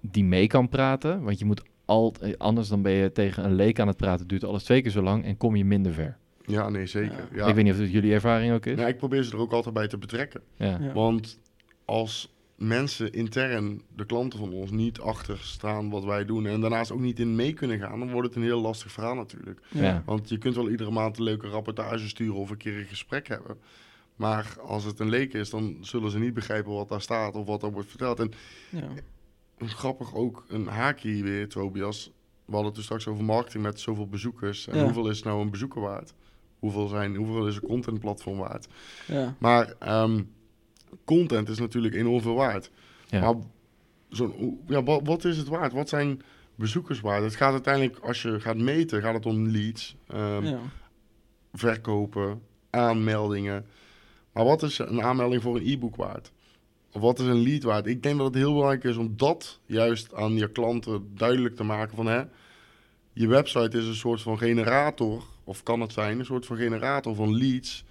die 0.00 0.24
mee 0.24 0.46
kan 0.46 0.68
praten. 0.68 1.22
Want 1.22 1.38
je 1.38 1.44
moet 1.44 1.62
altijd, 1.84 2.38
anders 2.38 2.68
dan 2.68 2.82
ben 2.82 2.92
je 2.92 3.12
tegen 3.12 3.44
een 3.44 3.54
leek 3.54 3.80
aan 3.80 3.86
het 3.88 3.96
praten, 3.96 4.26
duurt 4.26 4.44
alles 4.44 4.64
twee 4.64 4.82
keer 4.82 4.90
zo 4.90 5.02
lang 5.02 5.24
en 5.24 5.36
kom 5.36 5.56
je 5.56 5.64
minder 5.64 5.92
ver. 5.92 6.16
Ja, 6.46 6.68
nee, 6.68 6.86
zeker. 6.86 7.28
Ja. 7.32 7.36
Ja. 7.36 7.46
Ik 7.46 7.54
weet 7.54 7.64
niet 7.64 7.72
of 7.72 7.78
het 7.80 7.90
jullie 7.90 8.12
ervaring 8.12 8.52
ook 8.52 8.66
is. 8.66 8.76
Nou, 8.76 8.88
ik 8.88 8.96
probeer 8.96 9.22
ze 9.22 9.32
er 9.32 9.38
ook 9.38 9.52
altijd 9.52 9.74
bij 9.74 9.88
te 9.88 9.98
betrekken. 9.98 10.40
Ja. 10.56 10.78
Ja. 10.80 10.92
Want 10.92 11.40
als 11.84 12.34
mensen 12.58 13.12
intern, 13.12 13.82
de 13.96 14.06
klanten 14.06 14.38
van 14.38 14.52
ons, 14.52 14.70
niet 14.70 15.00
achter 15.00 15.38
staan 15.38 15.90
wat 15.90 16.04
wij 16.04 16.24
doen 16.24 16.46
en 16.46 16.60
daarnaast 16.60 16.90
ook 16.92 17.00
niet 17.00 17.18
in 17.20 17.34
mee 17.36 17.52
kunnen 17.52 17.78
gaan, 17.78 17.98
dan 17.98 18.10
wordt 18.10 18.28
het 18.28 18.36
een 18.36 18.42
heel 18.42 18.60
lastig 18.60 18.92
verhaal 18.92 19.14
natuurlijk. 19.14 19.60
Ja. 19.70 20.02
Want 20.06 20.28
je 20.28 20.38
kunt 20.38 20.54
wel 20.54 20.70
iedere 20.70 20.90
maand 20.90 21.16
een 21.18 21.24
leuke 21.24 21.48
rapportage 21.48 22.08
sturen 22.08 22.34
of 22.34 22.50
een 22.50 22.56
keer 22.56 22.78
een 22.78 22.84
gesprek 22.84 23.28
hebben. 23.28 23.58
Maar 24.16 24.56
als 24.60 24.84
het 24.84 24.98
een 25.00 25.08
leek 25.08 25.32
is, 25.32 25.50
dan 25.50 25.76
zullen 25.80 26.10
ze 26.10 26.18
niet 26.18 26.34
begrijpen 26.34 26.72
wat 26.72 26.88
daar 26.88 27.00
staat 27.00 27.34
of 27.34 27.46
wat 27.46 27.62
er 27.62 27.72
wordt 27.72 27.88
verteld. 27.88 28.20
En 28.20 28.32
Ja. 28.70 28.88
grappig 29.66 30.14
ook 30.14 30.44
een 30.48 30.66
haakje 30.66 31.10
hier 31.10 31.24
weer, 31.24 31.48
Tobias. 31.48 32.10
We 32.44 32.52
hadden 32.54 32.66
het 32.66 32.74
dus 32.74 32.84
straks 32.84 33.06
over 33.06 33.24
marketing 33.24 33.62
met 33.62 33.80
zoveel 33.80 34.08
bezoekers. 34.08 34.66
En 34.68 34.76
Ja. 34.78 34.84
hoeveel 34.84 35.08
is 35.08 35.22
nou 35.22 35.40
een 35.40 35.50
bezoeker 35.50 35.80
waard? 35.80 36.14
Hoeveel, 36.58 36.88
zijn, 36.88 37.16
hoeveel 37.16 37.46
is 37.46 37.54
een 37.56 37.62
contentplatform 37.62 38.38
waard? 38.38 38.68
Ja. 39.06 39.34
Maar 39.38 39.74
ehm, 39.78 40.22
content 41.04 41.48
is 41.48 41.58
natuurlijk 41.58 41.94
enorm 41.94 42.20
veel 42.22 42.34
waard. 42.34 42.70
Ja. 43.08 43.20
Maar 43.20 43.34
zo'n, 44.08 44.30
hoe- 44.30 44.56
ja, 44.66 44.82
wat, 44.82 45.00
wat 45.04 45.24
is 45.24 45.36
het 45.36 45.48
waard? 45.48 45.72
Wat 45.72 45.88
zijn 45.88 46.22
bezoekers 46.54 47.00
waard? 47.00 47.22
Het 47.22 47.36
gaat 47.36 47.52
uiteindelijk, 47.52 47.98
als 47.98 48.22
je 48.22 48.40
gaat 48.40 48.56
meten, 48.56 49.02
gaat 49.02 49.14
het 49.14 49.26
om 49.26 49.48
leads, 49.48 49.96
ehm, 50.06 50.44
Ja. 50.44 50.58
verkopen, 51.52 52.42
aanmeldingen. 52.70 53.66
Maar 54.32 54.44
wat 54.44 54.62
is 54.62 54.78
een 54.78 55.02
aanmelding 55.02 55.42
voor 55.42 55.56
een 55.56 55.66
e-book 55.66 55.96
waard? 55.96 56.32
Of 56.92 57.00
wat 57.00 57.18
is 57.18 57.26
een 57.26 57.42
lead 57.42 57.62
waard? 57.62 57.86
Ik 57.86 58.02
denk 58.02 58.16
dat 58.16 58.26
het 58.26 58.34
heel 58.34 58.52
belangrijk 58.52 58.84
is 58.84 58.96
om 58.96 59.12
dat 59.16 59.60
juist 59.66 60.14
aan 60.14 60.34
je 60.36 60.50
klanten 60.52 61.10
duidelijk 61.14 61.56
te 61.56 61.62
maken 61.64 61.96
van 61.96 62.06
hè, 62.06 62.22
je 63.12 63.26
website 63.26 63.78
is 63.78 63.86
een 63.86 63.94
soort 63.94 64.22
van 64.22 64.38
generator, 64.38 65.22
of 65.44 65.62
kan 65.62 65.80
het 65.80 65.92
zijn, 65.92 66.18
een 66.18 66.24
soort 66.24 66.46
van 66.46 66.56
generator 66.56 67.14
van 67.14 67.36
leads. 67.36 67.84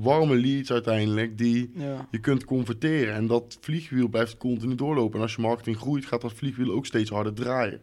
Warme 0.00 0.36
leads 0.36 0.72
uiteindelijk, 0.72 1.38
die 1.38 1.70
Ja. 1.74 2.06
je 2.10 2.18
kunt 2.18 2.44
converteren. 2.44 3.14
En 3.14 3.26
dat 3.26 3.58
vliegwiel 3.60 4.08
blijft 4.08 4.36
continu 4.36 4.74
doorlopen. 4.74 5.16
En 5.16 5.22
als 5.22 5.34
je 5.34 5.40
marketing 5.40 5.76
groeit, 5.76 6.06
gaat 6.06 6.20
dat 6.20 6.32
vliegwiel 6.32 6.72
ook 6.72 6.86
steeds 6.86 7.10
harder 7.10 7.32
draaien. 7.34 7.80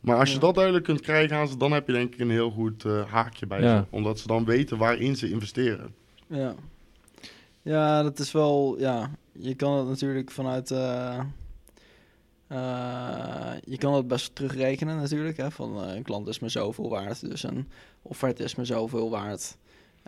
Maar 0.00 0.16
als 0.18 0.28
je 0.28 0.34
Ja. 0.34 0.40
dat 0.40 0.54
duidelijk 0.54 0.84
kunt 0.84 1.00
krijgen 1.00 1.36
aan 1.36 1.48
ze, 1.48 1.56
dan 1.56 1.72
heb 1.72 1.86
je 1.86 1.92
denk 1.92 2.14
ik 2.14 2.20
een 2.20 2.30
heel 2.30 2.50
goed 2.50 2.84
eh, 2.84 3.04
haakje 3.12 3.46
bij 3.46 3.60
Ja. 3.62 3.78
ze. 3.80 3.86
Omdat 3.90 4.18
ze 4.18 4.26
dan 4.26 4.44
weten 4.44 4.78
waarin 4.78 5.16
ze 5.16 5.30
investeren. 5.30 5.94
Ja. 6.26 6.54
Ja, 7.62 8.02
dat 8.02 8.18
is 8.18 8.32
wel, 8.32 8.76
ja, 8.78 9.10
je 9.32 9.54
kan 9.54 9.78
het 9.78 9.88
natuurlijk 9.88 10.30
vanuit, 10.30 10.70
eh, 10.70 11.18
eh, 12.46 13.52
je 13.64 13.78
kan 13.78 13.94
het 13.94 14.08
best 14.08 14.34
terugrekenen 14.34 14.96
natuurlijk, 14.96 15.36
hè, 15.36 15.50
van 15.50 15.76
een 15.78 16.02
klant 16.02 16.28
is 16.28 16.38
me 16.38 16.48
zoveel 16.48 16.88
waard, 16.90 17.20
dus 17.28 17.42
een 17.42 17.68
offerte 18.02 18.42
is 18.42 18.54
me 18.54 18.64
zoveel 18.64 19.10
waard. 19.10 19.56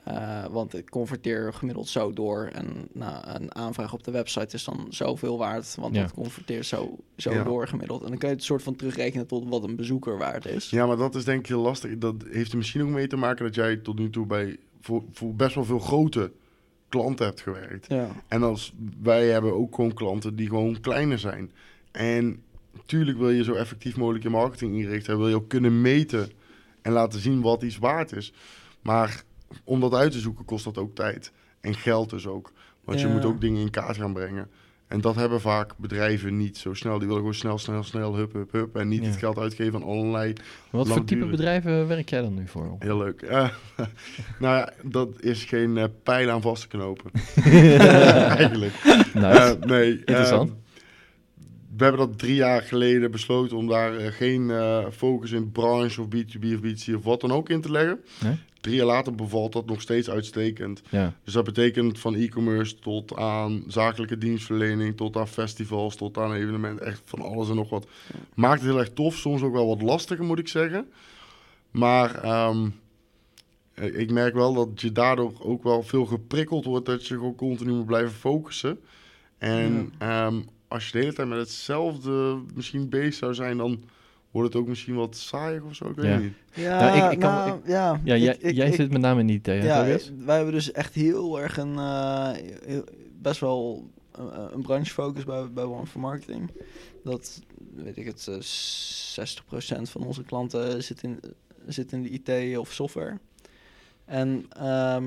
Eh, 0.06 0.44
want 0.50 0.74
ik 0.74 0.90
converteer 0.90 1.52
gemiddeld 1.54 1.88
zo 1.88 2.12
door 2.12 2.50
en 2.52 2.88
nou, 2.92 3.22
een 3.26 3.54
aanvraag 3.54 3.92
op 3.92 4.04
de 4.04 4.10
website 4.10 4.54
is 4.54 4.64
dan 4.64 4.86
zoveel 4.88 5.38
waard, 5.38 5.74
want 5.74 5.94
Ja. 5.94 6.02
dat 6.02 6.12
converteert 6.14 6.66
zo, 6.66 6.96
zo 7.16 7.32
Ja. 7.32 7.44
door 7.44 7.68
gemiddeld. 7.68 8.02
En 8.02 8.08
dan 8.08 8.18
kan 8.18 8.28
je 8.28 8.34
het 8.34 8.44
soort 8.44 8.62
van 8.62 8.76
terugrekenen 8.76 9.26
tot 9.26 9.48
wat 9.48 9.62
een 9.64 9.76
bezoeker 9.76 10.18
waard 10.18 10.46
is. 10.46 10.70
Ja, 10.70 10.86
maar 10.86 10.96
dat 10.96 11.14
is 11.14 11.24
denk 11.24 11.38
ik 11.40 11.46
heel 11.46 11.60
lastig. 11.60 11.98
Dat 11.98 12.14
heeft 12.28 12.50
er 12.50 12.56
misschien 12.56 12.82
ook 12.82 12.88
mee 12.88 13.06
te 13.06 13.16
maken 13.16 13.44
dat 13.44 13.54
jij 13.54 13.76
tot 13.76 13.98
nu 13.98 14.10
toe 14.10 14.26
bij 14.26 14.56
voor, 14.80 15.02
voor 15.12 15.34
best 15.34 15.54
wel 15.54 15.64
veel 15.64 15.78
grote 15.78 16.32
klanten 16.88 17.26
hebt 17.26 17.40
gewerkt. 17.40 17.86
Ja, 17.88 18.08
En 18.28 18.42
als 18.42 18.72
wij 19.02 19.26
hebben 19.28 19.54
ook 19.54 19.74
gewoon 19.74 19.94
klanten 19.94 20.36
die 20.36 20.48
gewoon 20.48 20.80
kleiner 20.80 21.18
zijn. 21.18 21.50
En 21.92 22.42
natuurlijk 22.72 23.18
wil 23.18 23.30
je 23.30 23.44
zo 23.44 23.52
effectief 23.54 23.96
mogelijk 23.96 24.24
je 24.24 24.30
marketing 24.30 24.76
inrichten. 24.76 25.12
En 25.12 25.18
wil 25.18 25.28
je 25.28 25.34
ook 25.34 25.48
kunnen 25.48 25.80
meten 25.80 26.30
en 26.82 26.92
laten 26.92 27.20
zien 27.20 27.40
wat 27.40 27.62
iets 27.62 27.78
waard 27.78 28.12
is. 28.12 28.32
Maar 28.82 29.22
om 29.64 29.80
dat 29.80 29.94
uit 29.94 30.12
te 30.12 30.18
zoeken 30.18 30.44
kost 30.44 30.64
dat 30.64 30.78
ook 30.78 30.94
tijd. 30.94 31.32
En 31.61 31.74
geld 31.74 32.11
dus 32.11 32.26
ook. 32.26 32.52
Want 32.85 33.00
je 33.00 33.06
moet 33.06 33.24
ook 33.24 33.40
dingen 33.40 33.61
in 33.61 33.70
kaart 33.70 33.96
gaan 33.96 34.12
brengen. 34.12 34.48
En 34.88 35.00
dat 35.00 35.14
hebben 35.14 35.40
vaak 35.40 35.72
bedrijven 35.76 36.37
niet 36.37 36.59
zo 36.59 36.74
snel. 36.74 36.92
Die 36.92 37.06
willen 37.06 37.16
gewoon 37.16 37.35
snel, 37.35 37.59
snel, 37.59 37.82
snel, 37.82 38.14
hup, 38.16 38.32
hup, 38.32 38.52
hup. 38.52 38.76
En 38.76 38.88
niet 38.88 39.02
Ja. 39.02 39.09
het 39.09 39.16
geld 39.16 39.38
uitgeven 39.38 39.74
aan 39.74 39.88
allerlei 39.88 40.32
Wat 40.70 40.88
voor 40.88 41.04
type 41.04 41.26
bedrijven 41.26 41.88
werk 41.88 42.09
jij 42.09 42.20
dan 42.20 42.35
nu 42.35 42.46
voor? 42.48 42.76
Heel 42.78 42.98
leuk. 42.98 43.22
Nou 44.38 44.56
ja, 44.56 44.72
dat 44.82 45.20
is 45.20 45.44
geen 45.44 45.76
eh, 45.76 45.85
pijl 46.02 46.30
aan 46.30 46.42
vast 46.42 46.62
te 46.62 46.68
knopen. 46.68 47.11
Eigenlijk. 48.37 48.72
Nice. 49.14 49.59
Eh, 49.61 49.68
nee. 49.68 49.98
Interessant. 49.98 50.50
eh, 50.50 50.56
we 51.76 51.82
hebben 51.85 52.09
dat 52.09 52.18
drie 52.18 52.35
jaar 52.35 52.62
geleden 52.62 53.11
besloten 53.11 53.56
om 53.56 53.66
daar 53.68 53.92
geen 54.12 54.52
focus 54.92 55.30
in 55.30 55.52
branche 55.52 56.00
of 56.00 56.06
B2B 56.06 56.44
of 56.54 56.61
B2C 56.61 56.94
of 56.94 57.04
wat 57.04 57.20
dan 57.20 57.32
ook 57.32 57.48
in 57.48 57.61
te 57.61 57.70
leggen. 57.70 58.00
Nee? 58.22 58.38
Drie 58.66 58.79
jaar 58.79 58.87
later 58.87 59.14
bevalt 59.14 59.52
dat 59.52 59.66
nog 59.66 59.81
steeds 59.81 60.11
uitstekend. 60.11 60.83
ja. 60.88 61.12
Dus 61.24 61.33
dat 61.33 61.44
betekent 61.44 61.98
van 61.98 62.14
e-commerce 62.14 62.79
tot 62.79 63.16
aan 63.16 63.64
zakelijke 63.66 64.18
dienstverlening, 64.18 64.96
tot 64.96 65.16
aan 65.16 65.29
festivals, 65.29 65.96
tot 65.96 66.18
aan 66.18 66.33
evenementen. 66.33 66.87
Echt 66.87 67.02
van 67.05 67.20
alles 67.20 67.48
en 67.48 67.55
nog 67.55 67.70
wat. 67.70 67.87
Maakt 68.35 68.61
het 68.61 68.70
heel 68.70 68.79
erg 68.79 68.92
tof, 68.92 69.16
soms 69.16 69.42
ook 69.42 69.52
wel 69.52 69.66
wat 69.66 69.83
lastiger 69.83 70.24
moet 70.24 70.38
ik 70.38 70.48
zeggen. 70.48 70.88
Maar 71.70 72.14
ehm, 72.14 72.68
eh, 73.74 73.98
ik 73.98 74.11
merk 74.11 74.35
wel 74.35 74.55
dat 74.55 74.81
je 74.81 74.92
daardoor 74.92 75.33
ook 75.38 75.62
wel 75.62 75.83
veel 75.83 76.05
geprikkeld 76.05 76.64
wordt 76.64 76.87
dat 76.87 77.07
je 77.07 77.14
gewoon 77.14 77.35
continu 77.35 77.72
moet 77.72 77.87
blijven 77.87 78.14
focussen. 78.14 78.81
En 79.38 79.92
ehm, 79.98 80.40
als 80.68 80.87
je 80.87 80.92
de 80.92 80.98
hele 80.98 81.12
tijd 81.12 81.29
met 81.29 81.38
hetzelfde 81.38 82.38
misschien 82.55 82.88
bezig 82.88 83.14
zou 83.14 83.35
zijn, 83.35 83.57
dan 83.57 83.83
wordt 84.37 84.53
het 84.53 84.62
ook 84.62 84.68
misschien 84.68 84.94
wat 84.94 85.16
saaiig 85.16 85.62
of 85.62 85.75
zo. 85.75 85.88
Ik 85.88 85.96
weet 85.96 86.05
Ja. 86.11 86.18
niet. 86.18 86.33
ja, 86.55 86.81
Nou, 86.81 87.07
ik- 87.07 87.12
ik 87.12 87.18
kan- 87.18 87.33
nou, 87.35 87.61
ja, 87.64 88.01
Ja, 88.05 88.14
ik- 88.14 88.22
jij, 88.22 88.37
ik- 88.38 88.55
jij 88.57 88.68
ik- 88.68 88.75
zit 88.75 88.90
met 88.90 89.01
name 89.01 89.40
thee, 89.40 89.59
hè, 89.61 89.66
Ja, 89.66 89.99
wij 90.25 90.37
hebben 90.37 90.55
dus 90.55 90.72
echt 90.72 90.94
heel 90.94 91.40
erg 91.40 91.57
een, 91.57 91.77
eh, 91.79 92.31
heel- 92.64 92.85
best 93.20 93.40
wel 93.40 93.90
eh, 94.18 94.44
een 94.51 94.62
branchefocus 94.62 95.25
bij, 95.25 95.53
bij 95.53 95.64
One 95.64 95.87
for 95.87 96.01
Marketing. 96.01 96.51
Dat, 97.05 97.42
weet 97.75 97.96
ik 97.96 98.07
het, 98.07 98.27
eh, 98.29 98.40
60% 98.40 99.90
van 99.90 100.03
onze 100.07 100.22
klanten 100.22 100.83
zit 100.85 101.03
in, 101.03 101.20
zit 101.66 101.92
in 101.92 102.03
de 102.03 102.11
IT 102.11 102.59
of 102.59 102.72
software. 102.72 103.18
En 104.05 104.46
ehm, 104.49 105.05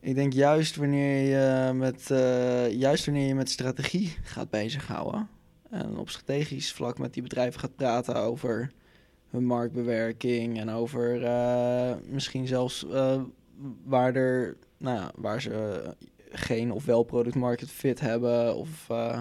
ik 0.00 0.14
denk 0.14 0.32
juist 0.32 0.76
wanneer 0.76 1.28
je 1.28 1.72
met, 1.72 2.10
eh, 2.10 2.72
juist 2.72 3.04
wanneer 3.06 3.26
je 3.26 3.34
met 3.34 3.50
strategie 3.50 4.16
gaat 4.22 4.50
bezighouden... 4.50 5.28
en 5.70 5.96
op 5.96 6.08
strategisch 6.10 6.72
vlak 6.72 6.98
met 6.98 7.14
die 7.14 7.22
bedrijven 7.22 7.60
gaat 7.60 7.76
praten 7.76 8.16
over 8.16 8.72
hun 9.30 9.44
marktbewerking 9.44 10.58
en 10.58 10.70
over 10.70 11.24
eh, 11.24 11.94
misschien 12.08 12.46
zelfs 12.46 12.88
eh, 12.88 13.22
waar, 13.84 14.14
er, 14.14 14.56
nou 14.76 14.96
ja, 14.96 15.12
waar 15.16 15.42
ze 15.42 15.82
geen 16.30 16.72
of 16.72 16.84
wel 16.84 17.02
product 17.02 17.34
market 17.36 17.70
fit 17.70 18.00
hebben 18.00 18.56
of 18.56 18.90
eh, 18.90 19.18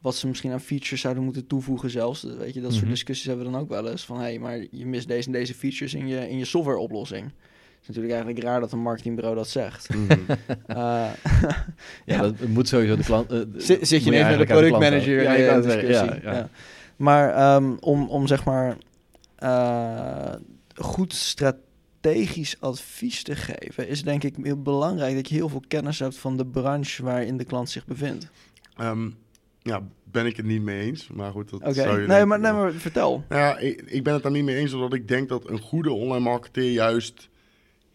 wat 0.00 0.14
ze 0.14 0.28
misschien 0.28 0.52
aan 0.52 0.60
features 0.60 1.00
zouden 1.00 1.24
moeten 1.24 1.46
toevoegen 1.46 1.90
zelfs. 1.90 2.22
Weet 2.22 2.54
je, 2.54 2.60
dat 2.60 2.70
soort 2.70 2.82
Mhm. 2.82 2.92
discussies 2.92 3.26
hebben 3.26 3.46
we 3.46 3.52
dan 3.52 3.60
ook 3.60 3.68
wel 3.68 3.88
eens 3.88 4.04
van 4.04 4.16
hé, 4.16 4.22
hey, 4.22 4.38
maar 4.38 4.66
je 4.70 4.86
mist 4.86 5.08
deze 5.08 5.26
en 5.26 5.32
deze 5.32 5.54
features 5.54 5.94
in 5.94 6.06
je, 6.06 6.28
in 6.28 6.38
je 6.38 6.44
software 6.44 6.78
oplossing. 6.78 7.24
Het 7.24 7.32
is 7.88 7.94
natuurlijk 7.96 8.14
eigenlijk 8.14 8.44
raar 8.44 8.60
dat 8.60 8.72
een 8.72 8.78
marketingbureau 8.82 9.36
dat 9.36 9.48
zegt. 9.48 9.94
Mhm. 9.94 10.12
Eh, 10.66 10.76
Ja, 10.76 11.14
Ja. 12.04 12.20
dat 12.22 12.46
moet 12.48 12.68
sowieso 12.68 12.96
de 12.96 13.02
klant... 13.04 13.30
eh, 13.32 13.38
Zit, 13.56 13.88
zit 13.88 14.04
je 14.04 14.10
ineens 14.10 14.28
met 14.28 14.38
de 14.38 14.54
productmanager 14.54 15.18
in 15.18 15.22
Ja, 15.22 15.36
zeggen, 15.36 15.62
discussie. 15.62 16.08
ja, 16.08 16.18
ja. 16.22 16.32
Ja. 16.32 16.48
Maar 16.96 17.34
ehm, 17.34 17.72
om, 17.80 18.08
om 18.08 18.26
zeg 18.26 18.44
maar 18.44 18.76
eh, 19.36 20.34
goed 20.74 21.12
strategisch 21.14 22.56
advies 22.60 23.22
te 23.22 23.36
geven, 23.36 23.88
is 23.88 24.02
denk 24.02 24.22
ik 24.24 24.34
heel 24.42 24.62
belangrijk 24.62 25.14
dat 25.14 25.28
je 25.28 25.34
heel 25.34 25.48
veel 25.48 25.62
kennis 25.68 25.98
hebt 25.98 26.16
van 26.16 26.36
de 26.36 26.46
branche 26.46 27.02
waarin 27.04 27.36
de 27.36 27.44
klant 27.44 27.70
zich 27.70 27.86
bevindt. 27.86 28.26
Ehm, 28.76 29.10
ja, 29.62 29.82
ben 30.04 30.26
ik 30.26 30.36
het 30.36 30.46
niet 30.46 30.62
mee 30.62 30.80
eens. 30.80 31.08
Maar 31.08 31.30
goed, 31.30 31.50
dat 31.50 31.60
Oké, 31.60 31.72
zou 31.72 31.88
je 31.90 31.96
nee, 31.96 32.06
denken. 32.06 32.28
maar, 32.28 32.40
nee, 32.40 32.52
maar 32.52 32.72
vertel. 32.72 33.24
Nou 33.28 33.40
ja, 33.42 33.58
ik, 33.58 33.82
ik 33.86 34.02
ben 34.02 34.14
het 34.14 34.22
daar 34.22 34.32
niet 34.32 34.44
mee 34.44 34.56
eens, 34.56 34.72
omdat 34.72 34.92
ik 34.92 35.08
denk 35.08 35.28
dat 35.28 35.48
een 35.48 35.60
goede 35.60 35.92
online 35.92 36.24
marketeer 36.24 36.70
juist 36.72 37.28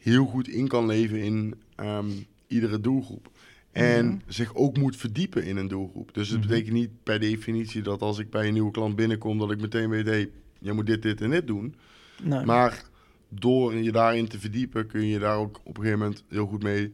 heel 0.02 0.26
goed 0.26 0.48
in 0.48 0.68
kan 0.68 0.86
leven 0.86 1.18
in 1.22 1.56
ehm, 1.76 2.10
iedere 2.48 2.80
doelgroep. 2.82 3.30
En 3.72 4.22
zich 4.28 4.56
ook 4.56 4.78
moet 4.78 4.96
verdiepen 4.96 5.44
in 5.44 5.58
een 5.58 5.68
doelgroep. 5.68 6.14
Dus 6.14 6.30
het 6.30 6.40
Mhm. 6.40 6.48
betekent 6.48 6.74
niet 6.74 6.90
per 7.04 7.20
definitie 7.20 7.82
dat 7.82 8.02
als 8.02 8.20
ik 8.20 8.30
bij 8.30 8.48
een 8.48 8.54
nieuwe 8.54 8.72
klant 8.72 8.96
binnenkom, 8.96 9.38
dat 9.38 9.52
ik 9.52 9.62
meteen 9.62 9.90
weet, 9.90 10.06
hé, 10.06 10.12
hey, 10.12 10.30
jij 10.60 10.74
moet 10.74 10.86
dit, 10.86 11.02
dit 11.02 11.22
en 11.22 11.30
dit 11.30 11.48
doen. 11.48 11.76
Nee. 12.24 12.46
Maar 12.46 12.84
door 13.30 13.74
je 13.76 13.92
daarin 13.92 14.28
te 14.28 14.40
verdiepen, 14.40 14.88
kun 14.88 15.06
je 15.06 15.20
daar 15.20 15.38
ook 15.38 15.60
op 15.64 15.78
een 15.78 15.84
gegeven 15.84 16.00
moment 16.00 16.24
heel 16.30 16.46
goed 16.48 16.64
mee 16.64 16.94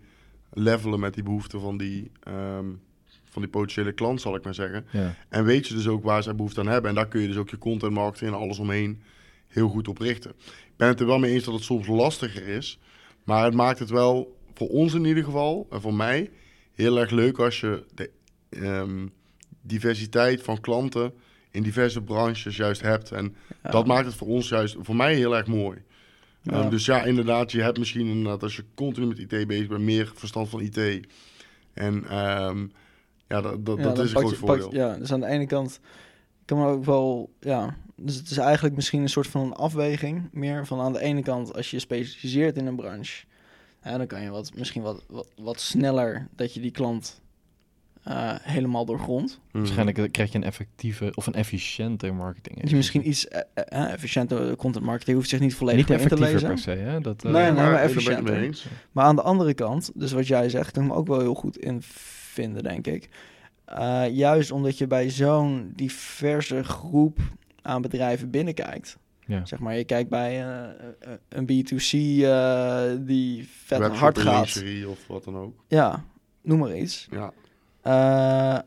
levelen 0.53 0.99
met 0.99 1.13
die 1.13 1.23
behoeften 1.23 1.61
van 1.61 1.77
die, 1.77 2.11
ehm, 2.23 2.65
van 3.29 3.41
die 3.41 3.51
potentiële 3.51 3.91
klant, 3.91 4.21
zal 4.21 4.35
ik 4.35 4.43
maar 4.43 4.53
zeggen. 4.53 4.85
Ja. 4.91 5.15
En 5.29 5.43
weet 5.45 5.67
je 5.67 5.73
dus 5.73 5.87
ook 5.87 6.03
waar 6.03 6.23
zij 6.23 6.35
behoefte 6.35 6.59
aan 6.59 6.67
hebben. 6.67 6.89
En 6.89 6.95
daar 6.95 7.07
kun 7.07 7.21
je 7.21 7.27
dus 7.27 7.37
ook 7.37 7.49
je 7.49 7.57
content 7.57 7.93
marketing 7.93 8.31
en 8.31 8.37
alles 8.37 8.59
omheen 8.59 9.01
heel 9.47 9.69
goed 9.69 9.87
op 9.87 9.97
richten. 9.97 10.31
Ik 10.47 10.73
ben 10.75 10.87
het 10.87 10.99
er 10.99 11.05
wel 11.05 11.19
mee 11.19 11.33
eens 11.33 11.43
dat 11.43 11.53
het 11.53 11.63
soms 11.63 11.87
lastiger 11.87 12.47
is. 12.47 12.79
Maar 13.27 13.43
het 13.45 13.53
maakt 13.53 13.79
het 13.79 13.89
wel, 13.89 14.37
voor 14.53 14.67
ons 14.69 14.93
in 14.93 15.05
ieder 15.05 15.23
geval, 15.23 15.67
en 15.69 15.81
voor 15.81 15.93
mij, 15.93 16.29
heel 16.73 16.99
erg 16.99 17.09
leuk 17.11 17.39
als 17.39 17.59
je 17.59 17.83
de 17.95 18.09
ehm, 18.49 19.07
diversiteit 19.61 20.41
van 20.43 20.59
klanten 20.61 21.13
in 21.51 21.63
diverse 21.63 22.01
branches 22.01 22.55
juist 22.57 22.81
hebt. 22.81 23.11
En 23.11 23.35
Ja. 23.63 23.69
dat 23.69 23.85
maakt 23.87 24.05
het 24.05 24.15
voor 24.15 24.27
ons 24.27 24.49
juist, 24.49 24.75
voor 24.79 24.95
mij 24.95 25.15
heel 25.15 25.35
erg 25.37 25.47
mooi. 25.47 25.77
Ja. 26.41 26.51
Ehm, 26.51 26.69
dus 26.69 26.85
ja, 26.85 27.03
inderdaad, 27.03 27.51
je 27.51 27.61
hebt 27.61 27.77
misschien 27.79 28.07
inderdaad, 28.07 28.43
als 28.43 28.55
je 28.55 28.63
continu 28.75 29.05
met 29.07 29.19
IT 29.19 29.47
bezig 29.47 29.67
bent, 29.67 29.81
meer 29.81 30.11
verstand 30.15 30.49
van 30.49 30.61
IT. 30.61 31.07
En 31.73 32.05
ehm, 32.09 32.65
ja, 33.27 33.41
dat, 33.41 33.65
dat, 33.65 33.77
Ja, 33.77 33.83
dat 33.83 33.95
dan 33.95 34.05
is 34.05 34.11
een 34.11 34.17
groot 34.17 34.29
je- 34.31 34.35
voordeel. 34.37 34.73
ja, 34.75 34.97
dus 34.97 35.11
aan 35.13 35.19
de 35.19 35.27
ene 35.27 35.45
kant 35.47 35.79
kan 36.47 36.57
man 36.57 36.67
ook 36.67 36.85
wel, 36.85 37.29
ja, 37.39 37.75
dus 37.95 38.15
het 38.15 38.29
is 38.29 38.37
eigenlijk 38.37 38.75
misschien 38.75 39.01
een 39.01 39.09
soort 39.09 39.27
van 39.27 39.41
een 39.41 39.53
afweging 39.53 40.29
meer 40.31 40.65
van 40.65 40.79
aan 40.79 40.93
de 40.93 40.99
ene 40.99 41.21
kant 41.21 41.55
als 41.55 41.69
je 41.69 41.75
je 41.75 41.81
specialiseert 41.81 42.57
in 42.57 42.65
een 42.65 42.75
branche, 42.75 43.25
ja, 43.83 43.97
dan 43.97 44.07
kan 44.07 44.21
je 44.21 44.29
wat, 44.29 44.51
misschien 44.55 44.81
wat, 44.81 45.05
wat, 45.07 45.27
wat 45.35 45.59
sneller 45.59 46.27
dat 46.35 46.53
je 46.53 46.59
die 46.59 46.71
klant 46.71 47.21
eh, 48.03 48.33
helemaal 48.41 48.85
doorgrondt. 48.85 49.39
Mhm. 49.47 49.57
Waarschijnlijk 49.57 50.11
krijg 50.11 50.31
je 50.31 50.37
een 50.37 50.43
effectieve 50.43 51.11
of 51.15 51.27
een 51.27 51.33
efficiënte 51.33 52.11
marketing. 52.11 52.69
Je 52.69 52.75
misschien 52.75 53.07
iets 53.07 53.27
eh, 53.27 53.91
efficiënter 53.91 54.55
content 54.55 54.85
marketing 54.85 55.17
hoeft 55.17 55.29
zich 55.29 55.39
niet 55.39 55.55
volledig 55.55 55.89
niet 55.89 56.01
in 56.01 56.07
te 56.07 56.19
lezen. 56.19 56.47
per 56.47 56.57
se, 56.57 56.71
hè? 56.71 57.01
Dat, 57.01 57.23
eh, 57.23 57.31
Nee, 57.31 57.43
nee, 57.43 57.53
maar 57.53 57.71
het 57.71 57.89
efficiënter. 57.89 58.57
Maar 58.91 59.05
aan 59.05 59.15
de 59.15 59.21
andere 59.21 59.53
kant, 59.53 59.91
dus 59.95 60.11
wat 60.11 60.27
jij 60.27 60.49
zegt, 60.49 60.71
kan 60.71 60.83
ik 60.83 60.89
me 60.89 60.95
ook 60.95 61.07
wel 61.07 61.19
heel 61.19 61.33
goed 61.33 61.57
in 61.57 61.81
vinden, 61.81 62.63
denk 62.63 62.87
ik. 62.87 63.09
Eh, 63.67 64.03
juist 64.11 64.51
omdat 64.51 64.77
je 64.77 64.87
bij 64.87 65.09
zo'n 65.09 65.71
diverse 65.75 66.63
groep 66.63 67.19
aan 67.61 67.81
bedrijven 67.81 68.29
binnenkijkt. 68.29 68.97
Ja. 69.25 69.45
Zeg 69.45 69.59
maar, 69.59 69.77
je 69.77 69.83
kijkt 69.83 70.09
bij 70.09 70.45
eh, 70.45 71.11
een 71.29 71.43
B2C 71.45 71.91
eh, 72.23 73.05
die 73.07 73.49
vet 73.65 73.79
Webshop 73.79 73.97
hard 73.99 74.17
gaat. 74.19 74.55
lingerie 74.55 74.89
of 74.89 74.99
wat 75.07 75.23
dan 75.23 75.37
ook. 75.37 75.63
Ja, 75.67 76.03
noem 76.41 76.59
maar 76.59 76.77
iets. 76.77 77.07
Ja, 77.11 77.31
Eh, 77.81 78.59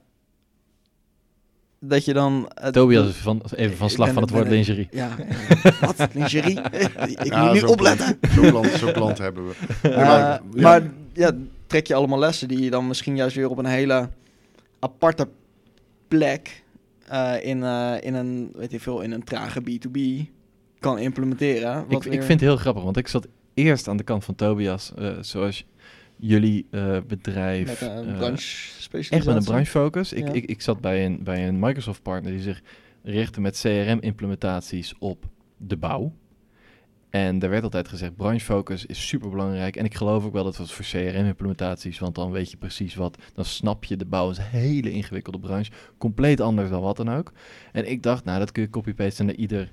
dat 1.81 2.05
je 2.05 2.13
dan... 2.13 2.51
Tobias 2.71 3.09
is 3.09 3.17
van, 3.17 3.43
even 3.55 3.77
van 3.77 3.91
slag 3.91 4.05
ben- 4.07 4.15
van 4.15 4.23
het 4.23 4.33
woord 4.33 4.49
lingerie. 4.49 4.89
Ja, 4.91 5.09
wat? 5.81 6.09
Lingerie? 6.15 6.61
ik 6.61 7.25
Ja, 7.25 7.45
moet 7.45 7.53
nu 7.53 7.61
opletten. 7.69 8.19
Zo'n 8.35 8.51
klant, 8.51 8.67
zo'n 8.67 8.93
klant 8.93 9.19
hebben 9.19 9.47
we. 9.49 9.55
Nee, 9.83 9.97
maar- 9.97 10.41
ja. 10.55 10.61
maar 10.61 10.83
ja, 11.13 11.31
trek 11.67 11.87
je 11.87 11.95
allemaal 11.95 12.19
lessen 12.19 12.49
die 12.49 12.61
je 12.63 12.71
dan 12.71 12.87
misschien 12.87 13.17
juist 13.17 13.37
weer 13.37 13.49
op 13.51 13.59
een 13.59 13.67
hele 13.67 14.09
aparte 14.81 15.29
plek 16.09 16.65
eh, 17.09 17.35
in, 17.43 17.63
eh, 17.63 17.95
in 18.01 18.15
een, 18.15 18.51
weet 18.55 18.71
je 18.71 18.81
veel, 18.81 19.01
in 19.01 19.13
een 19.13 19.25
trage 19.25 19.61
B2B 19.61 19.99
kan 20.79 20.99
implementeren. 20.99 21.81
Ik, 21.85 21.91
Wat 21.91 22.05
ik 22.05 22.11
weer- 22.13 22.23
vind 22.23 22.41
het 22.41 22.49
heel 22.49 22.57
grappig, 22.59 22.83
want 22.83 22.97
ik 22.97 23.09
zat 23.09 23.29
eerst 23.55 23.89
aan 23.89 23.97
de 23.97 24.03
kant 24.03 24.25
van 24.25 24.35
Tobias, 24.35 24.93
eh, 24.97 25.17
zoals 25.21 25.67
jullie 26.17 26.67
bedrijf. 27.07 27.67
met 27.67 27.91
een 27.91 28.17
branche 28.17 28.69
echt 28.93 29.11
met 29.27 29.37
een 29.37 29.45
branchefocus. 29.45 30.13
Ik, 30.13 30.27
Ja. 30.27 30.33
ik, 30.33 30.45
ik 30.45 30.61
zat 30.63 30.81
bij 30.81 31.05
een, 31.07 31.23
bij 31.23 31.49
een 31.49 31.59
Microsoft 31.59 32.03
partner 32.03 32.33
die 32.33 32.41
zich 32.43 32.63
richtte 33.03 33.41
met 33.41 33.61
CRM-implementaties 33.61 34.95
op 34.99 35.25
de 35.57 35.77
bouw. 35.77 36.13
En 37.11 37.39
daar 37.39 37.51
werd 37.51 37.63
altijd 37.63 37.89
gezegd, 37.89 38.17
branchefocus 38.17 38.87
is 38.87 39.09
super 39.09 39.31
belangrijk. 39.31 39.77
En 39.77 39.85
ik 39.85 39.95
geloof 39.95 40.25
ook 40.25 40.33
wel 40.33 40.45
dat 40.45 40.57
het 40.57 40.71
voor 40.71 40.85
CRM-implementaties, 40.85 41.99
want 41.99 42.15
dan 42.15 42.31
weet 42.31 42.51
je 42.51 42.57
precies 42.57 42.95
wat. 42.95 43.19
Dan 43.35 43.45
snap 43.45 43.85
je 43.85 43.97
de 43.97 44.05
bouw 44.05 44.31
is 44.31 44.39
een 44.39 44.45
hele 44.45 44.91
ingewikkelde 44.91 45.39
branche. 45.39 45.71
Compleet 45.99 46.41
anders 46.41 46.71
dan 46.71 46.83
wat 46.83 46.97
dan 46.97 47.11
ook. 47.11 47.33
En 47.73 47.91
ik 47.91 48.03
dacht, 48.03 48.25
nou, 48.25 48.39
dat 48.39 48.53
kun 48.53 48.63
je 48.63 48.71
copy-pasten 48.71 49.27
naar 49.27 49.35
ieder, 49.35 49.73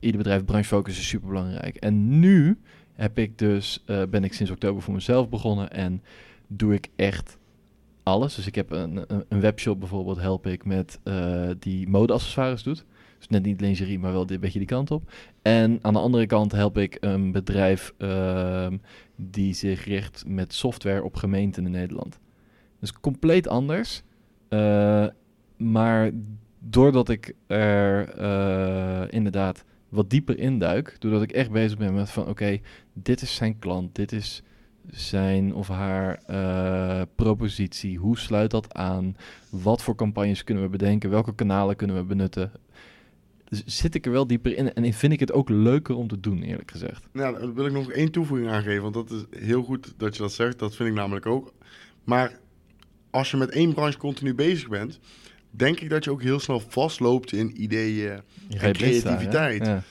ieder 0.00 0.18
bedrijf. 0.18 0.44
Branchefocus 0.44 0.98
is 0.98 1.08
super 1.08 1.28
belangrijk. 1.28 1.76
En 1.76 2.18
nu 2.18 2.58
heb 2.92 3.18
ik 3.18 3.38
dus, 3.38 3.82
eh, 3.86 4.02
ben 4.10 4.24
ik 4.24 4.32
sinds 4.32 4.52
oktober 4.52 4.82
voor 4.82 4.94
mezelf 4.94 5.28
begonnen 5.28 5.70
en 5.70 6.02
doe 6.46 6.74
ik 6.74 6.88
echt 6.96 7.38
alles. 8.02 8.34
Dus 8.34 8.46
ik 8.46 8.54
heb 8.54 8.70
een, 8.70 8.96
een, 9.06 9.24
een 9.28 9.40
webshop 9.40 9.78
bijvoorbeeld, 9.78 10.20
help 10.20 10.46
ik 10.46 10.64
met 10.64 11.00
eh, 11.02 11.50
die 11.58 11.88
modeaccessoires 11.88 12.62
doet. 12.62 12.84
Dus 13.18 13.30
net 13.30 13.42
niet 13.42 13.60
lingerie, 13.60 13.98
maar 13.98 14.12
wel 14.12 14.30
een 14.30 14.40
beetje 14.40 14.58
die 14.58 14.68
kant 14.68 14.90
op. 14.90 15.12
En 15.42 15.78
aan 15.82 15.92
de 15.92 15.98
andere 15.98 16.26
kant 16.26 16.52
help 16.52 16.78
ik 16.78 16.96
een 17.00 17.32
bedrijf 17.32 17.94
ehm, 17.98 18.76
die 19.16 19.54
zich 19.54 19.84
richt 19.84 20.24
met 20.26 20.54
software 20.54 21.02
op 21.02 21.16
gemeenten 21.16 21.64
in 21.64 21.70
Nederland. 21.70 22.18
Dus 22.80 22.92
compleet 22.92 23.48
anders. 23.48 24.02
Eh, 24.48 25.06
maar 25.56 26.10
doordat 26.58 27.08
ik 27.08 27.34
er 27.46 28.08
eh, 28.08 29.02
inderdaad 29.08 29.64
wat 29.88 30.10
dieper 30.10 30.38
induik, 30.38 30.96
doordat 30.98 31.22
ik 31.22 31.32
echt 31.32 31.50
bezig 31.50 31.78
ben 31.78 31.94
met 31.94 32.10
van 32.10 32.28
oké, 32.28 32.58
dit 32.92 33.22
is 33.22 33.34
zijn 33.34 33.58
klant, 33.58 33.94
dit 33.94 34.12
is 34.12 34.42
zijn 34.90 35.54
of 35.54 35.68
haar 35.68 36.22
eh, 36.26 37.02
propositie, 37.14 37.98
hoe 37.98 38.18
sluit 38.18 38.50
dat 38.50 38.74
aan, 38.74 39.16
wat 39.50 39.82
voor 39.82 39.94
campagnes 39.94 40.44
kunnen 40.44 40.64
we 40.64 40.70
bedenken, 40.70 41.10
welke 41.10 41.34
kanalen 41.34 41.76
kunnen 41.76 41.96
we 41.96 42.02
benutten. 42.02 42.52
Dus 43.52 43.62
zit 43.66 43.94
ik 43.94 44.06
er 44.06 44.12
wel 44.12 44.26
dieper 44.26 44.56
in 44.56 44.74
en 44.74 44.92
vind 44.92 45.12
ik 45.12 45.20
het 45.20 45.32
ook 45.32 45.48
leuker 45.48 45.94
om 45.94 46.08
te 46.08 46.20
doen, 46.20 46.42
eerlijk 46.42 46.70
gezegd. 46.70 47.06
Nou, 47.12 47.38
daar 47.38 47.54
wil 47.54 47.66
ik 47.66 47.72
nog 47.72 47.90
één 47.90 48.10
toevoeging 48.10 48.50
aangeven, 48.50 48.82
want 48.82 48.94
dat 48.94 49.10
is 49.10 49.40
heel 49.40 49.62
goed 49.62 49.94
dat 49.96 50.16
je 50.16 50.22
dat 50.22 50.32
zegt. 50.32 50.58
Dat 50.58 50.76
vind 50.76 50.88
ik 50.88 50.94
namelijk 50.94 51.26
ook. 51.26 51.52
Maar 52.04 52.38
als 53.10 53.30
je 53.30 53.36
met 53.36 53.50
één 53.50 53.74
branche 53.74 53.98
continu 53.98 54.34
bezig 54.34 54.68
bent, 54.68 54.98
denk 55.50 55.80
ik 55.80 55.90
dat 55.90 56.04
je 56.04 56.10
ook 56.10 56.22
heel 56.22 56.40
snel 56.40 56.60
vastloopt 56.60 57.32
in 57.32 57.62
ideeën. 57.62 58.20
Je 58.48 58.58
En 58.58 58.72
creativiteit. 58.72 59.66
Ja. 59.66 59.82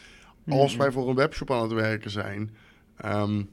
Als 0.48 0.76
wij 0.76 0.92
voor 0.92 1.10
een 1.10 1.16
webshop 1.16 1.52
aan 1.52 1.62
het 1.62 1.72
werken 1.72 2.12
zijn, 2.12 2.56
ehm, 2.98 3.44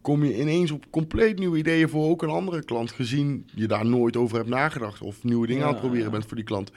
kom 0.00 0.24
je 0.24 0.40
ineens 0.40 0.70
op 0.70 0.84
compleet 0.90 1.38
nieuwe 1.38 1.58
ideeën 1.58 1.88
voor 1.88 2.08
ook 2.08 2.22
een 2.22 2.28
andere 2.28 2.64
klant, 2.64 2.92
gezien 2.92 3.48
je 3.54 3.66
daar 3.66 3.86
nooit 3.86 4.16
over 4.16 4.36
hebt 4.36 4.48
nagedacht 4.48 5.00
of 5.00 5.24
nieuwe 5.24 5.46
dingen 5.46 5.62
aan 5.62 5.68
het 5.68 5.76
Ja, 5.76 5.82
proberen 5.82 6.06
ja. 6.06 6.12
bent 6.12 6.26
voor 6.26 6.36
die 6.36 6.44
klant. 6.44 6.70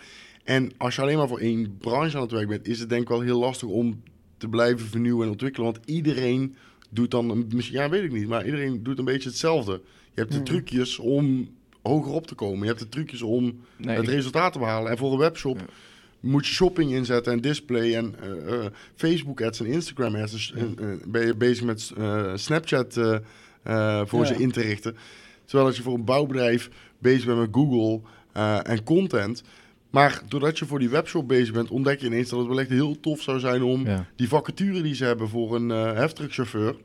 En 0.49 0.71
als 0.77 0.95
je 0.95 1.01
alleen 1.01 1.17
maar 1.17 1.27
voor 1.27 1.39
één 1.39 1.77
branche 1.77 2.15
aan 2.15 2.21
het 2.21 2.31
werk 2.31 2.47
bent, 2.47 2.67
is 2.67 2.79
het 2.79 2.89
denk 2.89 3.01
ik 3.01 3.07
wel 3.07 3.21
heel 3.21 3.39
lastig 3.39 3.67
om 3.67 4.01
te 4.37 4.47
blijven 4.47 4.87
vernieuwen 4.87 5.23
en 5.25 5.31
ontwikkelen, 5.31 5.71
want 5.71 5.85
iedereen 5.85 6.55
doet 6.89 7.11
dan, 7.11 7.45
misschien, 7.53 7.77
ja 7.77 7.89
weet 7.89 8.03
ik 8.03 8.11
niet, 8.11 8.27
maar 8.27 8.45
iedereen 8.45 8.83
doet 8.83 8.99
een 8.99 9.05
beetje 9.05 9.29
hetzelfde. 9.29 9.71
Je 10.13 10.19
hebt 10.19 10.31
de 10.31 10.35
Mhm. 10.37 10.45
trucjes 10.45 10.99
om 10.99 11.49
hoger 11.81 12.11
op 12.11 12.27
te 12.27 12.35
komen, 12.35 12.59
je 12.59 12.65
hebt 12.67 12.79
de 12.79 12.89
trucjes 12.89 13.21
om 13.21 13.59
Nee, 13.77 13.95
het 13.97 14.07
resultaat 14.07 14.53
te 14.53 14.59
behalen. 14.59 14.91
En 14.91 14.97
voor 14.97 15.11
een 15.11 15.17
webshop 15.17 15.57
Ja. 15.57 15.65
moet 16.19 16.47
je 16.47 16.53
shopping 16.53 16.91
inzetten 16.91 17.33
en 17.33 17.41
display 17.41 17.95
en 17.95 18.15
eh, 18.19 18.53
eh, 18.65 18.71
Facebook 18.95 19.41
ads 19.41 19.59
en 19.59 19.65
Instagram 19.65 20.15
ads. 20.15 20.31
Dus 20.31 20.53
eh, 20.53 20.63
ben 21.07 21.25
je 21.25 21.35
bezig 21.35 21.63
met 21.65 21.91
Snapchat 22.35 22.93
voor 22.93 24.19
Ja. 24.19 24.25
ze 24.25 24.35
in 24.35 24.51
te 24.51 24.61
richten. 24.61 24.95
Terwijl 25.45 25.67
als 25.67 25.77
je 25.77 25.83
voor 25.83 25.93
een 25.93 26.05
bouwbedrijf 26.05 26.69
bezig 26.99 27.25
bent 27.25 27.39
met 27.39 27.49
Google 27.51 28.01
en 28.63 28.83
content. 28.83 29.43
Maar 29.89 30.21
doordat 30.27 30.59
je 30.59 30.65
voor 30.65 30.79
die 30.79 30.89
webshop 30.89 31.27
bezig 31.27 31.53
bent, 31.53 31.69
ontdek 31.69 31.99
je 31.99 32.05
ineens 32.05 32.29
dat 32.29 32.39
het 32.39 32.47
wel 32.47 32.59
echt 32.59 32.69
heel 32.69 32.99
tof 32.99 33.21
zou 33.21 33.39
zijn 33.39 33.61
om 33.63 33.85
ja. 33.85 34.05
die 34.15 34.27
vacature 34.27 34.81
die 34.81 34.95
ze 34.95 35.05
hebben 35.05 35.29
voor 35.29 35.55
een 35.55 35.71
eh 35.71 35.93
heftruckchauffeur 35.93 36.75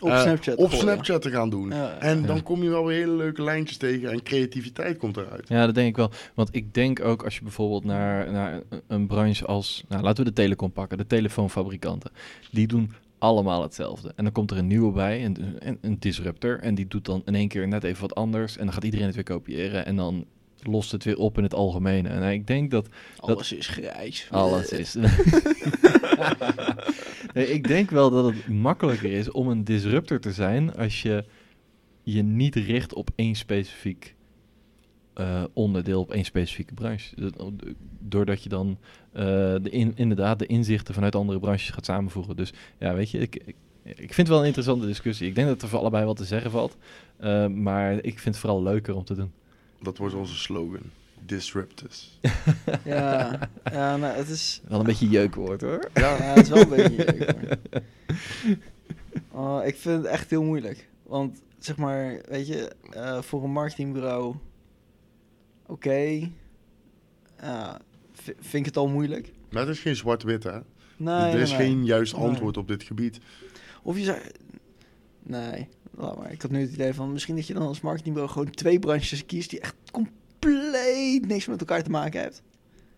op 0.00 0.08
eh, 0.10 0.20
Snapchat. 0.22 0.54
op 0.56 0.64
gooien. 0.68 0.82
Snapchat 0.82 1.22
te 1.22 1.30
gaan 1.30 1.50
doen. 1.50 1.68
Ja, 1.70 1.96
En 1.98 2.20
Ja. 2.20 2.26
dan 2.26 2.42
kom 2.42 2.62
je 2.62 2.68
wel 2.68 2.84
weer 2.86 2.98
hele 2.98 3.16
leuke 3.16 3.42
lijntjes 3.42 3.76
tegen 3.76 4.10
en 4.10 4.22
creativiteit 4.22 4.96
komt 4.98 5.16
eruit. 5.16 5.48
Ja, 5.48 5.66
dat 5.66 5.74
denk 5.74 5.88
ik 5.88 5.96
wel. 5.96 6.10
Want 6.34 6.48
ik 6.52 6.74
denk 6.74 7.04
ook 7.04 7.24
als 7.24 7.34
je 7.34 7.42
bijvoorbeeld 7.42 7.84
naar, 7.84 8.32
naar 8.32 8.52
een- 8.68 8.80
een 8.86 9.06
branche 9.06 9.44
als, 9.46 9.84
nou, 9.88 10.02
laten 10.02 10.24
we 10.24 10.30
de 10.30 10.36
telecom 10.36 10.72
pakken, 10.72 10.98
de 10.98 11.06
telefoonfabrikanten. 11.06 12.10
Die 12.50 12.66
doen 12.66 12.92
allemaal 13.18 13.62
hetzelfde. 13.62 14.12
En 14.16 14.24
dan 14.24 14.32
komt 14.32 14.50
er 14.50 14.58
een 14.58 14.66
nieuwe 14.66 14.92
bij, 14.92 15.24
een, 15.24 15.36
een, 15.58 15.78
een 15.80 15.96
disruptor. 15.98 16.58
En 16.60 16.74
die 16.74 16.86
doet 16.86 17.04
dan 17.04 17.22
in 17.24 17.34
één 17.34 17.48
keer 17.48 17.68
net 17.68 17.84
even 17.84 18.00
wat 18.00 18.14
anders. 18.14 18.56
En 18.56 18.64
dan 18.64 18.74
gaat 18.74 18.84
iedereen 18.84 19.06
het 19.06 19.14
weer 19.14 19.24
kopiëren. 19.24 19.86
En 19.86 19.96
dan 19.96 20.24
lost 20.66 20.92
het 20.92 21.04
weer 21.04 21.16
op 21.18 21.36
in 21.38 21.42
het 21.44 21.54
algemene. 21.54 22.08
En 22.08 22.32
ik 22.32 22.46
denk 22.46 22.70
dat 22.70 22.88
Alles 23.16 23.52
is 23.52 23.66
grijs. 23.68 24.26
alles 24.30 24.68
is. 24.68 24.94
nee, 27.34 27.46
ik 27.52 27.66
denk 27.68 27.90
wel 27.90 28.10
dat 28.10 28.24
het 28.34 28.48
makkelijker 28.48 29.12
is 29.12 29.30
om 29.30 29.48
een 29.48 29.64
disruptor 29.64 30.20
te 30.20 30.32
zijn 30.32 30.74
als 30.76 31.02
je 31.02 31.24
je 32.02 32.22
niet 32.22 32.54
richt 32.54 32.94
op 32.94 33.10
één 33.14 33.34
specifiek 33.34 34.14
eh, 35.14 35.44
onderdeel, 35.52 36.00
op 36.00 36.12
één 36.12 36.24
specifieke 36.24 36.74
branche. 36.74 37.20
Dat- 37.20 37.52
Doordat 38.06 38.42
je 38.42 38.48
dan 38.48 38.78
eh, 39.12 39.22
de 39.62 39.70
in, 39.70 39.92
inderdaad 39.94 40.38
de 40.38 40.46
inzichten 40.46 40.94
vanuit 40.94 41.14
andere 41.14 41.38
branches 41.38 41.70
gaat 41.70 41.84
samenvoegen. 41.84 42.36
Dus 42.36 42.52
ja, 42.78 42.94
weet 42.94 43.10
je, 43.10 43.18
ik, 43.18 43.34
ik, 43.44 43.54
ik 43.84 43.96
vind 43.96 44.16
het 44.16 44.28
wel 44.28 44.38
een 44.40 44.44
interessante 44.46 44.86
discussie. 44.86 45.28
Ik 45.28 45.34
denk 45.34 45.48
dat 45.48 45.62
er 45.62 45.68
voor 45.68 45.78
allebei 45.78 46.04
wat 46.04 46.16
te 46.16 46.24
zeggen 46.24 46.50
valt. 46.50 46.76
Eh, 47.16 47.46
maar 47.46 47.92
ik 47.92 48.18
vind 48.18 48.24
het 48.24 48.36
vooral 48.38 48.62
leuker 48.62 48.94
om 48.94 49.04
te 49.04 49.14
doen. 49.14 49.32
Dat 49.80 49.98
wordt 49.98 50.14
onze 50.14 50.34
slogan. 50.36 50.82
Disrupt 51.26 51.82
us. 51.84 52.18
Ja, 52.84 53.38
ja 53.64 53.96
nou, 53.96 54.14
het 54.16 54.28
is... 54.28 54.60
Wel 54.68 54.78
een 54.80 54.86
beetje 54.86 55.08
jeukwoord 55.08 55.60
hoor. 55.60 55.90
Ja, 55.94 56.16
het 56.16 56.42
is 56.42 56.48
wel 56.48 56.58
een 56.62 56.68
beetje 56.68 57.04
jeuk, 57.04 57.34
maar- 57.72 57.82
Oh, 59.30 59.66
ik 59.66 59.76
vind 59.76 59.96
het 60.02 60.12
echt 60.12 60.30
heel 60.30 60.42
moeilijk. 60.42 60.88
Want 61.02 61.42
zeg 61.58 61.76
maar, 61.76 62.20
weet 62.28 62.46
je, 62.46 62.70
eh, 62.90 63.22
voor 63.22 63.44
een 63.44 63.50
marketingbureau, 63.52 64.34
oké, 65.66 66.30
ja, 67.40 67.80
v- 68.12 68.24
vind 68.40 68.52
ik 68.54 68.64
het 68.64 68.76
al 68.76 68.88
moeilijk. 68.88 69.32
Maar 69.50 69.62
het 69.66 69.70
is 69.76 69.80
geen 69.80 69.96
zwart-wit, 69.96 70.42
hè? 70.42 70.58
Nee, 70.96 71.32
er 71.32 71.40
is 71.40 71.50
nee. 71.50 71.58
geen 71.58 71.84
juist 71.84 72.16
Nee. 72.16 72.26
antwoord 72.26 72.56
op 72.56 72.68
dit 72.68 72.82
gebied. 72.82 73.18
Of 73.82 73.98
je 73.98 74.04
zou... 74.04 74.18
Nee, 75.22 75.68
laat 75.96 76.18
maar. 76.18 76.32
Ik 76.32 76.42
had 76.42 76.50
nu 76.50 76.60
het 76.60 76.72
idee 76.72 76.94
van 76.94 77.12
misschien 77.12 77.36
dat 77.36 77.46
je 77.46 77.54
dan 77.54 77.62
als 77.66 77.80
marketingbureau 77.80 78.32
gewoon 78.32 78.50
twee 78.50 78.78
branches 78.78 79.26
kiest 79.26 79.50
die 79.50 79.60
echt 79.60 79.74
compleet 79.92 81.26
niks 81.26 81.46
met 81.46 81.60
elkaar 81.60 81.82
te 81.82 81.90
maken 81.90 82.20
heeft. 82.20 82.42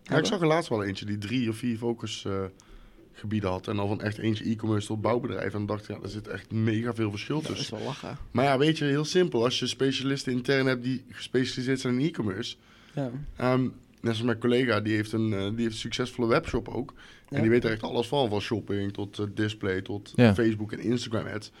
Ja, 0.03 0.17
ik 0.17 0.25
zag 0.25 0.41
er 0.41 0.47
laatst 0.47 0.69
wel 0.69 0.83
eentje 0.83 1.05
die 1.05 1.17
drie 1.17 1.49
of 1.49 1.55
vier 1.55 1.77
focusgebieden 1.77 3.49
had. 3.49 3.67
En 3.67 3.75
dan 3.75 3.87
van 3.87 4.01
echt 4.01 4.17
eentje 4.17 4.43
e-commerce 4.45 4.87
tot 4.87 5.01
bouwbedrijf. 5.01 5.43
En 5.45 5.51
dan 5.51 5.65
dacht 5.65 5.89
ik, 5.89 5.95
ja, 5.95 6.01
er 6.03 6.09
zit 6.09 6.27
echt 6.27 6.51
mega 6.51 6.93
veel 6.93 7.09
verschil 7.09 7.41
Dat 7.41 7.51
is 7.51 7.57
tussen. 7.57 7.77
wel 7.77 7.85
lachen. 7.85 8.17
Maar 8.31 8.45
ja, 8.45 8.57
weet 8.57 8.77
je, 8.77 8.85
heel 8.85 9.05
simpel. 9.05 9.43
Als 9.43 9.59
je 9.59 9.67
specialisten 9.67 10.31
intern 10.31 10.65
hebt 10.65 10.83
die 10.83 11.03
gespecialiseerd 11.09 11.79
zijn 11.79 11.99
in 11.99 12.07
e-commerce. 12.07 12.55
Ja. 12.93 13.11
Ehm, 13.35 13.61
net 13.63 13.71
zoals 14.01 14.21
mijn 14.21 14.39
collega, 14.39 14.79
die 14.81 14.93
heeft, 14.95 15.11
een, 15.11 15.33
eh, 15.33 15.39
die 15.39 15.47
heeft 15.61 15.65
een 15.65 15.71
succesvolle 15.73 16.27
webshop 16.27 16.67
ook. 16.67 16.93
En 17.29 17.35
Ja. 17.35 17.41
die 17.41 17.49
weet 17.49 17.63
er 17.63 17.71
echt 17.71 17.83
alles 17.83 18.07
van. 18.07 18.29
Van 18.29 18.41
shopping 18.41 18.93
tot 18.93 19.19
eh, 19.19 19.25
display 19.33 19.81
tot 19.81 20.13
Ja. 20.15 20.33
Facebook 20.33 20.71
en 20.71 20.79
Instagram 20.79 21.25
ads. 21.27 21.51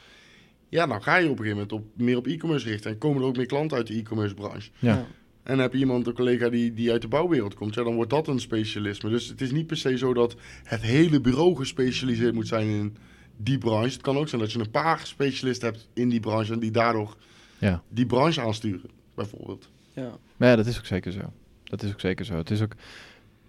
Ja, 0.69 0.85
dan 0.87 1.03
ga 1.03 1.15
je 1.15 1.23
op 1.29 1.39
een 1.39 1.45
gegeven 1.45 1.53
moment 1.57 1.71
op, 1.71 1.85
meer 2.03 2.17
op 2.17 2.27
e-commerce 2.27 2.67
richten. 2.69 2.91
En 2.91 2.97
komen 2.97 3.21
er 3.21 3.27
ook 3.27 3.37
meer 3.37 3.45
klanten 3.45 3.77
uit 3.77 3.87
de 3.87 3.93
e-commerce 3.93 4.33
branche. 4.35 4.69
Ja. 4.79 4.95
En 5.43 5.53
dan 5.53 5.59
heb 5.59 5.73
je 5.73 5.79
iemand, 5.79 6.07
een 6.07 6.13
collega 6.13 6.49
die, 6.49 6.73
die 6.73 6.91
uit 6.91 7.01
de 7.01 7.07
bouwwereld 7.07 7.53
komt, 7.53 7.73
ja, 7.73 7.83
dan 7.83 7.95
wordt 7.95 8.09
dat 8.09 8.27
een 8.27 8.39
specialisme. 8.39 9.09
Dus 9.09 9.27
het 9.27 9.41
is 9.41 9.51
niet 9.51 9.67
per 9.67 9.77
se 9.77 9.97
zo 9.97 10.13
dat 10.13 10.35
het 10.63 10.81
hele 10.81 11.21
bureau 11.21 11.55
gespecialiseerd 11.55 12.33
moet 12.33 12.47
zijn 12.47 12.67
in 12.67 12.97
die 13.37 13.57
branche. 13.57 13.91
Het 13.91 14.01
kan 14.01 14.17
ook 14.17 14.27
zijn 14.27 14.41
dat 14.41 14.51
je 14.51 14.59
een 14.59 14.71
paar 14.71 14.99
specialisten 15.03 15.67
hebt 15.69 15.87
in 15.93 16.09
die 16.09 16.19
branche 16.19 16.53
en 16.53 16.59
die 16.59 16.71
daardoor 16.71 17.17
Ja. 17.57 17.83
die 17.89 18.05
branche 18.05 18.41
aansturen, 18.41 18.89
bijvoorbeeld. 19.15 19.69
Ja. 19.93 20.17
Maar 20.37 20.49
ja, 20.49 20.55
dat 20.55 20.65
is 20.65 20.77
ook 20.77 20.85
zeker 20.85 21.11
zo. 21.11 21.33
Dat 21.63 21.83
is 21.83 21.91
ook 21.91 21.99
zeker 21.99 22.25
zo. 22.25 22.35
Het 22.35 22.51
is 22.51 22.61
ook... 22.61 22.73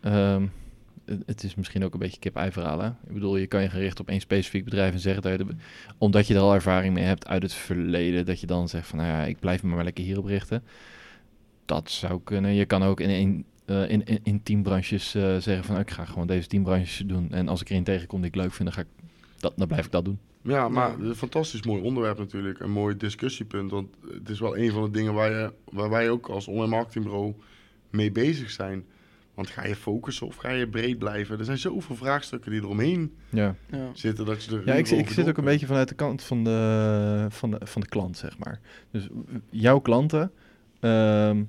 ehm, 0.01 0.47
het- 1.27 1.43
is 1.45 1.55
misschien 1.55 1.85
ook 1.85 1.93
een 1.93 1.99
beetje 1.99 2.19
kip-ei 2.19 2.53
verhaal, 2.53 2.81
hè? 2.81 2.89
Ik 2.89 3.13
bedoel, 3.13 3.37
je 3.37 3.47
kan 3.47 3.63
je 3.63 3.69
gaan 3.69 3.81
richten 3.81 4.01
op 4.01 4.09
één 4.11 4.21
specifiek 4.21 4.65
bedrijf 4.65 4.93
en 4.93 4.99
zeggen 5.01 5.23
dat 5.23 5.33
je... 5.33 5.45
de- 5.45 5.55
omdat 5.99 6.27
je 6.27 6.35
er 6.35 6.41
al 6.41 6.55
ervaring 6.55 6.95
mee 6.95 7.05
hebt 7.05 7.27
uit 7.27 7.43
het 7.43 7.53
verleden... 7.53 8.27
dat 8.27 8.41
je 8.41 8.47
dan 8.47 8.69
zegt 8.69 8.87
van, 8.87 8.99
nou 8.99 9.11
ja, 9.11 9.25
ik 9.25 9.39
blijf 9.39 9.63
me 9.63 9.75
maar 9.75 9.85
lekker 9.85 10.05
hierop 10.05 10.25
richten. 10.25 10.63
Dat 11.65 11.91
zou 11.91 12.21
kunnen. 12.25 12.55
Je 12.55 12.65
kan 12.65 12.83
ook 12.83 13.01
in, 13.01 13.09
één, 13.09 13.45
eh, 13.65 13.91
in, 13.91 14.05
in, 14.05 14.21
in 14.23 14.43
teambranches 14.43 15.15
eh, 15.15 15.37
zeggen 15.37 15.65
van... 15.65 15.79
ik 15.79 15.91
ga 15.91 16.05
gewoon 16.05 16.27
deze 16.27 16.49
teambranches 16.49 17.03
doen. 17.07 17.33
En 17.33 17.49
als 17.49 17.61
ik 17.61 17.71
er 17.71 17.77
een 17.77 17.85
tegenkom 17.85 18.21
die 18.21 18.29
ik 18.31 18.37
leuk 18.37 18.53
vind, 18.53 18.69
dan, 18.69 18.73
ga 18.73 18.81
ik 18.81 19.05
dat, 19.41 19.53
dan 19.57 19.69
blijf 19.69 19.85
ik 19.87 19.93
dat 19.93 20.05
doen. 20.05 20.19
Ja, 20.43 20.69
maar 20.69 20.99
een 21.01 21.15
fantastisch 21.15 21.63
mooi 21.63 21.83
onderwerp 21.83 22.19
natuurlijk. 22.19 22.61
Een 22.61 22.71
mooi 22.71 22.97
discussiepunt. 22.97 23.71
Want 23.71 23.89
het 24.13 24.29
is 24.29 24.41
wel 24.41 24.57
een 24.59 24.71
van 24.71 24.83
de 24.83 24.91
dingen 24.91 25.15
waar, 25.15 25.31
je, 25.31 25.53
waar 25.73 25.91
wij 25.91 26.11
ook 26.11 26.29
als 26.29 26.49
online 26.49 26.71
marketingbureau 26.71 27.35
mee 27.91 28.13
bezig 28.13 28.51
zijn. 28.51 28.85
Want 29.39 29.51
ga 29.51 29.66
je 29.66 29.76
focussen 29.76 30.26
of 30.26 30.36
ga 30.36 30.51
je 30.51 30.68
breed 30.68 30.99
blijven? 30.99 31.39
Er 31.39 31.45
zijn 31.45 31.59
zoveel 31.59 31.97
vraagstukken 31.97 32.51
die 32.51 32.61
eromheen 32.61 33.14
Ja. 33.28 33.55
Ja. 33.70 33.91
zitten 33.93 34.24
dat 34.26 34.45
je 34.45 34.57
er 34.57 34.62
Ja, 34.66 34.74
ik, 34.74 34.89
ik 34.89 35.09
zit 35.11 35.28
ook 35.28 35.36
een 35.36 35.45
beetje 35.45 35.66
vanuit 35.66 35.89
de 35.89 35.95
kant 35.95 36.22
van 36.22 36.45
de, 36.45 37.26
van 37.28 37.51
de, 37.51 37.59
van 37.62 37.80
de 37.80 37.89
klant, 37.89 38.16
zeg 38.16 38.39
maar. 38.39 38.61
Dus 38.91 39.09
jouw 39.51 39.78
klanten, 39.78 40.30
ehm, 40.80 41.43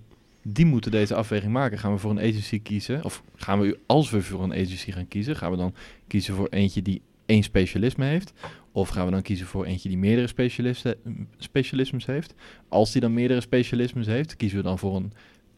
die 0.43 0.65
moeten 0.65 0.91
deze 0.91 1.15
afweging 1.15 1.51
maken. 1.51 1.79
Gaan 1.79 1.91
we 1.91 1.97
voor 1.97 2.11
een 2.11 2.19
agency 2.19 2.61
kiezen? 2.61 3.03
Of 3.03 3.23
gaan 3.35 3.59
we, 3.59 3.79
als 3.85 4.09
we 4.09 4.21
voor 4.21 4.43
een 4.43 4.53
agency 4.53 4.91
gaan 4.91 5.07
kiezen, 5.07 5.35
gaan 5.35 5.51
we 5.51 5.57
dan 5.57 5.73
kiezen 6.07 6.33
voor 6.33 6.47
eentje 6.47 6.81
die 6.81 7.01
één 7.25 7.43
specialisme 7.43 8.05
heeft? 8.05 8.33
Of 8.71 8.89
gaan 8.89 9.05
we 9.05 9.11
dan 9.11 9.21
kiezen 9.21 9.45
voor 9.47 9.65
eentje 9.65 9.89
die 9.89 9.97
meerdere 9.97 10.27
specialisten, 10.27 10.95
specialismes 11.37 12.05
heeft? 12.05 12.33
Als 12.67 12.91
die 12.91 13.01
dan 13.01 13.13
meerdere 13.13 13.41
specialismes 13.41 14.07
heeft, 14.07 14.35
kiezen 14.35 14.57
we 14.57 14.63
dan 14.63 14.79
voor 14.79 14.95
een 14.95 15.13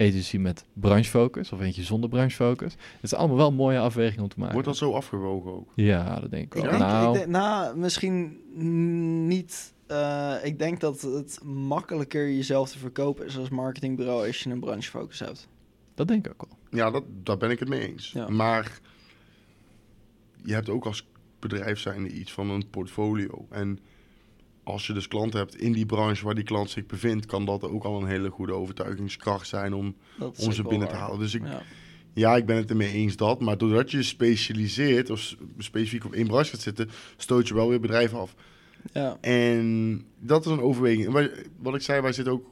agency 0.08 0.38
met 0.38 0.66
branchefocus 0.74 1.52
of 1.52 1.62
eentje 1.62 1.84
zonder 1.84 2.10
branchefocus? 2.10 2.72
Het 2.74 3.04
is 3.04 3.14
allemaal 3.14 3.38
wel 3.38 3.48
een 3.48 3.54
mooie 3.56 3.80
afweging 3.80 4.22
om 4.22 4.28
te 4.28 4.36
maken. 4.38 4.54
Wordt 4.54 4.68
dat 4.68 4.78
zo 4.78 4.94
afgewogen 4.94 5.52
ook? 5.52 5.72
Ja, 5.76 6.20
dat 6.20 6.32
denk 6.32 6.44
ik 6.44 6.64
Ik 6.64 6.70
wel. 6.70 6.78
denk, 6.78 6.84
nou, 6.84 7.08
ik 7.08 7.14
denk, 7.14 7.28
nou, 7.28 7.78
misschien 7.78 8.38
niet. 9.28 9.74
eh, 9.88 10.34
ik 10.44 10.60
denk 10.60 10.80
dat 10.80 11.02
het 11.02 11.40
makkelijker 11.44 12.32
jezelf 12.32 12.72
te 12.72 12.78
verkopen 12.80 13.26
is 13.26 13.38
als 13.38 13.50
marketingbureau 13.50 14.28
als 14.28 14.44
je 14.44 14.50
een 14.50 14.60
branchefocus 14.60 15.20
hebt. 15.20 15.48
dat 15.96 16.08
denk 16.08 16.26
ik 16.28 16.32
ook 16.42 16.50
wel. 16.50 16.80
Ja, 16.80 16.92
dat, 16.92 17.04
daar 17.24 17.38
ben 17.38 17.50
ik 17.50 17.60
het 17.60 17.70
mee 17.70 17.88
eens. 17.92 18.12
Ja. 18.12 18.30
Maar 18.30 18.80
je 20.44 20.54
hebt 20.54 20.70
ook 20.70 20.86
als 20.86 21.08
bedrijf 21.40 21.80
zijnde 21.80 22.10
iets 22.10 22.32
van 22.32 22.50
een 22.50 22.70
portfolio. 22.70 23.46
En 23.50 23.80
als 24.64 24.88
je 24.88 24.94
dus 24.94 25.08
klanten 25.08 25.40
hebt 25.40 25.56
in 25.56 25.72
die 25.72 25.86
branche 25.86 26.26
waar 26.26 26.36
die 26.36 26.44
klant 26.44 26.70
zich 26.70 26.86
bevindt, 26.86 27.26
kan 27.26 27.46
dat 27.46 27.64
ook 27.64 27.84
al 27.84 28.02
een 28.02 28.08
hele 28.08 28.30
goede 28.30 28.54
overtuigingskracht 28.54 29.48
zijn 29.48 29.74
om, 29.74 29.96
ook 30.20 30.36
ze 30.36 30.64
binnen 30.64 30.88
te 30.88 30.96
halen. 30.96 31.20
Dus 31.20 31.34
ik, 31.34 31.44
Ja. 31.46 31.62
ja, 32.14 32.36
ik 32.36 32.46
ben 32.46 32.56
het 32.56 32.70
ermee 32.70 32.92
eens 32.94 33.16
dat. 33.16 33.40
Maar 33.42 33.58
doordat 33.58 33.92
je 33.92 34.04
specialiseert 34.04 35.10
of 35.10 35.36
specifiek 35.58 36.06
op 36.06 36.14
één 36.14 36.28
branche 36.28 36.50
gaat 36.52 36.60
zitten, 36.62 36.90
stoot 37.18 37.48
je 37.48 37.54
wel 37.54 37.70
weer 37.70 37.80
bedrijven 37.80 38.20
af. 38.20 38.36
Ja. 38.94 39.18
En 39.22 40.02
dat 40.20 40.46
is 40.46 40.52
een 40.52 40.62
overweging. 40.62 41.06
En 41.06 41.14
wij- 41.14 41.32
wat 41.60 41.76
ik 41.76 41.82
zei, 41.82 42.02
wij 42.02 42.14
zitten 42.14 42.34
ook 42.34 42.50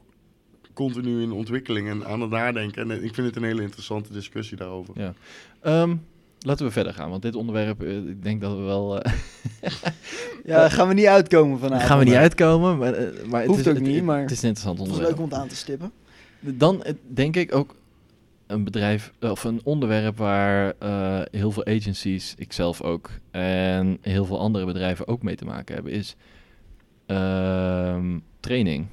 continu 0.74 1.22
in 1.22 1.32
ontwikkeling 1.32 1.90
en 1.90 2.06
aan 2.06 2.22
het 2.22 2.30
nadenken. 2.30 2.92
En 2.92 3.04
ik 3.04 3.14
vind 3.14 3.28
het 3.28 3.36
een 3.36 3.44
hele 3.44 3.62
interessante 3.62 4.14
discussie 4.14 4.58
daarover. 4.58 4.94
Ja. 4.98 5.14
Ehm, 5.62 5.96
laten 6.40 6.66
we 6.66 6.72
verder 6.72 6.94
gaan, 6.94 7.10
want 7.10 7.22
dit 7.22 7.36
onderwerp, 7.36 7.84
eh, 7.84 7.98
ik 7.98 8.24
denk 8.24 8.42
dat 8.42 8.56
we 8.58 8.62
wel... 8.64 9.00
eh, 9.02 9.14
ja, 10.46 10.70
gaan 10.70 10.88
we 10.88 10.94
niet 10.94 11.06
uitkomen 11.06 11.60
vanavond. 11.60 11.88
gaan 11.88 12.00
we 12.00 12.06
niet 12.06 12.14
uitkomen, 12.14 12.78
maar, 12.78 12.94
eh, 12.94 13.26
maar 13.28 13.40
het 13.40 13.50
Hoeft 13.50 13.60
is, 13.62 13.68
ook 13.68 13.74
het- 13.74 13.84
niet, 13.84 13.96
het- 13.96 14.04
maar- 14.04 14.22
Het 14.22 14.32
is 14.32 14.42
een 14.42 14.48
interessant 14.48 14.78
Het 14.80 14.88
onderwerp. 14.88 15.12
leuk 15.18 15.26
om 15.26 15.32
het 15.32 15.40
aan 15.42 15.48
te 15.48 15.56
stippen. 15.56 15.92
Dan 16.40 16.84
denk 17.08 17.36
ik 17.36 17.56
ook 17.56 17.76
een 18.48 18.64
bedrijf, 18.64 19.12
of 19.20 19.44
een 19.44 19.62
onderwerp 19.64 20.18
waar 20.18 20.74
heel 21.32 21.52
veel 21.52 21.66
agencies, 21.66 22.34
ikzelf 22.38 22.82
ook, 22.82 23.10
en 23.32 23.98
heel 24.02 24.26
veel 24.26 24.40
andere 24.40 24.66
bedrijven 24.66 25.08
ook 25.08 25.24
mee 25.24 25.36
te 25.36 25.46
maken 25.46 25.76
hebben, 25.76 25.92
is 25.94 26.16
ehm, 27.06 28.20
training. 28.40 28.88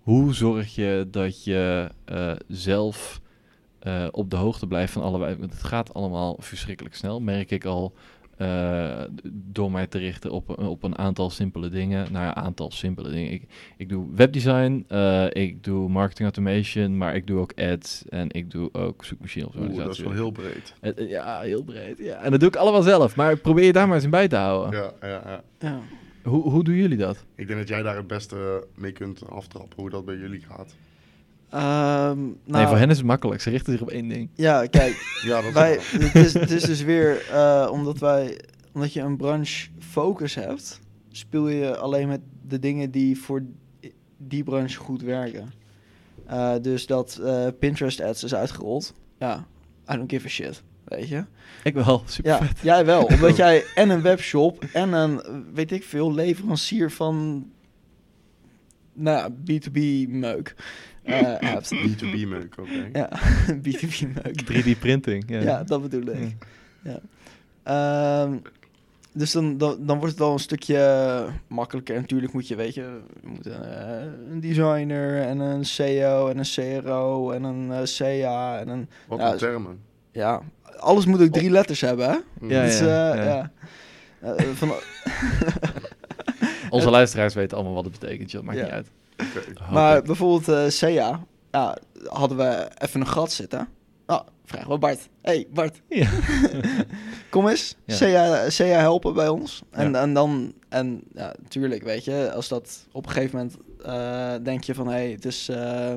Hoe 0.00 0.34
zorg 0.34 0.74
je 0.74 1.06
dat 1.10 1.44
je 1.44 1.88
zelf 2.48 3.20
eh, 3.80 4.06
op 4.10 4.30
de 4.30 4.36
hoogte 4.36 4.66
blijft 4.66 4.92
van 4.92 5.02
allerlei... 5.02 5.36
Want 5.36 5.52
het 5.52 5.62
gaat 5.62 5.94
allemaal 5.94 6.36
verschrikkelijk 6.38 6.94
snel, 6.94 7.20
merk 7.20 7.50
ik 7.50 7.64
al... 7.64 7.92
eh, 8.36 9.02
door 9.32 9.70
mij 9.70 9.86
te 9.86 9.98
richten 9.98 10.30
op, 10.30 10.58
op 10.58 10.82
een 10.82 10.98
aantal 10.98 11.30
simpele 11.30 11.68
dingen. 11.68 12.12
Nou 12.12 12.24
ja, 12.24 12.34
aantal 12.34 12.70
simpele 12.70 13.10
dingen. 13.10 13.32
Ik, 13.32 13.42
ik 13.76 13.88
doe 13.88 14.06
webdesign, 14.14 14.84
eh, 14.88 15.26
ik 15.30 15.64
doe 15.64 15.88
marketing 15.88 16.22
automation, 16.34 16.96
maar 16.96 17.14
ik 17.14 17.26
doe 17.26 17.38
ook 17.40 17.52
ads 17.60 18.04
en 18.08 18.30
ik 18.30 18.50
doe 18.50 18.68
ook 18.72 19.04
zoekmachine 19.04 19.44
Oeh, 19.46 19.54
dat 19.54 19.62
is 19.62 19.68
optimalisatie. 19.70 20.04
wel 20.04 20.12
heel 20.12 20.30
breed. 20.30 21.08
Ja, 21.08 21.40
heel 21.40 21.62
breed. 21.62 21.98
Ja. 21.98 22.16
En 22.22 22.30
dat 22.30 22.40
doe 22.40 22.48
ik 22.48 22.56
allemaal 22.56 22.82
zelf. 22.82 23.16
Maar 23.16 23.36
probeer 23.36 23.64
je 23.64 23.72
daar 23.72 23.86
maar 23.86 23.94
eens 23.96 24.04
in 24.04 24.10
bij 24.10 24.28
te 24.28 24.36
houden. 24.36 24.80
Ja, 24.80 24.92
ja, 25.08 25.22
ja. 25.24 25.42
Ja. 25.58 25.80
Hoe, 26.22 26.42
hoe 26.50 26.64
doen 26.64 26.74
jullie 26.74 26.96
dat? 26.96 27.24
Ik 27.34 27.46
denk 27.46 27.58
dat 27.58 27.68
jij 27.68 27.82
daar 27.82 27.96
het 27.96 28.06
beste 28.06 28.66
mee 28.74 28.92
kunt 28.92 29.30
aftrappen 29.30 29.80
hoe 29.80 29.90
dat 29.90 30.04
bij 30.04 30.16
jullie 30.16 30.40
gaat. 30.48 30.76
Ehm, 31.50 32.20
nou, 32.20 32.36
nee, 32.44 32.66
voor 32.66 32.76
hen 32.76 32.90
is 32.90 32.96
het 32.96 33.06
makkelijk. 33.06 33.40
Ze 33.40 33.50
richten 33.50 33.72
zich 33.72 33.82
op 33.82 33.90
één 33.90 34.08
ding. 34.08 34.28
Ja, 34.34 34.66
kijk, 34.66 35.02
Ja, 35.26 35.36
dat 35.36 35.44
is 35.44 35.52
wij, 35.52 35.78
het, 35.80 36.14
is, 36.14 36.34
het 36.34 36.50
is 36.50 36.62
dus 36.62 36.82
weer 36.82 37.28
eh, 37.30 37.68
omdat 37.72 37.98
wij, 37.98 38.40
omdat 38.72 38.92
je 38.92 39.00
een 39.00 39.16
branche 39.16 39.68
focus 39.78 40.34
hebt, 40.34 40.80
speel 41.08 41.48
je 41.48 41.76
alleen 41.76 42.08
met 42.08 42.20
de 42.48 42.58
dingen 42.58 42.90
die 42.90 43.18
voor 43.20 43.42
die 44.16 44.44
branche 44.44 44.78
goed 44.78 45.02
werken. 45.02 45.52
Eh, 46.26 46.54
dus 46.62 46.86
dat 46.86 47.20
eh, 47.24 47.46
Pinterest 47.58 48.00
ads 48.00 48.24
is 48.24 48.34
uitgerold, 48.34 48.94
ja, 49.18 49.46
I 49.92 49.96
don't 49.96 50.10
give 50.10 50.26
a 50.26 50.30
shit, 50.30 50.62
weet 50.84 51.08
je. 51.08 51.24
Ik 51.64 51.74
wel. 51.74 52.02
Super 52.06 52.30
Ja, 52.30 52.38
vet. 52.44 52.58
jij 52.62 52.84
wel, 52.84 53.04
omdat 53.04 53.36
jij 53.46 53.64
en 53.74 53.90
een 53.90 54.02
webshop 54.02 54.64
en 54.72 54.92
een, 54.92 55.44
weet 55.54 55.72
ik 55.72 55.84
veel, 55.84 56.14
leverancier 56.14 56.90
van, 56.90 57.46
nou 58.92 59.16
ja, 59.18 59.30
B2B 59.30 60.08
meuk. 60.08 60.54
Eh, 61.12 61.50
hebt. 61.50 61.74
B2B 61.74 62.28
meuk 62.28 62.54
ook, 62.60 62.66
denk 62.68 62.86
ik. 62.86 62.96
Ja, 62.96 63.10
B2B 63.54 64.14
meuk. 64.22 64.42
3D 64.52 64.78
printing. 64.78 65.24
Ja. 65.26 65.40
Ja, 65.40 65.62
dat 65.64 65.82
bedoel 65.82 66.14
ik. 66.14 66.36
Ja. 66.82 67.00
Ehm, 67.62 68.36
dus 69.12 69.32
dan, 69.32 69.58
dan, 69.58 69.76
dan 69.86 69.96
wordt 69.98 70.10
het 70.12 70.18
wel 70.22 70.32
een 70.32 70.38
stukje 70.38 71.26
makkelijker. 71.46 71.94
En 71.94 72.00
natuurlijk 72.00 72.32
moet 72.32 72.48
je, 72.48 72.54
weet 72.56 72.74
je, 72.74 73.00
je 73.22 73.28
moet 73.28 73.46
een, 73.46 73.62
eh, 73.62 74.02
een 74.30 74.40
designer 74.40 75.20
en 75.22 75.38
een 75.38 75.64
CEO 75.64 76.28
en 76.28 76.38
een 76.38 76.80
CRO 76.82 77.30
en 77.30 77.42
een 77.42 77.72
eh, 77.72 77.82
CA 77.82 78.58
en 78.58 78.68
een... 78.68 78.88
Wat 79.08 79.18
Ja, 79.18 79.28
voor 79.28 79.38
termen. 79.38 79.78
Ja, 80.12 80.42
alles 80.76 81.06
moet 81.06 81.22
ook 81.22 81.32
drie 81.32 81.50
letters 81.50 81.80
hebben, 81.80 82.06
hè? 82.08 82.16
Ja, 82.46 82.62
dus, 82.64 82.78
ja, 82.78 83.12
eh, 83.12 83.24
ja. 83.24 83.50
ja. 84.22 84.34
Eh, 84.34 84.44
van, 84.54 84.72
Onze 86.70 86.90
luisteraars 86.98 87.34
weten 87.34 87.56
allemaal 87.56 87.74
wat 87.74 87.84
het 87.84 87.98
betekent, 87.98 88.30
joh. 88.30 88.42
maakt 88.42 88.58
Ja. 88.58 88.64
niet 88.64 88.72
uit. 88.72 88.90
Maar 89.70 89.96
ik. 89.96 90.04
bijvoorbeeld 90.04 90.48
eh 90.48 90.66
CA, 90.96 91.20
ja, 91.50 91.76
hadden 92.06 92.36
we 92.38 92.68
even 92.78 93.00
een 93.00 93.06
gat 93.06 93.32
zitten. 93.32 93.68
Nou, 94.06 94.22
vragen 94.44 94.70
we 94.70 94.78
Bart. 94.78 95.08
hey, 95.22 95.46
Bart, 95.54 95.80
Ja. 95.88 96.08
kom 97.30 97.48
eens. 97.48 97.76
Ja. 97.84 97.96
CA, 97.96 98.46
CA 98.48 98.64
helpen 98.78 99.14
bij 99.14 99.28
ons. 99.28 99.62
En, 99.70 99.92
Ja. 99.92 100.00
en 100.00 100.14
dan, 100.14 100.52
en 100.68 101.02
ja, 101.14 101.34
natuurlijk, 101.42 101.82
weet 101.82 102.04
je, 102.04 102.32
als 102.34 102.48
dat 102.48 102.86
op 102.92 103.06
een 103.06 103.12
gegeven 103.12 103.36
moment 103.38 103.56
eh, 103.84 104.44
denk 104.44 104.64
je 104.64 104.74
van, 104.74 104.86
hé, 104.86 104.92
hey, 104.92 105.10
het 105.10 105.24
is... 105.24 105.48
eh, 105.48 105.92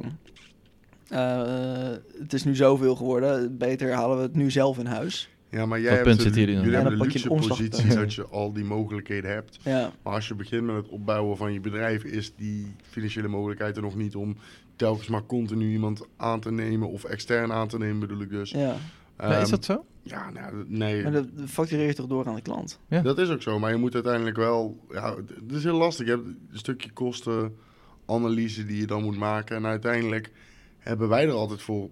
eh, 1.10 1.92
het 2.20 2.34
is 2.34 2.44
nu 2.44 2.56
zoveel 2.56 2.96
geworden. 2.96 3.58
Beter 3.58 3.94
halen 3.94 4.18
we 4.18 4.24
het 4.24 4.36
nu 4.36 4.52
zelf 4.52 4.78
in 4.78 4.86
huis. 4.86 5.30
Ja, 5.54 5.66
maar 5.66 5.80
jij 5.82 5.98
Dat 5.98 6.06
hebt 6.06 6.22
zitten 6.22 6.40
jullie 6.42 6.56
jullie 6.56 6.72
dan. 6.72 6.82
hebben 6.82 6.92
Ja, 6.92 6.98
de 7.06 7.12
luxe 7.12 7.32
een 7.32 7.40
positie 7.48 7.96
dat 7.96 8.14
je 8.14 8.26
al 8.28 8.54
die 8.54 8.64
mogelijkheden 8.64 9.32
hebt. 9.32 9.60
Ja, 9.64 9.92
Maar 10.04 10.14
als 10.14 10.28
je 10.28 10.36
begint 10.36 10.64
met 10.66 10.76
het 10.76 10.88
opbouwen 10.88 11.38
van 11.38 11.54
je 11.54 11.60
bedrijf, 11.60 12.04
is 12.04 12.34
die 12.36 12.76
financiële 12.82 13.28
mogelijkheid 13.28 13.76
er 13.76 13.82
nog 13.82 13.96
niet 13.96 14.16
om 14.16 14.36
telkens 14.76 15.08
maar 15.08 15.26
continu 15.26 15.72
iemand 15.72 16.06
aan 16.18 16.40
te 16.40 16.52
nemen 16.52 16.90
of 16.90 17.04
extern 17.04 17.52
aan 17.52 17.68
te 17.68 17.78
nemen, 17.78 18.00
bedoel 18.00 18.22
ik 18.22 18.30
dus. 18.30 18.52
ja. 18.52 18.76
Maar 19.18 19.30
is 19.38 19.42
Ehm, 19.42 19.50
dat 19.50 19.66
zo? 19.66 19.86
Ja, 20.02 20.30
nou, 20.30 20.58
dat- 20.58 20.70
nee. 20.70 21.04
Maar 21.04 21.12
dat 21.12 21.38
dat 21.38 21.50
factureer 21.50 21.88
je 21.88 21.94
toch 21.94 22.08
door 22.08 22.28
aan 22.28 22.36
de 22.36 22.42
klant? 22.42 22.80
Ja. 22.88 23.02
Dat 23.02 23.18
is 23.18 23.30
ook 23.30 23.42
zo, 23.42 23.60
maar 23.60 23.72
je 23.72 23.78
moet 23.78 23.94
uiteindelijk 23.94 24.36
wel... 24.36 24.78
Ja, 24.92 25.16
het 25.16 25.52
is 25.52 25.64
heel 25.64 25.78
lastig. 25.78 26.06
Je 26.06 26.12
hebt 26.12 26.26
een 26.26 26.38
stukje 26.52 26.90
kostenanalyse 26.92 28.66
die 28.66 28.78
je 28.80 28.88
dan 28.88 29.04
moet 29.04 29.18
maken. 29.18 29.56
En 29.56 29.66
uiteindelijk 29.66 30.32
hebben 30.80 31.10
wij 31.10 31.26
er 31.26 31.32
altijd 31.32 31.62
voor 31.62 31.90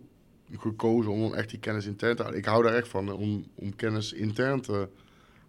gekozen 0.59 1.11
om 1.11 1.33
echt 1.33 1.49
die 1.49 1.59
kennis 1.59 1.85
intern 1.85 2.15
te 2.15 2.21
halen. 2.23 2.37
Ik 2.37 2.45
hou 2.45 2.63
daar 2.63 2.73
echt 2.73 2.87
van, 2.87 3.11
om, 3.11 3.45
om 3.55 3.75
kennis 3.75 4.13
intern 4.13 4.61
te 4.61 4.87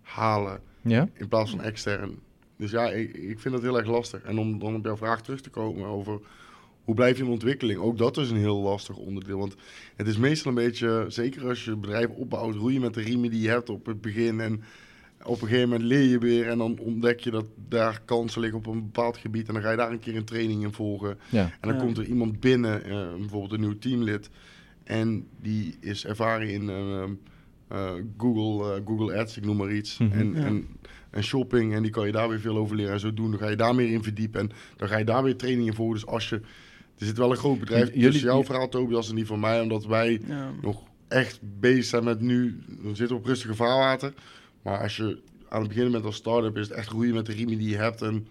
halen 0.03 0.61
Ja? 0.83 1.09
in 1.15 1.29
plaats 1.29 1.51
van 1.51 1.61
extern. 1.63 2.19
Dus 2.57 2.71
ja, 2.71 2.91
ik, 2.91 3.15
ik 3.17 3.41
vind 3.41 3.55
dat 3.55 3.63
heel 3.63 3.79
erg 3.79 3.87
lastig. 3.89 4.23
En 4.23 4.39
om 4.39 4.59
dan 4.59 4.75
op 4.75 4.85
jouw 4.85 4.97
vraag 4.97 5.23
terug 5.23 5.41
te 5.41 5.51
komen 5.51 5.87
over 5.87 6.21
hoe 6.85 6.95
blijf 6.95 7.17
je 7.19 7.25
in 7.25 7.31
ontwikkeling, 7.31 7.81
ook 7.81 7.99
dat 7.99 8.17
is 8.17 8.31
een 8.31 8.37
heel 8.37 8.61
lastig 8.61 8.97
onderdeel. 8.97 9.39
Want 9.39 9.55
het 9.97 10.07
is 10.07 10.17
meestal 10.17 10.51
een 10.51 10.57
beetje, 10.57 11.05
zeker 11.09 11.49
als 11.49 11.65
je 11.65 11.71
het 11.71 11.81
bedrijf 11.81 12.09
opbouwt, 12.09 12.55
roei 12.55 12.75
je 12.75 12.81
met 12.81 12.95
de 12.95 13.01
riemen 13.01 13.31
die 13.31 13.41
je 13.41 13.49
hebt 13.49 13.71
op 13.71 13.87
het 13.87 14.01
begin. 14.01 14.41
En 14.41 14.63
op 15.25 15.41
een 15.43 15.49
gegeven 15.49 15.69
moment 15.69 15.89
leer 15.89 16.03
je 16.09 16.19
weer 16.19 16.49
en 16.49 16.59
dan 16.59 16.79
ontdek 16.79 17.21
je 17.21 17.31
dat 17.31 17.47
daar 17.69 18.03
kansen 18.05 18.41
liggen 18.41 18.59
op 18.59 18.67
een 18.67 18.83
bepaald 18.83 19.17
gebied. 19.17 19.49
En 19.49 19.55
dan 19.55 19.63
ga 19.63 19.71
je 19.71 19.77
daar 19.77 19.91
een 19.91 19.99
keer 20.01 20.17
een 20.17 20.25
training 20.25 20.63
in 20.63 20.73
volgen. 20.73 21.19
Ja. 21.29 21.43
En 21.45 21.69
dan 21.69 21.75
Ja. 21.75 21.79
komt 21.81 21.99
er 21.99 22.05
iemand 22.05 22.41
binnen, 22.41 22.85
eh, 22.85 23.15
bijvoorbeeld 23.19 23.53
een 23.53 23.61
nieuw 23.61 23.79
teamlid. 23.79 24.31
En 24.85 25.27
die 25.41 25.77
is 25.81 26.07
ervaren 26.07 26.49
in 26.49 26.69
eh, 26.71 27.03
eh, 27.69 27.93
Google, 28.19 28.75
eh, 28.77 28.81
Google 28.87 29.19
Ads, 29.19 29.37
ik 29.37 29.45
noem 29.45 29.57
maar 29.57 29.73
iets. 29.73 29.99
Mhm. 29.99 30.13
en, 30.19 30.35
Ja. 30.35 30.45
en, 30.45 30.67
en 31.11 31.23
shopping. 31.25 31.75
En 31.75 31.83
die 31.83 31.91
kan 31.91 32.07
je 32.07 32.13
daar 32.13 32.29
weer 32.29 32.41
veel 32.41 32.57
over 32.57 32.77
leren. 32.77 32.93
En 32.93 33.01
zo 33.01 33.15
doen. 33.15 33.31
Dan 33.31 33.41
ga 33.41 33.49
je 33.49 33.57
daar 33.57 33.75
meer 33.75 33.91
in 33.91 34.03
verdiepen. 34.03 34.41
En 34.41 34.51
dan 34.77 34.89
ga 34.89 34.97
je 34.97 35.05
daar 35.05 35.23
weer 35.23 35.37
trainingen 35.37 35.75
voor. 35.75 35.95
Dus 35.95 36.07
als 36.07 36.29
je... 36.29 36.37
Er 36.99 37.07
zit 37.09 37.19
wel 37.19 37.31
een 37.31 37.37
groot 37.37 37.59
bedrijf 37.59 37.89
Jullie- 37.89 38.03
tussen 38.11 38.29
jouw 38.29 38.45
verhaal, 38.45 38.69
Tobias, 38.69 39.09
en 39.09 39.15
die 39.15 39.27
van 39.27 39.41
mij. 39.41 39.61
Omdat 39.61 39.87
wij 39.87 40.21
Ja. 40.27 40.51
nog 40.63 40.83
echt 41.09 41.41
bezig 41.61 41.85
zijn 41.85 42.05
met 42.05 42.21
nu... 42.21 42.59
We 42.83 42.95
zitten 42.95 43.17
op 43.17 43.25
rustige 43.25 43.55
vaarwater. 43.55 44.15
Maar 44.63 44.79
als 44.83 44.97
je 44.97 45.23
aan 45.49 45.61
het 45.61 45.69
begin 45.69 45.91
bent 45.93 46.05
als 46.05 46.17
start-up... 46.17 46.57
is 46.57 46.69
het 46.69 46.77
echt 46.77 46.89
roeien 46.89 47.15
met 47.15 47.27
de 47.27 47.33
riemen 47.33 47.59
die 47.59 47.69
je 47.69 47.77
hebt. 47.77 48.03
En 48.03 48.27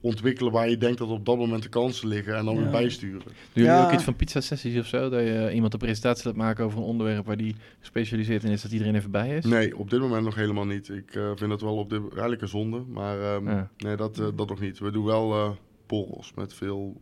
ontwikkelen 0.00 0.52
waar 0.52 0.68
je 0.68 0.76
denkt 0.76 0.98
dat 0.98 1.08
op 1.08 1.24
dat 1.26 1.36
moment 1.38 1.62
de 1.62 1.68
kansen 1.68 2.08
liggen. 2.08 2.36
En 2.36 2.44
dan 2.44 2.54
Ja. 2.54 2.60
weer 2.60 2.70
bijsturen. 2.70 3.20
Doen 3.24 3.34
jullie 3.52 3.70
Ja. 3.70 3.84
ook 3.84 3.92
iets 3.92 4.04
van 4.04 4.16
pizza-sessies 4.16 4.78
of 4.78 4.86
zo? 4.86 5.08
Dat 5.08 5.20
je 5.20 5.50
iemand 5.54 5.72
een 5.72 5.78
presentatie 5.78 6.26
laat 6.26 6.36
maken 6.36 6.64
over 6.64 6.78
een 6.78 6.84
onderwerp 6.84 7.26
waar 7.26 7.36
die 7.36 7.56
gespecialiseerd 7.78 8.44
in 8.44 8.50
is, 8.50 8.62
dat 8.62 8.72
iedereen 8.72 8.94
even 8.94 9.10
bij 9.10 9.36
is? 9.36 9.44
Nee, 9.44 9.76
op 9.78 9.90
dit 9.90 10.00
moment 10.00 10.24
nog 10.24 10.34
helemaal 10.34 10.66
niet. 10.66 10.88
Ik 10.88 11.14
eh, 11.14 11.30
vind 11.34 11.50
dat 11.50 11.60
wel 11.60 11.76
op 11.76 11.90
dit, 11.90 12.00
eigenlijk 12.10 12.42
een 12.42 12.48
zonde. 12.48 12.82
Maar 12.88 13.20
ehm, 13.34 13.48
Ja. 13.48 13.70
nee, 13.78 13.96
dat, 13.96 14.18
eh, 14.18 14.26
dat 14.36 14.48
nog 14.48 14.60
niet. 14.60 14.78
We 14.78 14.90
doen 14.90 15.04
wel 15.04 15.32
eh 15.34 15.50
borrels 15.86 16.32
met 16.34 16.54
veel 16.54 17.00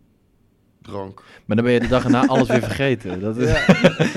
drank. 0.89 1.23
Maar 1.45 1.57
dan 1.57 1.65
ben 1.65 1.75
je 1.75 1.81
de 1.81 1.89
dag 1.89 2.05
erna 2.05 2.27
alles 2.27 2.49
weer 2.49 2.63
vergeten. 2.63 3.21
Dat 3.21 3.37
is, 3.37 3.49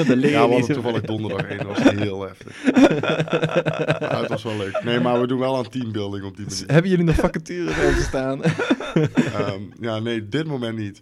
je 0.05 0.29
Ja, 0.29 0.49
we 0.49 0.73
toevallig 0.73 1.01
donderdag 1.01 1.47
heen. 1.47 1.57
Dat 1.57 1.67
was 1.67 1.93
heel 1.93 2.21
heftig. 2.21 2.63
Maar 3.99 4.19
het 4.19 4.29
was 4.29 4.43
wel 4.43 4.57
leuk. 4.57 4.83
Nee, 4.83 4.99
maar 4.99 5.21
we 5.21 5.27
doen 5.27 5.39
wel 5.39 5.57
aan 5.57 5.69
teambuilding 5.69 6.25
op 6.25 6.37
die 6.37 6.45
manier. 6.45 6.63
Hebben 6.67 6.91
jullie 6.91 7.05
nog 7.05 7.15
vacatures 7.15 8.03
staan? 8.11 8.43
Ehm, 8.43 9.61
ja, 9.79 9.99
nee, 9.99 10.29
dit 10.29 10.45
moment 10.47 10.77
niet. 10.77 11.01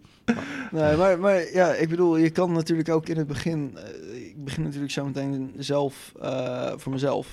Nee, 0.72 0.96
maar, 0.96 1.20
maar 1.20 1.54
ja, 1.54 1.74
ik 1.74 1.90
bedoel, 1.90 2.18
je 2.18 2.30
kan 2.30 2.52
natuurlijk 2.52 2.90
ook 2.90 3.08
in 3.08 3.18
het 3.18 3.28
begin... 3.28 3.78
eh, 3.78 4.26
ik 4.26 4.44
begin 4.44 4.64
natuurlijk 4.64 4.92
zo 4.92 5.06
meteen 5.06 5.54
zelf, 5.58 6.14
eh, 6.22 6.72
voor 6.76 6.92
mezelf. 6.92 7.28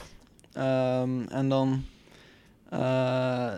Ehm, 0.52 1.20
en 1.28 1.48
dan... 1.48 1.82
eh, 2.70 3.52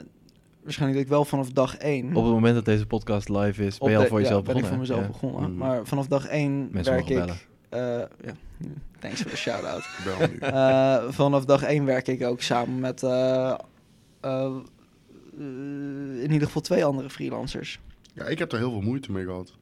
waarschijnlijk 0.69 0.99
dat 1.01 1.09
ik 1.11 1.16
wel 1.16 1.25
vanaf 1.25 1.51
dag 1.51 1.77
één... 1.77 2.07
Op 2.16 2.25
het 2.25 2.33
moment 2.33 2.55
dat 2.55 2.64
deze 2.64 2.87
podcast 2.87 3.29
live 3.29 3.64
is, 3.64 3.79
ben 3.79 3.91
je 3.91 3.97
al 3.97 4.03
de- 4.03 4.09
voor 4.09 4.21
jezelf 4.21 4.47
ja, 4.47 4.53
ben 4.53 4.57
ik 4.57 4.62
begonnen. 4.62 4.87
voor 4.87 4.97
mezelf 4.97 5.01
Ja. 5.01 5.29
begonnen. 5.29 5.51
Mhm. 5.51 5.59
Maar 5.59 5.87
vanaf 5.87 6.07
dag 6.07 6.27
één 6.27 6.69
Mensen 6.73 6.93
werk 6.93 7.09
ik... 7.09 7.19
eh, 7.69 7.81
ja, 8.25 8.33
thanks 8.99 9.21
voor 9.23 9.31
de 9.31 9.37
shout-out. 9.37 9.85
Ik. 10.21 10.41
Eh, 10.41 11.03
vanaf 11.09 11.45
dag 11.45 11.62
één 11.62 11.85
werk 11.85 12.09
ik 12.09 12.23
ook 12.25 12.41
samen 12.41 12.81
met... 12.81 13.03
eh, 13.03 13.55
in 16.23 16.31
ieder 16.33 16.47
geval 16.47 16.62
twee 16.62 16.85
andere 16.85 17.11
freelancers. 17.11 17.81
Ja, 18.14 18.25
ik 18.25 18.39
heb 18.39 18.53
er 18.53 18.59
heel 18.59 18.71
veel 18.71 18.81
moeite 18.81 19.12
mee 19.12 19.25
gehad. 19.25 19.53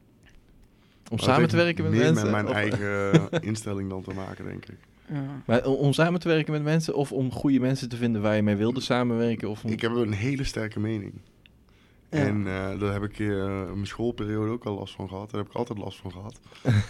Om 1.11 1.15
Maar 1.17 1.19
samen 1.25 1.49
te 1.49 1.55
werken 1.55 1.83
met 1.83 1.93
meer 1.93 2.01
mensen? 2.13 2.23
met 2.23 2.31
mijn 2.31 2.47
of- 2.47 2.53
eigen 2.53 3.29
instelling 3.49 3.89
dan 3.89 4.01
te 4.03 4.13
maken, 4.13 4.45
denk 4.45 4.65
ik. 4.65 4.77
Ja. 5.07 5.41
Maar 5.45 5.65
om, 5.65 5.93
samen 5.93 6.19
te 6.19 6.27
werken 6.27 6.53
met 6.53 6.63
mensen 6.63 6.95
of 6.95 7.11
om 7.11 7.31
goede 7.31 7.59
mensen 7.59 7.89
te 7.89 7.95
vinden 7.95 8.21
waar 8.21 8.35
je 8.35 8.41
mee 8.41 8.55
wilde 8.55 8.81
samenwerken? 8.81 9.49
Of 9.49 9.63
om... 9.63 9.71
Ik 9.71 9.81
heb 9.81 9.91
een 9.91 10.13
hele 10.13 10.43
sterke 10.43 10.79
mening. 10.79 11.13
Ja. 12.09 12.17
En 12.17 12.37
eh, 12.37 12.79
daar 12.79 12.93
heb 12.93 13.03
ik 13.03 13.19
eh, 13.19 13.27
in 13.27 13.73
mijn 13.73 13.87
schoolperiode 13.87 14.51
ook 14.51 14.65
al 14.65 14.77
last 14.77 14.95
van 14.95 15.07
gehad. 15.07 15.31
Daar 15.31 15.39
heb 15.39 15.49
ik 15.49 15.55
altijd 15.55 15.79
last 15.79 15.99
van 15.99 16.11
gehad. 16.11 16.39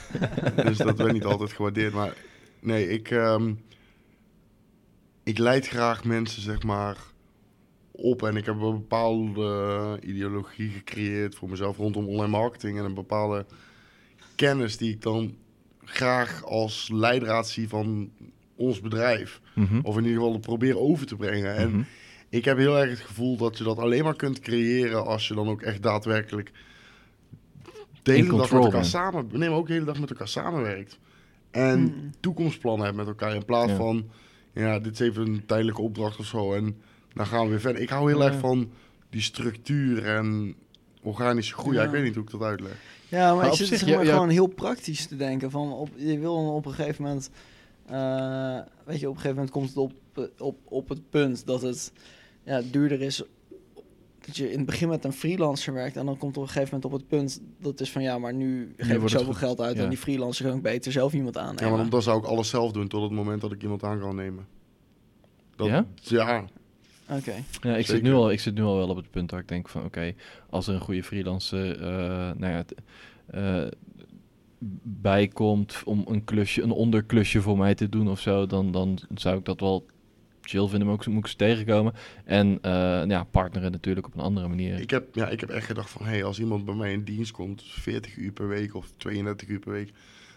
dus 0.68 0.78
dat 0.78 0.98
werd 0.98 1.14
niet 1.14 1.26
altijd 1.26 1.54
gewaardeerd. 1.54 1.94
Maar 1.94 2.14
nee, 2.60 2.90
ik, 2.90 3.12
ehm, 3.12 3.54
ik 5.24 5.38
leid 5.38 5.68
graag 5.68 6.04
mensen, 6.04 6.42
zeg 6.42 6.64
maar, 6.64 6.98
op. 7.92 8.24
En 8.24 8.36
ik 8.36 8.46
heb 8.46 8.56
een 8.56 8.72
bepaalde 8.72 10.00
ideologie 10.02 10.70
gecreëerd 10.70 11.36
voor 11.36 11.50
mezelf 11.50 11.78
rondom 11.78 12.08
online 12.08 12.38
marketing. 12.38 12.78
En 12.78 12.86
een 12.86 12.94
bepaalde 12.94 13.46
kennis 14.36 14.78
die 14.78 14.92
ik 14.92 15.02
dan 15.02 15.36
graag 15.90 16.44
als 16.46 16.90
leidraad 16.94 17.50
zie 17.50 17.68
van 17.70 18.10
ons 18.56 18.82
bedrijf. 18.82 19.42
Mhm. 19.56 19.80
Of 19.84 19.98
in 19.98 20.04
ieder 20.06 20.22
geval 20.24 20.40
probeer 20.40 20.80
over 20.80 21.06
te 21.06 21.16
brengen. 21.16 21.56
En 21.56 21.70
Mhm. 21.72 21.82
ik 22.30 22.46
heb 22.46 22.58
heel 22.58 22.78
erg 22.78 22.90
het 22.90 23.00
gevoel 23.00 23.38
dat 23.38 23.58
je 23.58 23.64
dat 23.64 23.78
alleen 23.78 24.04
maar 24.04 24.16
kunt 24.16 24.40
creëren 24.40 25.06
als 25.06 25.28
je 25.28 25.34
dan 25.34 25.48
ook 25.48 25.62
echt 25.62 25.82
daadwerkelijk 25.84 26.52
de 28.04 28.12
hele 28.14 28.38
dag 28.38 28.52
met 28.52 28.64
elkaar 28.64 28.86
samen, 28.86 29.28
nee, 29.32 29.50
maar 29.50 29.58
ook 29.58 29.68
de 29.68 29.74
hele 29.74 29.86
dag 29.86 30.00
met 30.00 30.10
elkaar 30.10 30.28
samenwerkt. 30.28 31.00
En 31.52 31.80
Mm. 31.80 32.12
toekomstplannen 32.20 32.86
hebt 32.86 32.98
met 32.98 33.08
elkaar 33.08 33.36
in 33.36 33.46
plaats 33.46 33.72
Ja. 33.72 33.76
van, 33.78 34.10
ja, 34.54 34.80
dit 34.80 34.94
is 34.94 35.00
even 35.00 35.26
een 35.28 35.46
tijdelijke 35.46 35.82
opdracht 35.82 36.20
of 36.20 36.26
zo 36.26 36.54
en 36.54 36.78
dan 37.14 37.26
gaan 37.26 37.44
we 37.44 37.50
weer 37.50 37.60
verder. 37.60 37.82
Ik 37.82 37.90
hou 37.90 38.10
heel 38.12 38.22
Ja. 38.22 38.26
erg 38.28 38.40
van 38.40 38.72
die 39.10 39.22
structuur 39.22 40.06
en 40.06 40.56
organische 41.08 41.54
groei. 41.54 41.76
Ja. 41.76 41.82
Ja. 41.82 41.88
ik 41.88 41.94
weet 41.94 42.04
niet 42.04 42.16
hoe 42.16 42.24
ik 42.24 42.32
dat 42.32 42.42
uitleg. 42.42 42.72
Ja, 43.10 43.28
maar, 43.28 43.36
Maar 43.36 43.46
ik 43.46 43.52
op 43.52 43.58
zit 43.58 43.68
zich, 43.68 43.78
zeg 43.80 43.88
maar 43.90 43.98
ja, 43.98 44.04
ja. 44.10 44.14
gewoon 44.14 44.30
heel 44.30 44.48
praktisch 44.48 45.06
te 45.08 45.16
denken. 45.16 45.52
Van 45.52 45.74
op, 45.74 45.90
je 45.96 46.20
wil 46.20 46.36
dan 46.46 46.54
op 46.54 46.66
een 46.66 46.74
gegeven 46.74 47.04
moment... 47.04 47.30
eh, 47.86 48.60
weet 48.86 49.00
je, 49.00 49.10
op 49.10 49.16
een 49.16 49.22
gegeven 49.22 49.30
moment 49.36 49.50
komt 49.52 49.68
het 49.68 49.78
op, 49.78 49.94
eh, 50.14 50.24
op, 50.38 50.58
op 50.64 50.90
het 50.90 51.10
punt 51.10 51.46
dat 51.46 51.62
het 51.62 51.92
ja, 52.44 52.62
duurder 52.72 53.02
is... 53.02 53.24
Dat 54.26 54.38
je 54.38 54.52
in 54.52 54.58
het 54.58 54.66
begin 54.66 54.88
met 54.90 55.06
een 55.06 55.14
freelancer 55.14 55.74
werkt 55.74 55.96
en 55.98 56.06
dan 56.06 56.18
komt 56.18 56.38
op 56.38 56.44
een 56.44 56.50
gegeven 56.50 56.76
moment 56.76 56.86
op 56.94 57.00
het 57.00 57.08
punt 57.08 57.42
dat 57.60 57.72
het 57.72 57.82
is 57.82 57.92
van 57.92 58.02
ja, 58.02 58.18
maar 58.18 58.34
nu 58.34 58.74
geef 58.78 58.88
ik 58.92 58.98
wordt 59.00 59.14
het 59.14 59.22
zoveel 59.22 59.34
geld 59.40 59.62
uit 59.62 59.78
Ja. 59.78 59.84
en 59.84 59.90
die 59.90 59.98
freelancer 59.98 60.46
kan 60.46 60.56
ik 60.56 60.62
beter 60.62 60.92
zelf 60.92 61.14
iemand 61.14 61.38
aannemen. 61.38 61.64
Ja, 61.70 61.76
maar 61.78 61.90
dan 61.90 62.02
zou 62.02 62.18
ik 62.20 62.26
alles 62.26 62.50
zelf 62.50 62.72
doen 62.72 62.88
tot 62.88 63.02
het 63.02 63.12
moment 63.12 63.42
dat 63.42 63.52
ik 63.52 63.62
iemand 63.62 63.84
aan 63.84 64.00
kan 64.00 64.16
nemen. 64.16 64.48
Dat, 65.56 65.68
Ja? 65.68 65.86
Ja, 66.02 66.46
Oké. 67.10 67.34
Ja, 67.62 67.76
ik 67.76 67.86
zit, 67.86 68.02
nu 68.02 68.14
al, 68.14 68.32
ik 68.32 68.40
zit 68.40 68.54
nu 68.56 68.62
al 68.64 68.76
wel 68.78 68.88
op 68.90 68.96
het 68.96 69.12
punt 69.12 69.32
waar 69.32 69.40
ik 69.40 69.48
denk 69.48 69.70
van 69.70 69.84
oké, 69.86 70.14
als 70.50 70.68
er 70.68 70.74
een 70.74 70.80
goede 70.82 71.04
freelancer 71.04 71.82
eh 71.82 72.32
nou 72.38 72.54
ja, 72.54 72.64
t- 72.64 72.74
eh, 73.28 73.68
bijkomt 74.84 75.82
om 75.86 76.04
een 76.08 76.24
klusje, 76.24 76.62
een 76.62 76.72
onderklusje 76.72 77.42
voor 77.42 77.58
mij 77.58 77.76
te 77.76 77.90
doen 77.90 78.10
of 78.10 78.20
zo, 78.20 78.46
dan, 78.46 78.72
dan 78.72 79.00
zou 79.16 79.38
ik 79.38 79.46
dat 79.46 79.60
wel 79.60 79.86
chill 80.42 80.68
vinden, 80.68 80.88
maar 80.88 80.96
ook 80.96 81.06
moet 81.08 81.24
ik 81.24 81.28
ze 81.28 81.36
tegenkomen. 81.36 81.94
En 82.26 82.60
eh, 82.62 83.04
ja, 83.08 83.24
partneren 83.24 83.72
natuurlijk 83.72 84.08
op 84.08 84.14
een 84.14 84.20
andere 84.22 84.48
manier. 84.48 84.80
Ik 84.80 84.90
heb, 84.90 85.16
ja, 85.16 85.28
ik 85.30 85.40
heb 85.40 85.50
echt 85.50 85.66
gedacht 85.66 85.90
van, 85.90 86.06
hey, 86.06 86.24
als 86.24 86.40
iemand 86.40 86.66
bij 86.66 86.76
mij 86.76 86.92
in 86.94 87.04
dienst 87.04 87.32
komt, 87.32 87.64
40 87.66 88.16
uur 88.18 88.32
per 88.32 88.48
week 88.48 88.76
of 88.76 88.92
32 88.98 89.48
uur 89.48 89.60
per 89.60 89.72
week, 89.72 89.92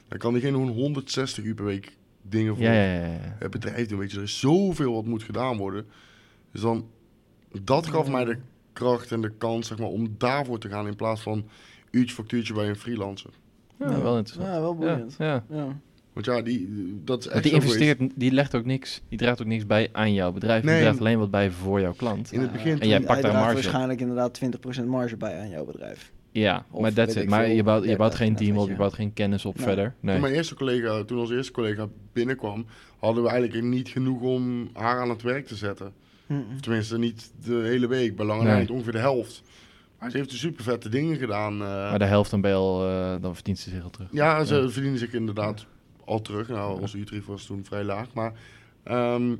dan 0.09 0.19
kan 0.19 0.33
diegene 0.33 0.53
gewoon 0.53 0.69
160 0.69 1.45
uur 1.45 1.55
per 1.55 1.65
week 1.65 1.97
dingen 2.23 2.55
voor 2.57 2.65
ja, 2.65 2.73
ja, 2.73 2.95
ja, 2.95 3.07
ja. 3.07 3.37
het 3.39 3.51
bedrijf 3.51 3.89
doen. 3.89 3.99
Weet 3.99 4.11
je, 4.11 4.17
er 4.17 4.23
is 4.23 4.39
zoveel 4.39 4.93
wat 4.95 5.05
moet 5.05 5.23
gedaan 5.23 5.57
worden. 5.57 5.87
Dus 6.53 6.61
dan, 6.61 6.87
dat 7.63 7.87
gaf 7.87 8.09
mij 8.11 8.25
de 8.25 8.37
kracht 8.73 9.13
en 9.13 9.21
de 9.21 9.31
kans, 9.39 9.67
zeg 9.67 9.79
maar, 9.79 9.89
om 9.89 10.15
daarvoor 10.19 10.59
te 10.59 10.69
gaan 10.69 10.87
in 10.87 10.97
plaats 10.97 11.21
van 11.21 11.45
uurtje 11.91 12.15
factuurtje 12.15 12.55
bij 12.55 12.69
een 12.69 12.77
freelancer. 12.77 13.31
Ja, 13.79 14.03
wel 14.03 14.17
interessant. 14.17 14.49
Ja, 14.55 14.61
wel 14.61 14.75
boeiend. 14.77 15.15
ja. 15.19 15.45
Ja. 15.51 15.67
Want 16.13 16.27
ja, 16.27 16.43
die, 16.43 16.69
dat 17.05 17.19
is 17.19 17.25
Want 17.25 17.35
echt 17.37 17.43
die 17.45 17.53
investeert, 17.53 18.01
die 18.15 18.33
legt 18.33 18.55
ook 18.55 18.65
niks, 18.65 19.03
die 19.09 19.19
draagt 19.19 19.41
ook 19.41 19.47
niks 19.47 19.67
bij 19.67 19.89
aan 19.93 20.13
jouw 20.13 20.33
bedrijf. 20.33 20.63
Nee. 20.63 20.75
Die 20.75 20.83
draagt 20.83 20.99
alleen 21.01 21.19
wat 21.19 21.31
bij 21.31 21.51
voor 21.51 21.81
jouw 21.81 21.93
klant. 21.95 22.33
In 22.33 22.41
het 22.41 22.53
begin 22.53 22.81
En 22.81 22.89
jij 22.89 23.01
pakt 23.01 23.23
daar 23.23 23.33
marge 23.33 23.55
waarschijnlijk 23.55 24.01
inderdaad 24.01 24.41
20% 24.83 24.85
marge 24.87 25.17
bij 25.17 25.39
aan 25.41 25.49
jouw 25.51 25.65
bedrijf. 25.65 26.13
Ja, 26.33 26.65
Of 26.71 26.81
maar 26.81 26.93
that's 26.93 27.15
weet 27.15 27.25
it. 27.25 27.31
Maar 27.31 27.49
je 27.49 27.63
bouwt, 27.63 27.81
je 27.81 27.87
30, 27.87 27.97
bouwt 27.97 28.15
geen 28.15 28.37
team 28.37 28.57
op, 28.59 28.69
je- 28.69 28.75
bouwt 28.75 28.95
geen 28.95 29.13
kennis 29.13 29.45
op 29.45 29.57
Nee. 29.57 29.65
verder. 29.67 29.85
Toen 29.85 30.11
Nee. 30.11 30.21
mijn 30.21 30.35
eerste 30.35 30.55
collega, 30.55 31.05
toen 31.05 31.19
onze 31.19 31.35
eerste 31.37 31.53
collega 31.53 31.89
binnenkwam, 32.13 32.67
hadden 32.99 33.23
we 33.23 33.29
eigenlijk 33.29 33.65
niet 33.67 33.89
genoeg 33.89 34.21
om 34.21 34.69
haar 34.73 35.01
aan 35.01 35.11
het 35.11 35.23
werk 35.23 35.47
te 35.47 35.57
zetten. 35.57 35.93
Mm-mm. 36.31 36.61
Tenminste, 36.61 36.99
niet 36.99 37.33
de 37.45 37.55
hele 37.55 37.87
week, 37.87 38.17
bij 38.17 38.27
lange 38.27 38.43
Nee. 38.45 38.53
na 38.53 38.59
niet 38.59 38.71
ongeveer 38.71 38.93
de 38.93 38.99
helft. 38.99 39.43
Maar 39.99 40.11
ze 40.11 40.17
heeft 40.17 40.31
super 40.33 40.65
vette 40.65 40.89
dingen 40.89 41.17
gedaan. 41.17 41.53
eh. 41.53 41.59
Maar 41.69 41.99
de 41.99 42.05
helft 42.05 42.31
dan 42.31 42.45
al, 42.45 42.87
eh, 42.89 43.15
dan 43.21 43.35
verdient 43.35 43.59
ze 43.59 43.71
zich 43.71 43.83
al 43.83 43.91
terug. 43.91 44.09
ja, 44.13 44.45
ze 44.45 44.55
Ja. 44.55 44.69
verdienen 44.69 44.99
zich 44.99 45.13
inderdaad 45.13 45.67
al 46.05 46.21
terug. 46.23 46.49
Nou, 46.49 46.81
onze 46.81 46.99
uurtarief 46.99 47.27
was 47.27 47.45
toen 47.47 47.65
vrij 47.65 47.85
laag. 47.85 48.13
Maar 48.15 48.33
ehm, 48.83 49.31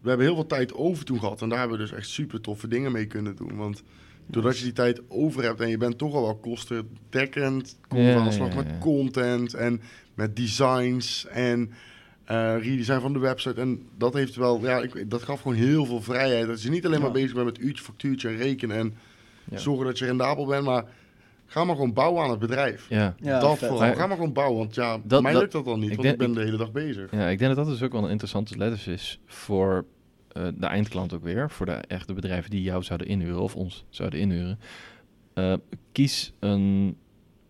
we 0.00 0.08
hebben 0.08 0.26
heel 0.26 0.34
veel 0.34 0.46
tijd 0.46 0.74
over 0.74 1.04
toen 1.04 1.18
gehad. 1.18 1.42
En 1.42 1.48
daar 1.48 1.58
hebben 1.58 1.76
we 1.78 1.82
dus 1.84 1.92
echt 1.92 2.08
super 2.08 2.40
toffe 2.40 2.68
dingen 2.68 2.92
mee 2.92 3.06
kunnen 3.06 3.36
doen. 3.36 3.56
Want 3.56 3.82
doordat 4.26 4.58
je 4.58 4.64
die 4.64 4.72
tijd 4.72 5.00
over 5.08 5.42
hebt 5.42 5.60
en 5.60 5.68
je 5.68 5.76
bent 5.76 5.98
toch 5.98 6.14
al 6.14 6.22
wel 6.22 6.36
kostendekkend, 6.36 7.78
kom 7.88 7.98
je 7.98 8.04
Ja, 8.04 8.16
aan 8.18 8.24
de 8.24 8.32
slag 8.32 8.48
ja, 8.48 8.54
met 8.54 8.78
content 8.78 9.54
en 9.54 9.80
met 10.14 10.36
designs 10.36 11.26
en 11.26 11.70
eh 12.32 12.62
redesign 12.62 13.00
van 13.00 13.12
de 13.12 13.18
website. 13.18 13.60
En 13.60 13.82
dat 13.98 14.14
heeft 14.14 14.34
wel, 14.36 14.60
ja, 14.60 14.78
ik, 14.78 15.10
dat 15.10 15.22
gaf 15.22 15.40
gewoon 15.40 15.56
heel 15.56 15.84
veel 15.86 16.02
vrijheid. 16.02 16.46
Dat 16.46 16.62
je 16.62 16.70
niet 16.70 16.86
alleen 16.86 17.00
maar 17.00 17.10
bezig 17.10 17.32
bent 17.34 17.46
met 17.46 17.58
uurtje, 17.58 17.84
factuurtje 17.84 18.28
en 18.28 18.36
rekenen 18.36 18.76
en 18.76 18.94
Ja. 19.50 19.58
zorgen 19.58 19.86
dat 19.86 19.98
je 19.98 20.04
rendabel 20.06 20.46
bent, 20.46 20.64
maar 20.64 20.84
ga 21.46 21.64
maar 21.64 21.74
gewoon 21.74 21.92
bouwen 21.92 22.22
aan 22.24 22.30
het 22.30 22.38
bedrijf. 22.38 22.86
Ja. 22.88 23.14
Ja, 23.20 23.40
dat 23.40 23.50
vet. 23.58 23.68
vooral. 23.68 23.78
Maar- 23.86 23.96
Ga 23.96 24.06
maar 24.06 24.16
gewoon 24.16 24.32
bouwen, 24.32 24.58
want 24.58 24.74
ja, 24.74 24.98
Dat- 25.04 25.22
mij 25.22 25.32
dat- 25.32 25.40
lukt 25.40 25.52
dat 25.52 25.64
dan 25.64 25.80
niet, 25.80 25.90
ik 25.90 25.96
want 25.96 26.08
ik 26.08 26.18
ben 26.18 26.32
de 26.32 26.40
hele 26.42 26.56
dag 26.56 26.72
bezig. 26.72 27.10
ja, 27.10 27.28
ik 27.28 27.38
denk 27.38 27.54
dat 27.54 27.64
dat 27.64 27.74
dus 27.74 27.82
ook 27.82 27.92
wel 27.92 28.04
een 28.04 28.10
interessante 28.10 28.56
les 28.56 28.86
is 28.86 29.20
voor 29.26 29.84
eh, 30.32 30.46
de 30.54 30.66
eindklant 30.66 31.12
ook 31.14 31.22
weer. 31.22 31.50
Voor 31.50 31.66
de 31.66 31.72
echte 31.72 32.12
bedrijven 32.12 32.50
die 32.50 32.62
jou 32.62 32.82
zouden 32.82 33.06
inhuren 33.06 33.40
of 33.40 33.56
ons 33.56 33.84
zouden 33.88 34.20
inhuren. 34.20 34.58
Eh, 35.34 35.54
kies 35.92 36.32
een 36.40 36.96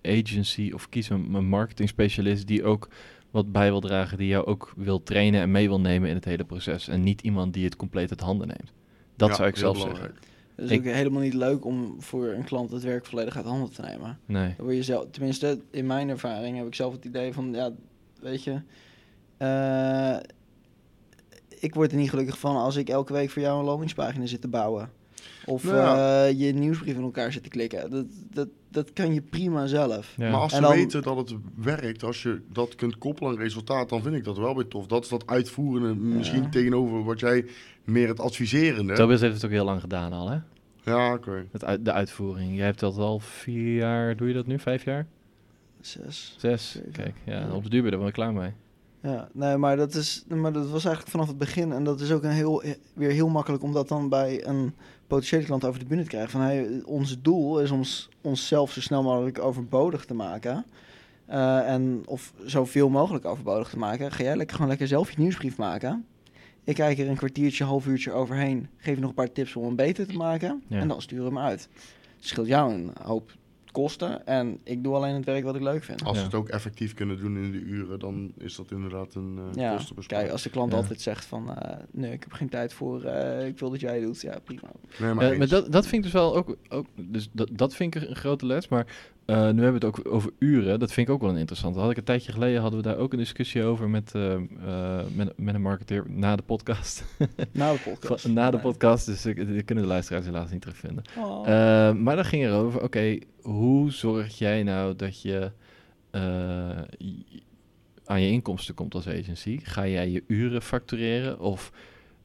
agency 0.03 0.70
of 0.74 0.89
kies 0.89 1.09
een, 1.09 1.35
een 1.35 1.47
marketing 1.47 1.89
specialist 1.89 2.47
die 2.47 2.64
ook 2.64 2.89
wat 3.33 3.53
bij 3.53 3.70
wil 3.70 3.80
dragen, 3.80 4.18
die 4.18 4.26
jou 4.28 4.47
ook 4.47 4.72
wil 4.76 5.03
trainen 5.03 5.41
en 5.41 5.51
mee 5.51 5.68
wil 5.68 5.80
nemen 5.80 6.09
in 6.09 6.14
het 6.14 6.24
hele 6.24 6.45
proces. 6.45 6.89
En 6.89 7.03
niet 7.03 7.20
iemand 7.20 7.55
die 7.55 7.64
het 7.64 7.76
compleet 7.76 8.11
uit 8.11 8.20
handen 8.20 8.47
neemt. 8.47 8.72
Dat 9.16 9.28
Ja, 9.28 9.35
zou 9.35 9.49
ik 9.49 9.57
zelf 9.57 9.72
belangrijk. 9.78 10.05
zeggen. 10.12 10.30
Het 10.55 10.64
is 10.64 10.70
Ik- 10.70 10.78
ook 10.78 10.95
helemaal 10.95 11.22
niet 11.22 11.35
leuk 11.35 11.64
om 11.64 11.97
voor 12.03 12.26
een 12.26 12.45
klant 12.45 12.70
het 12.70 12.83
werk 12.83 13.07
volledig 13.07 13.37
uit 13.37 13.45
handen 13.45 13.72
te 13.72 13.83
nemen. 13.83 14.18
Nee. 14.26 14.55
Dan 14.57 14.64
word 14.64 14.76
je 14.76 14.83
zelf, 14.83 15.07
tenminste, 15.11 15.61
in 15.70 15.87
mijn 15.87 16.09
ervaring 16.09 16.57
heb 16.57 16.66
ik 16.66 16.74
zelf 16.74 16.93
het 16.93 17.05
idee 17.05 17.33
van, 17.33 17.53
ja, 17.53 17.70
weet 18.20 18.45
je, 18.45 18.61
eh, 19.37 20.16
ik 21.61 21.74
word 21.74 21.91
er 21.93 21.99
niet 21.99 22.11
gelukkig 22.11 22.39
van 22.39 22.57
als 22.57 22.76
ik 22.76 22.89
elke 22.89 23.12
week 23.12 23.30
voor 23.30 23.43
jou 23.43 23.59
een 23.59 23.64
landingspagina 23.64 24.26
zit 24.26 24.41
te 24.41 24.49
bouwen. 24.49 24.91
Of 25.47 25.64
Nou 25.64 25.76
ja. 25.76 26.26
eh, 26.26 26.39
je 26.41 26.53
nieuwsbrief 26.53 26.97
in 26.97 27.03
elkaar 27.03 27.33
zit 27.33 27.43
te 27.43 27.49
klikken. 27.49 27.91
Dat, 27.91 28.07
dat, 28.30 28.49
dat 28.73 28.93
kan 28.93 29.14
je 29.14 29.20
prima 29.23 29.66
zelf. 29.66 30.14
Ja. 30.16 30.31
Maar 30.31 30.41
als 30.41 30.55
ze 30.55 30.61
dan- 30.61 30.73
weten 30.75 31.03
dat 31.03 31.16
het 31.16 31.35
werkt, 31.57 32.03
als 32.03 32.23
je 32.23 32.41
dat 32.53 32.75
kunt 32.75 32.99
koppelen 32.99 33.31
aan 33.33 33.39
resultaat, 33.39 33.89
dan 33.89 34.03
vind 34.03 34.14
ik 34.14 34.25
dat 34.25 34.39
wel 34.39 34.55
weer 34.57 34.68
tof. 34.68 34.87
Dat 34.87 35.03
is 35.05 35.09
dat 35.11 35.27
uitvoerende, 35.27 35.95
misschien 35.95 36.51
tegenover 36.51 37.05
wat 37.05 37.20
jij 37.20 37.45
meer 37.85 38.09
het 38.09 38.20
adviserende. 38.20 38.95
Tobias 38.95 39.20
heeft 39.20 39.35
het 39.35 39.45
ook 39.45 39.51
heel 39.51 39.64
lang 39.64 39.81
gedaan 39.81 40.12
al, 40.12 40.31
hè? 40.31 40.39
Ja, 40.85 41.12
oké. 41.14 41.47
Het 41.53 41.64
uit, 41.64 41.85
de 41.85 41.93
uitvoering. 41.93 42.57
Jij 42.57 42.64
hebt 42.66 42.81
dat 42.81 42.97
al 42.99 43.18
vier 43.18 43.75
jaar, 43.77 44.16
doe 44.16 44.29
je 44.29 44.35
dat 44.35 44.47
nu? 44.47 44.59
Vijf 44.59 44.85
jaar? 44.85 45.07
Zes. 45.81 46.35
Zes? 46.39 46.70
Zeven. 46.73 46.91
Kijk, 46.93 47.14
ja, 47.25 47.41
Ja. 47.41 47.53
op 47.55 47.62
de 47.62 47.68
duur 47.70 47.83
ben 47.83 47.91
je 47.91 47.97
er 47.97 48.03
wel 48.03 48.11
klaar 48.12 48.33
mee. 48.33 48.51
Ja, 49.03 49.29
nee, 49.33 49.57
maar 49.57 49.77
dat, 49.77 49.95
is, 49.95 50.25
maar 50.29 50.53
dat 50.53 50.63
was 50.71 50.85
eigenlijk 50.85 51.09
vanaf 51.09 51.27
het 51.29 51.39
begin. 51.39 51.73
En 51.73 51.85
dat 51.85 52.01
is 52.01 52.13
ook 52.13 52.23
een 52.23 52.31
heel, 52.31 52.63
weer 52.95 53.11
heel 53.11 53.29
makkelijk 53.29 53.63
om 53.63 53.73
dat 53.73 53.89
dan 53.89 54.09
bij 54.09 54.47
een 54.47 54.75
potentiële 55.07 55.45
klant 55.45 55.65
over 55.65 55.81
de 55.81 55.87
bühne 55.87 56.03
te 56.03 56.09
krijgen. 56.09 56.31
Van, 56.31 56.41
hey, 56.41 56.83
ons 56.85 57.19
doel 57.23 57.61
is 57.61 57.71
om 57.71 57.85
s- 57.85 58.09
onszelf 58.21 58.73
zo 58.73 58.81
snel 58.81 59.03
mogelijk 59.03 59.39
overbodig 59.39 60.05
te 60.05 60.15
maken. 60.15 60.65
Eh, 61.27 61.69
en 61.73 62.03
of 62.07 62.33
zoveel 62.45 62.89
mogelijk 62.89 63.25
overbodig 63.25 63.69
te 63.69 63.79
maken. 63.79 64.13
Ga 64.13 64.23
jij 64.23 64.37
lekker, 64.37 64.55
gewoon 64.55 64.71
lekker 64.71 64.87
zelf 64.89 65.11
je 65.11 65.21
nieuwsbrief 65.21 65.57
maken. 65.57 66.07
Ik 66.65 66.75
kijk 66.75 66.99
er 66.99 67.09
een 67.09 67.17
kwartiertje, 67.17 67.65
half 67.65 67.87
uurtje 67.87 68.13
overheen. 68.13 68.69
Geef 68.77 68.95
je 68.95 69.01
nog 69.01 69.09
een 69.11 69.17
paar 69.17 69.33
tips 69.33 69.57
om 69.57 69.65
hem 69.65 69.77
beter 69.77 70.07
te 70.07 70.17
maken. 70.17 70.63
Ja. 70.67 70.79
En 70.79 70.89
dan 70.89 71.03
sturen 71.03 71.25
we 71.25 71.31
hem 71.31 71.39
uit. 71.47 71.69
Het 72.17 72.27
scheelt 72.27 72.47
jou 72.47 72.73
een 72.73 72.91
hoop 73.03 73.31
kosten. 73.73 74.27
En 74.27 74.59
ik 74.64 74.83
doe 74.85 74.95
alleen 74.95 75.14
het 75.14 75.25
werk 75.25 75.45
wat 75.45 75.55
ik 75.55 75.62
leuk 75.62 75.85
vind. 75.85 76.05
Als 76.05 76.12
Ja. 76.16 76.18
ze 76.18 76.25
het 76.25 76.35
ook 76.35 76.49
effectief 76.49 76.95
kunnen 76.95 77.18
doen 77.20 77.37
in 77.37 77.53
de 77.53 77.59
uren, 77.59 77.99
dan 77.99 78.33
is 78.39 78.57
dat 78.57 78.70
inderdaad 78.70 79.14
een 79.14 79.39
eh 79.39 79.62
Ja, 79.62 79.75
kostenbesparing. 79.77 80.23
kijk, 80.27 80.33
als 80.33 80.43
de 80.43 80.51
klant 80.51 80.70
Ja. 80.73 80.77
altijd 80.79 81.01
zegt 81.01 81.25
van... 81.25 81.55
eh, 81.57 81.77
nee, 81.91 82.12
ik 82.12 82.23
heb 82.23 82.33
geen 82.33 82.49
tijd 82.49 82.73
voor, 82.73 83.03
eh, 83.05 83.47
ik 83.47 83.59
wil 83.59 83.70
dat 83.70 83.81
jij 83.81 84.01
doet. 84.01 84.20
Ja, 84.20 84.39
prima. 84.45 84.70
Nee, 84.99 85.39
maar 85.39 85.49
dat, 85.49 85.73
dat 85.73 85.87
vind 85.87 85.95
ik 85.97 86.03
dus 86.03 86.20
wel 86.20 86.37
ook, 86.37 86.57
ook 86.68 86.87
dus 86.95 87.29
dat, 87.33 87.49
dat 87.53 87.75
vind 87.75 87.95
ik 87.95 88.03
een 88.09 88.16
grote 88.16 88.47
les. 88.47 88.68
Maar 88.68 88.87
eh, 89.25 89.37
nu 89.37 89.43
hebben 89.62 89.66
we 89.66 89.73
het 89.73 89.85
ook 89.85 90.01
over 90.12 90.31
uren. 90.39 90.79
Dat 90.79 90.93
vind 90.93 91.09
ik 91.09 91.14
ook 91.14 91.20
wel 91.20 91.31
een 91.31 91.37
interessant. 91.37 91.77
Had 91.77 91.91
ik 91.91 91.97
een 91.97 92.05
tijdje 92.05 92.33
geleden 92.33 92.61
hadden 92.61 92.83
we 92.83 92.89
daar 92.89 92.97
ook 92.97 93.12
een 93.12 93.18
discussie 93.18 93.64
over 93.64 93.89
met, 93.91 94.14
eh, 94.14 94.33
eh, 94.35 94.41
met, 95.14 95.33
met 95.39 95.55
een 95.55 95.62
marketeer 95.62 96.05
na 96.09 96.37
de 96.37 96.43
podcast. 96.43 97.05
Na 97.53 97.73
de 97.73 97.79
podcast. 97.91 98.23
Van- 98.23 98.33
na 98.33 98.51
de 98.51 98.57
Nee. 98.57 98.64
podcast, 98.66 99.07
dus 99.07 99.27
ik, 99.27 99.37
die 99.47 99.62
kunnen 99.62 99.85
de 99.85 99.91
luisteraars 99.91 100.25
helaas 100.27 100.51
niet 100.51 100.61
terugvinden. 100.61 101.05
Oh. 101.18 101.49
Eh, 101.49 101.95
maar 101.95 102.16
dan 102.16 102.25
ging 102.25 102.45
erover, 102.45 102.83
oké, 102.83 103.18
hoe 103.43 103.90
zorg 103.90 104.38
jij 104.38 104.62
nou 104.62 104.97
dat 104.97 105.22
je 105.22 105.53
eh, 106.11 106.82
aan 108.05 108.20
je 108.20 108.30
inkomsten 108.30 108.74
komt 108.74 108.95
als 108.95 109.09
agency? 109.09 109.59
Ga 109.62 109.86
jij 109.86 110.11
je 110.11 110.24
uren 110.26 110.62
factureren 110.62 111.40
of 111.40 111.72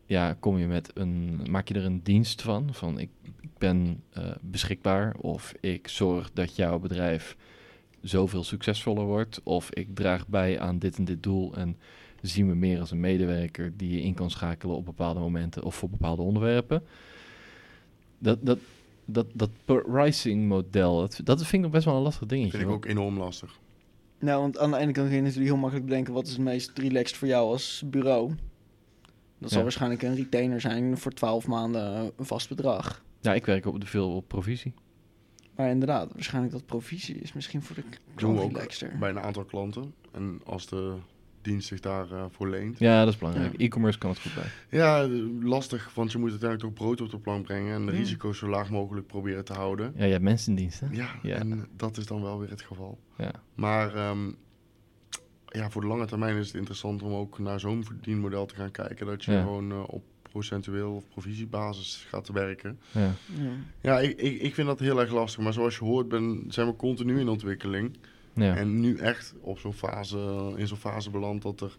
ja, 0.06 0.34
kom 0.34 0.58
je 0.58 0.68
met 0.68 0.92
een, 0.94 1.42
maak 1.50 1.68
je 1.68 1.74
er 1.74 1.86
een 1.86 2.04
dienst 2.04 2.42
van? 2.42 2.74
Van 2.74 3.00
ik, 3.00 3.10
ik 3.42 3.58
ben 3.58 4.04
eh, 4.10 4.32
beschikbaar 4.42 5.16
of 5.16 5.54
ik 5.60 5.88
zorg 5.88 6.32
dat 6.34 6.56
jouw 6.56 6.80
bedrijf 6.80 7.38
zoveel 8.02 8.44
succesvoller 8.44 9.06
wordt 9.06 9.42
of 9.44 9.72
ik 9.72 9.96
draag 9.96 10.28
bij 10.28 10.60
aan 10.60 10.80
dit 10.80 10.98
en 10.98 11.06
dit 11.06 11.24
doel 11.24 11.56
en 11.56 11.78
zie 12.22 12.46
me 12.46 12.56
meer 12.56 12.80
als 12.80 12.92
een 12.92 13.00
medewerker 13.00 13.74
die 13.78 13.92
je 13.92 14.02
in 14.02 14.14
kan 14.14 14.30
schakelen 14.30 14.76
op 14.76 14.86
bepaalde 14.86 15.20
momenten 15.20 15.64
of 15.64 15.76
voor 15.76 15.90
bepaalde 15.90 16.22
onderwerpen. 16.22 16.84
Dat, 18.18 18.46
dat, 18.46 18.60
dat, 19.08 19.28
dat 19.34 19.50
pricing 19.66 20.48
model, 20.48 21.00
dat, 21.00 21.20
dat 21.24 21.38
vind 21.38 21.54
ik 21.54 21.60
nog 21.62 21.72
best 21.72 21.86
wel 21.86 21.96
een 21.96 22.02
lastig 22.02 22.28
dingetje. 22.28 22.58
vind 22.58 22.70
ik 22.70 22.76
ook 22.76 22.86
enorm 22.86 23.18
lastig. 23.18 23.60
Nou, 24.20 24.42
want 24.42 24.58
aan 24.58 24.72
de 24.72 24.78
ene 24.78 24.92
kant 24.92 25.08
kun 25.08 25.16
je 25.16 25.22
natuurlijk 25.22 25.50
heel 25.50 25.58
makkelijk 25.58 25.86
bedenken... 25.88 26.14
wat 26.14 26.26
is 26.26 26.32
het 26.32 26.42
meest 26.42 26.72
relaxed 26.78 27.18
voor 27.18 27.28
jou 27.28 27.52
als 27.52 27.84
bureau. 27.86 28.34
Dat 29.40 29.50
zal 29.50 29.58
Ja. 29.58 29.64
waarschijnlijk 29.64 30.02
een 30.02 30.16
retainer 30.16 30.62
zijn 30.62 30.98
voor 30.98 31.12
12 31.12 31.48
maanden 31.48 32.12
een 32.18 32.26
vast 32.26 32.50
bedrag. 32.50 33.04
Ja, 33.22 33.34
ik 33.34 33.46
werk 33.46 33.66
op, 33.66 33.88
veel 33.88 34.16
op 34.16 34.28
provisie. 34.28 34.74
Maar 35.56 35.70
inderdaad, 35.70 36.14
waarschijnlijk 36.14 36.54
dat 36.54 36.66
provisie 36.66 37.16
is 37.16 37.34
misschien 37.34 37.62
voor 37.62 37.76
de 37.76 37.84
klant 38.16 38.40
relaxter. 38.40 38.96
bij 39.00 39.10
een 39.10 39.20
aantal 39.20 39.44
klanten. 39.46 39.94
En 40.12 40.42
als 40.46 40.68
de 40.68 40.94
dienst 41.48 41.68
zich 41.68 41.80
daarvoor 41.80 42.28
voor 42.32 42.48
leent. 42.50 42.80
Ja, 42.80 43.04
dat 43.04 43.14
is 43.14 43.20
belangrijk. 43.20 43.52
Ja. 43.58 43.66
E-commerce 43.66 43.98
kan 44.00 44.10
het 44.10 44.20
goed 44.20 44.34
bij. 44.36 44.80
Ja, 44.80 45.04
eh, 45.04 45.10
lastig, 45.42 45.92
want 45.94 46.12
je 46.12 46.18
moet 46.18 46.30
uiteindelijk 46.30 46.70
toch 46.70 46.86
brood 46.86 47.02
op 47.02 47.10
de 47.10 47.20
plank 47.20 47.46
brengen. 47.46 47.74
En 47.74 47.86
de 47.86 47.92
Ja. 47.92 47.98
risico's 47.98 48.38
zo 48.38 48.48
laag 48.48 48.70
mogelijk 48.70 49.08
proberen 49.08 49.46
te 49.46 49.54
houden. 49.54 49.94
Ja, 49.96 50.06
je 50.06 50.12
hebt 50.12 50.24
mensen 50.24 50.50
in 50.50 50.56
dienst, 50.56 50.80
hè? 50.80 50.88
Ja, 50.92 51.10
Ja. 51.22 51.36
en 51.36 51.68
dat 51.76 51.98
is 51.98 52.06
dan 52.06 52.22
wel 52.22 52.40
weer 52.40 52.50
het 52.50 52.62
geval. 52.62 53.00
Ja. 53.18 53.32
Maar 53.56 53.96
ehm, 53.96 54.32
ja, 55.48 55.70
voor 55.70 55.82
de 55.82 55.88
lange 55.88 56.06
termijn 56.06 56.38
is 56.38 56.48
het 56.48 56.56
interessant 56.56 57.02
om 57.04 57.14
ook 57.14 57.40
naar 57.40 57.60
zo'n 57.60 57.84
verdienmodel 57.86 58.46
te 58.46 58.56
gaan 58.56 58.72
kijken. 58.72 59.06
Dat 59.06 59.24
je 59.24 59.32
Ja. 59.32 59.42
gewoon 59.42 59.72
eh, 59.72 59.84
op 59.88 60.04
procentueel 60.22 60.92
of 60.96 61.08
provisiebasis 61.10 62.06
gaat 62.10 62.30
werken. 62.30 62.80
Ja. 62.92 63.02
Ja. 63.02 63.50
Ja, 63.82 64.00
ik, 64.00 64.18
ik, 64.22 64.42
ik 64.42 64.54
vind 64.54 64.68
dat 64.68 64.80
heel 64.80 65.00
erg 65.00 65.12
lastig. 65.12 65.44
Maar 65.44 65.54
zoals 65.54 65.78
je 65.78 65.84
hoort 65.84 66.08
ben, 66.08 66.44
zijn 66.48 66.68
we 66.68 66.76
continu 66.76 67.20
in 67.20 67.28
ontwikkeling. 67.30 67.98
Ja. 68.38 68.56
En 68.56 68.80
nu 68.80 68.98
echt 68.98 69.34
op 69.42 69.60
zo'n 69.60 69.74
fase, 69.74 70.54
in 70.56 70.68
zo'n 70.68 70.78
fase 70.78 71.10
beland 71.10 71.42
dat 71.42 71.62
er 71.62 71.78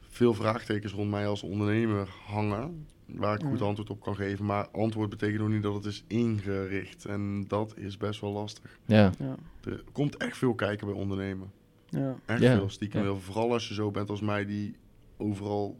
veel 0.00 0.34
vraagtekens 0.34 0.92
rond 0.92 1.10
mij 1.10 1.26
als 1.26 1.42
ondernemer 1.42 2.08
hangen. 2.26 2.86
Waar 3.06 3.34
ik 3.40 3.46
goed 3.46 3.62
antwoord 3.62 3.90
op 3.90 4.00
kan 4.00 4.14
geven. 4.16 4.44
Maar 4.44 4.68
antwoord 4.68 5.10
betekent 5.10 5.38
nog 5.40 5.48
niet 5.48 5.62
dat 5.62 5.74
het 5.74 5.84
is 5.84 6.04
ingericht. 6.06 7.04
En 7.04 7.44
dat 7.48 7.76
is 7.76 7.96
best 7.96 8.20
wel 8.20 8.32
lastig. 8.32 8.78
ja. 8.86 9.10
Ja. 9.18 9.34
Er 9.64 9.84
komt 9.92 10.16
echt 10.16 10.36
veel 10.36 10.54
kijken 10.54 10.86
bij 10.86 10.96
ondernemen. 10.96 11.50
Ja. 11.88 12.14
Echt 12.26 12.40
Ja, 12.40 12.56
veel 12.56 12.68
stiekem. 12.68 13.00
ja. 13.00 13.06
heel 13.06 13.14
veel. 13.16 13.32
Vooral 13.32 13.52
als 13.52 13.68
je 13.68 13.74
zo 13.74 13.90
bent 13.90 14.10
als 14.10 14.20
mij 14.20 14.44
die 14.46 14.76
overal 15.16 15.76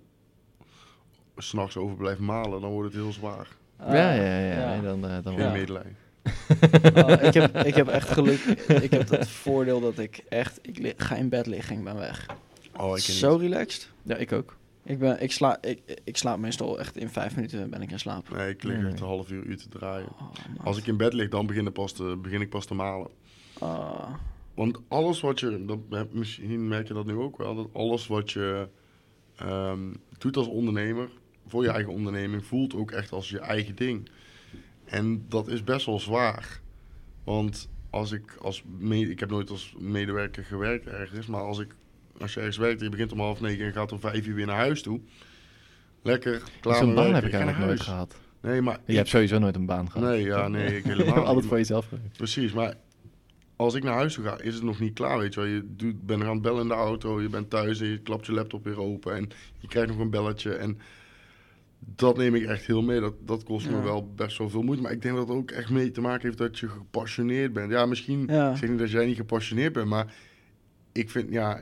s'nachts 1.36 1.76
over 1.76 1.96
blijft 1.96 2.20
malen, 2.20 2.61
dan 2.61 2.70
wordt 2.70 2.92
het 2.94 3.03
heel 3.03 3.12
zwaar. 3.12 3.57
Ah, 3.76 3.92
ja, 3.94 4.12
ja, 4.12 4.38
ja. 4.38 4.80
dan, 4.80 5.07
eh, 5.07 5.22
dan 5.22 5.34
Geen 5.34 5.44
Ja. 5.44 5.53
medelijden. 5.53 5.96
Oh, 6.94 7.22
ik, 7.22 7.34
heb, 7.34 7.56
ik 7.56 7.74
heb 7.74 7.88
echt 7.88 8.08
geluk. 8.08 8.40
Ik 8.82 8.90
heb 8.90 9.08
het 9.08 9.28
voordeel 9.44 9.80
dat 9.80 9.98
ik 9.98 10.24
echt... 10.28 10.58
Ik 10.62 10.94
ga 10.96 11.16
in 11.16 11.28
bed 11.28 11.46
liggen, 11.46 11.76
ik 11.76 11.84
ben 11.84 11.96
weg. 11.96 12.26
Oh, 12.76 12.96
ik 12.96 13.02
Zo 13.02 13.36
relaxed. 13.36 13.90
Ja, 14.02 14.16
ik 14.16 14.32
ook. 14.32 14.56
Ik, 14.84 14.98
ben, 14.98 15.22
ik, 15.22 15.32
sla, 15.32 15.62
ik, 15.62 16.00
ik 16.04 16.16
slaap 16.16 16.38
meestal 16.38 16.78
echt 16.78 16.96
in 16.96 17.08
vijf 17.08 17.34
minuten 17.34 17.70
ben 17.70 17.82
ik 17.82 17.90
in 17.90 17.98
slaap. 17.98 18.30
Nee, 18.30 18.48
ik 18.48 18.62
lig 18.62 18.84
echt 18.84 19.00
een 19.00 19.06
half 19.06 19.30
uur, 19.30 19.44
uur 19.44 19.56
te 19.56 19.68
draaien. 19.68 20.08
Oh. 20.08 20.66
Als 20.66 20.78
ik 20.78 20.86
in 20.86 20.96
bed 20.96 21.12
lig, 21.12 21.28
dan 21.28 21.46
begin, 21.46 21.66
ik 21.66 21.72
pas 21.72 21.92
te, 21.92 22.18
begin 22.22 22.40
ik 22.40 22.48
pas 22.48 22.66
te 22.66 22.74
malen. 22.74 23.10
Ah, 23.58 24.14
Want 24.54 24.78
alles 24.88 25.20
wat 25.20 25.40
je, 25.40 25.64
dat, 25.88 26.12
misschien 26.12 26.68
merk 26.68 26.88
je 26.88 26.94
dat 26.94 27.06
nu 27.06 27.14
ook 27.14 27.38
wel, 27.38 27.54
dat 27.54 27.68
alles 27.72 28.06
wat 28.06 28.30
je 28.30 28.68
ehm, 29.36 29.92
doet 30.18 30.36
als 30.36 30.46
ondernemer, 30.46 31.08
voor 31.46 31.62
je 31.62 31.70
eigen 31.70 31.92
onderneming, 31.92 32.44
voelt 32.44 32.74
ook 32.74 32.90
echt 32.90 33.12
als 33.12 33.28
je 33.28 33.38
eigen 33.38 33.74
ding. 33.76 34.08
En 34.93 35.24
dat 35.28 35.49
is 35.49 35.64
best 35.64 35.86
wel 35.86 36.01
zwaar. 36.01 36.61
Want 37.24 37.68
als 37.90 38.12
ik 38.12 38.36
als, 38.40 38.62
me- 38.78 39.11
ik 39.11 39.20
heb 39.20 39.30
nooit 39.30 39.51
als 39.51 39.74
medewerker 39.78 40.45
gewerkt 40.45 40.86
ergens, 40.86 41.26
maar 41.26 41.40
als 41.43 41.59
ik, 41.59 41.74
als 42.20 42.32
je 42.34 42.38
ergens 42.38 42.57
werkt 42.59 42.80
je 42.80 42.88
begint 42.88 43.12
om 43.12 43.20
half 43.20 43.40
negen 43.40 43.66
en 43.66 43.72
gaat 43.72 43.93
om 43.93 44.01
vijf 44.01 44.26
uur 44.26 44.34
weer 44.34 44.47
naar 44.47 44.57
huis 44.57 44.82
toe, 44.82 45.01
lekker, 46.03 46.43
klaar 46.61 46.76
Zo'n 46.76 46.95
baan 46.95 47.14
heb 47.14 47.24
ik 47.24 47.32
eigenlijk 47.32 47.64
nooit 47.66 47.80
gehad. 47.80 48.16
Nee, 48.40 48.61
maar 48.61 48.74
Je 48.84 48.90
ik- 48.93 48.97
hebt 48.97 49.09
sowieso 49.09 49.38
nooit 49.38 49.57
een 49.57 49.66
baan 49.66 49.90
gehad. 49.90 50.09
Nee, 50.09 50.22
ja, 50.24 50.49
nee, 50.59 50.76
ik 50.76 50.84
helemaal 50.84 51.24
altijd 51.26 51.47
voor 51.47 51.57
jezelf 51.57 51.86
gewerkt. 51.88 52.16
Precies, 52.16 52.53
maar 52.53 52.74
als 53.57 53.74
ik 53.74 53.82
naar 53.82 53.95
huis 53.95 54.14
toe 54.14 54.24
ga, 54.24 54.40
is 54.40 54.55
het 54.55 54.62
nog 54.62 54.80
niet 54.80 54.95
klaar, 54.95 55.18
weet 55.18 55.34
je 55.34 55.40
wel. 55.40 55.49
Je 55.49 55.64
doet, 55.76 56.07
bent 56.07 56.22
aan 56.22 56.28
het 56.32 56.43
bellen 56.43 56.62
in 56.62 56.68
de 56.68 56.74
auto, 56.74 57.20
je 57.22 57.28
bent 57.28 57.51
thuis 57.51 57.80
en 57.80 57.86
je 57.88 57.99
klapt 57.99 58.26
je 58.26 58.32
laptop 58.32 58.64
weer 58.64 58.80
open 58.80 59.14
en 59.16 59.28
je 59.59 59.68
krijgt 59.68 59.88
nog 59.90 59.99
een 59.99 60.11
belletje. 60.11 60.55
En 60.55 60.78
dat 61.86 62.16
neem 62.16 62.34
ik 62.34 62.44
echt 62.44 62.66
heel 62.66 62.82
mee. 62.82 63.00
Dat, 63.00 63.14
dat 63.26 63.42
kost 63.44 63.70
me 63.70 63.76
Ja. 63.76 63.82
wel 63.82 64.12
best 64.16 64.38
wel 64.38 64.50
veel 64.50 64.62
moeite. 64.62 64.82
Maar 64.82 64.92
ik 64.92 65.02
denk 65.02 65.16
dat 65.16 65.28
het 65.28 65.36
ook 65.36 65.50
echt 65.50 65.70
mee 65.70 65.90
te 65.90 66.00
maken 66.00 66.22
heeft 66.22 66.38
dat 66.38 66.58
je 66.58 66.68
gepassioneerd 66.68 67.52
bent. 67.52 67.70
Ja, 67.70 67.86
misschien, 67.86 68.24
Ja. 68.26 68.50
ik 68.50 68.56
zeg 68.56 68.68
niet 68.70 68.78
dat 68.78 68.90
jij 68.90 69.06
niet 69.06 69.16
gepassioneerd 69.16 69.72
bent, 69.72 69.88
maar 69.88 70.14
ik 70.92 71.10
vind, 71.10 71.30
ja, 71.32 71.60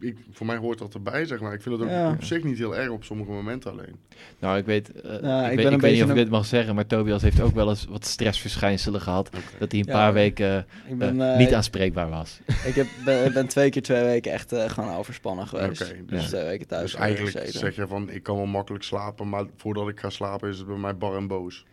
ik, 0.00 0.16
voor 0.32 0.46
mij 0.46 0.56
hoort 0.56 0.78
dat 0.78 0.94
erbij, 0.94 1.24
zeg 1.26 1.40
maar. 1.40 1.52
Ik 1.52 1.62
vind 1.62 1.74
het 1.74 1.84
ook 1.84 1.90
Ja. 1.90 2.10
op 2.10 2.24
zich 2.24 2.42
niet 2.44 2.58
heel 2.58 2.76
erg 2.76 2.88
op 2.90 3.04
sommige 3.04 3.30
momenten 3.30 3.70
alleen. 3.70 3.96
Nou, 4.38 4.58
ik 4.58 4.64
weet, 4.64 4.92
eh, 4.92 5.12
ik, 5.12 5.20
ik 5.20 5.20
weet, 5.20 5.56
ben 5.64 5.72
ik 5.72 5.80
weet 5.80 5.92
niet 5.92 6.02
of 6.02 6.08
ik 6.10 6.16
een- 6.16 6.22
dit 6.22 6.30
mag 6.30 6.46
zeggen, 6.46 6.74
maar 6.74 6.86
Tobias 6.86 7.22
heeft 7.22 7.40
ook 7.40 7.54
wel 7.54 7.68
eens 7.68 7.84
wat 7.84 8.04
stressverschijnselen 8.04 9.00
gehad. 9.00 9.30
Dat 9.58 9.70
hij 9.72 9.80
een 9.80 9.86
Ja, 9.86 9.92
paar 9.92 10.12
weken 10.12 10.66
ben, 10.98 11.20
eh, 11.20 11.32
eh, 11.32 11.38
niet 11.38 11.54
aanspreekbaar 11.54 12.08
was. 12.10 12.40
Ik 12.64 12.74
heb, 12.74 12.86
ben, 13.04 13.32
ben 13.32 13.48
twee 13.48 13.70
keer 13.70 13.82
twee 13.82 14.02
weken 14.04 14.32
echt 14.32 14.52
eh, 14.52 14.68
gewoon 14.70 14.94
overspannen 14.94 15.46
geweest. 15.46 15.82
Oké, 15.82 15.94
dus 16.06 16.20
dus- 16.20 16.28
twee 16.30 16.44
weken 16.44 16.66
thuis 16.66 16.90
Dus 16.90 17.00
eigenlijk 17.00 17.36
gezeten. 17.36 17.58
zeg 17.60 17.76
je 17.76 17.86
van, 17.86 18.10
ik 18.10 18.22
kan 18.22 18.36
wel 18.36 18.46
makkelijk 18.46 18.84
slapen, 18.84 19.28
maar 19.28 19.44
voordat 19.56 19.88
ik 19.88 20.00
ga 20.00 20.10
slapen 20.10 20.48
is 20.48 20.58
het 20.58 20.66
bij 20.66 20.76
mij 20.76 20.96
bar 20.96 21.16
en 21.16 21.26
boos. 21.26 21.64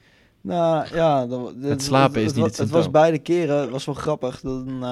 Nou 0.42 0.86
ja, 0.94 1.26
dan, 1.28 1.54
dit- 1.62 1.82
slapen 1.82 2.22
is 2.22 2.26
het, 2.28 2.36
niet 2.36 2.46
het 2.46 2.58
Het 2.58 2.70
was 2.70 2.92
beide 2.92 3.20
keren, 3.20 3.58
het 3.62 3.70
was 3.70 3.86
wel 3.86 3.96
grappig. 3.96 4.42
Dan 4.42 4.84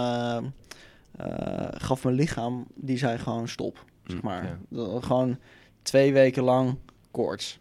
eh, 1.17 1.67
gaf 1.71 2.03
mijn 2.03 2.15
lichaam, 2.15 2.65
die 2.75 2.97
zei 2.97 3.17
gewoon 3.17 3.47
stop. 3.47 3.85
Zeg 4.05 4.19
Hm, 4.19 4.25
maar. 4.25 4.43
ja. 4.43 4.57
Dan 4.69 5.03
Gewoon 5.03 5.37
twee 5.81 6.13
weken 6.13 6.43
lang 6.43 6.77
koorts. 7.11 7.59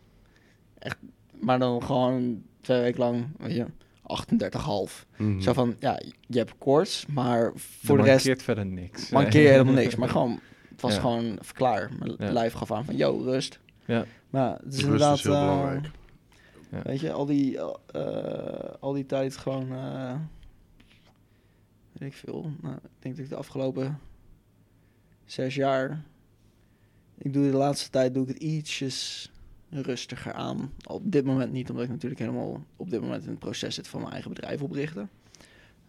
Echt, 0.79 0.97
maar 1.41 1.59
dan 1.59 1.83
gewoon 1.83 2.43
twee 2.61 2.81
weken 2.81 2.99
lang, 3.01 3.27
weet 3.39 3.55
je, 3.57 3.67
38,5. 4.03 5.07
Mhm. 5.17 5.41
Zo 5.41 5.53
van, 5.53 5.77
ja, 5.79 6.01
je 6.27 6.39
hebt 6.39 6.55
koorts, 6.59 7.07
maar 7.07 7.53
voor 7.57 7.97
de 7.97 8.03
rest 8.03 8.15
mankeert 8.27 8.43
verder 8.43 8.67
niks. 8.67 9.11
mankeer 9.11 9.43
je 9.43 9.49
helemaal 9.49 9.75
niks. 9.75 9.95
Maar 10.01 10.09
gewoon, 10.09 10.41
het 10.69 10.81
was 10.81 10.95
Ja. 10.95 11.01
gewoon 11.01 11.39
klaar. 11.55 11.91
Mijn 11.99 12.15
Ja. 12.19 12.33
lijf 12.33 12.53
gaf 12.53 12.73
aan 12.73 12.85
van, 12.85 12.97
yo, 12.97 13.21
rust. 13.25 13.61
Ja. 13.85 14.05
Maar 14.31 14.51
het 14.53 14.61
is 14.67 14.73
Rust 14.75 14.83
inderdaad... 14.85 15.17
is 15.17 15.23
heel 15.25 15.35
eh, 15.35 15.41
belangrijk. 15.41 15.91
Ja. 16.71 16.83
Weet 16.83 17.01
je, 17.01 17.13
al 17.13 17.27
die, 17.27 17.59
eh, 17.87 18.75
al 18.81 18.93
die 18.93 19.07
tijd 19.07 19.37
gewoon... 19.37 19.69
weet 22.01 22.11
ik 22.11 22.17
veel. 22.17 22.53
Nou, 22.61 22.75
ik 22.75 22.91
denk 22.99 23.17
dat 23.17 23.25
ik 23.25 23.31
de 23.31 23.37
afgelopen 23.37 23.99
zes 25.25 25.55
jaar... 25.55 26.03
Ik 27.19 27.33
doe 27.33 27.51
de 27.51 27.57
laatste 27.57 27.91
tijd 27.91 28.15
doe 28.15 28.23
ik 28.23 28.29
het 28.29 28.43
ietsjes 28.43 29.31
rustiger 29.69 30.33
aan. 30.33 30.73
Op 30.87 31.13
dit 31.13 31.25
moment 31.25 31.53
niet, 31.53 31.71
omdat 31.71 31.85
ik 31.85 31.91
natuurlijk 31.91 32.21
helemaal 32.21 32.65
op 32.77 32.91
dit 32.91 33.01
moment 33.01 33.23
in 33.23 33.31
het 33.31 33.39
proces 33.39 33.75
zit 33.75 33.89
van 33.89 34.01
mijn 34.01 34.13
eigen 34.13 34.33
bedrijf 34.33 34.63
oprichten. 34.63 35.11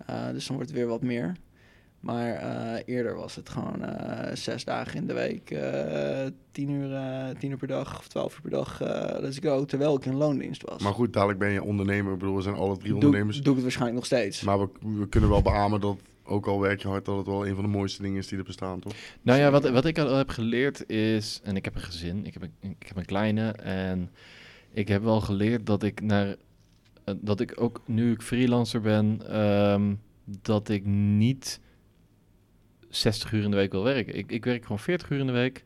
Eh, 0.05 0.31
dus 0.31 0.47
dan 0.47 0.55
wordt 0.55 0.71
het 0.71 0.79
weer 0.79 0.87
wat 0.87 1.01
meer. 1.01 1.35
Maar 2.01 2.33
eh, 2.33 2.81
eerder 2.85 3.15
was 3.15 3.35
het 3.35 3.49
gewoon 3.49 3.83
eh, 3.83 4.35
zes 4.35 4.63
dagen 4.65 4.97
in 4.97 5.07
de 5.07 5.13
week, 5.13 5.51
eh, 5.51 6.25
tien, 6.51 6.69
uur, 6.69 6.93
eh, 6.95 7.29
tien 7.39 7.51
uur 7.51 7.57
per 7.57 7.67
dag 7.67 7.99
of 7.99 8.07
twaalf 8.07 8.35
uur 8.35 8.41
per 8.41 8.49
dag, 8.51 8.81
eh, 8.81 9.19
let's 9.19 9.37
go, 9.41 9.65
terwijl 9.65 9.95
ik 9.95 10.05
in 10.05 10.15
loondienst 10.15 10.61
was. 10.69 10.81
Maar 10.81 10.93
goed, 10.93 11.13
dadelijk 11.13 11.39
ben 11.39 11.49
je 11.51 11.63
ondernemer. 11.63 12.13
Ik 12.13 12.19
bedoel, 12.19 12.35
we 12.35 12.41
zijn 12.41 12.55
alle 12.55 12.77
drie 12.77 12.87
doe, 12.93 13.03
ondernemers. 13.03 13.35
doe 13.35 13.45
ik 13.45 13.53
het 13.53 13.61
waarschijnlijk 13.61 13.95
nog 13.95 14.05
steeds. 14.05 14.41
Maar 14.41 14.59
we, 14.59 14.69
we 14.79 15.07
kunnen 15.07 15.29
wel 15.29 15.41
beamen 15.41 15.81
dat, 15.81 15.97
ook 16.23 16.47
al 16.47 16.59
werk 16.59 16.81
je 16.81 16.87
hard, 16.87 17.05
dat 17.05 17.17
het 17.17 17.25
wel 17.25 17.47
een 17.47 17.55
van 17.55 17.63
de 17.63 17.69
mooiste 17.69 18.01
dingen 18.01 18.17
is 18.17 18.27
die 18.27 18.37
er 18.37 18.43
bestaan, 18.43 18.79
toch? 18.79 18.93
Nou 19.21 19.39
ja, 19.39 19.51
wat, 19.51 19.69
wat 19.69 19.85
ik 19.85 19.97
al 19.97 20.15
heb 20.15 20.29
geleerd 20.29 20.89
is, 20.89 21.39
en 21.43 21.55
ik 21.55 21.65
heb 21.65 21.75
een 21.75 21.81
gezin, 21.81 22.25
ik 22.25 22.33
heb 22.33 22.41
een, 22.43 22.75
ik 22.79 22.87
heb 22.87 22.97
een 22.97 23.05
kleine, 23.05 23.51
en 23.51 24.11
ik 24.73 24.87
heb 24.87 25.03
wel 25.03 25.21
geleerd 25.21 25.65
dat 25.65 25.83
ik 25.83 26.01
naar, 26.01 26.35
dat 27.17 27.39
ik 27.39 27.53
ook 27.61 27.81
nu 27.85 28.11
ik 28.11 28.21
freelancer 28.21 28.81
ben, 28.81 29.21
ehm, 29.29 29.93
dat 30.41 30.69
ik 30.69 30.85
niet 30.85 31.59
60 32.91 33.31
uur 33.31 33.43
in 33.43 33.51
de 33.51 33.57
week 33.57 33.71
wil 33.71 33.83
werken. 33.83 34.15
Ik, 34.17 34.31
ik 34.31 34.45
werk 34.45 34.61
gewoon 34.63 34.79
40 34.79 35.09
uur 35.09 35.19
in 35.19 35.25
de 35.25 35.31
week. 35.31 35.65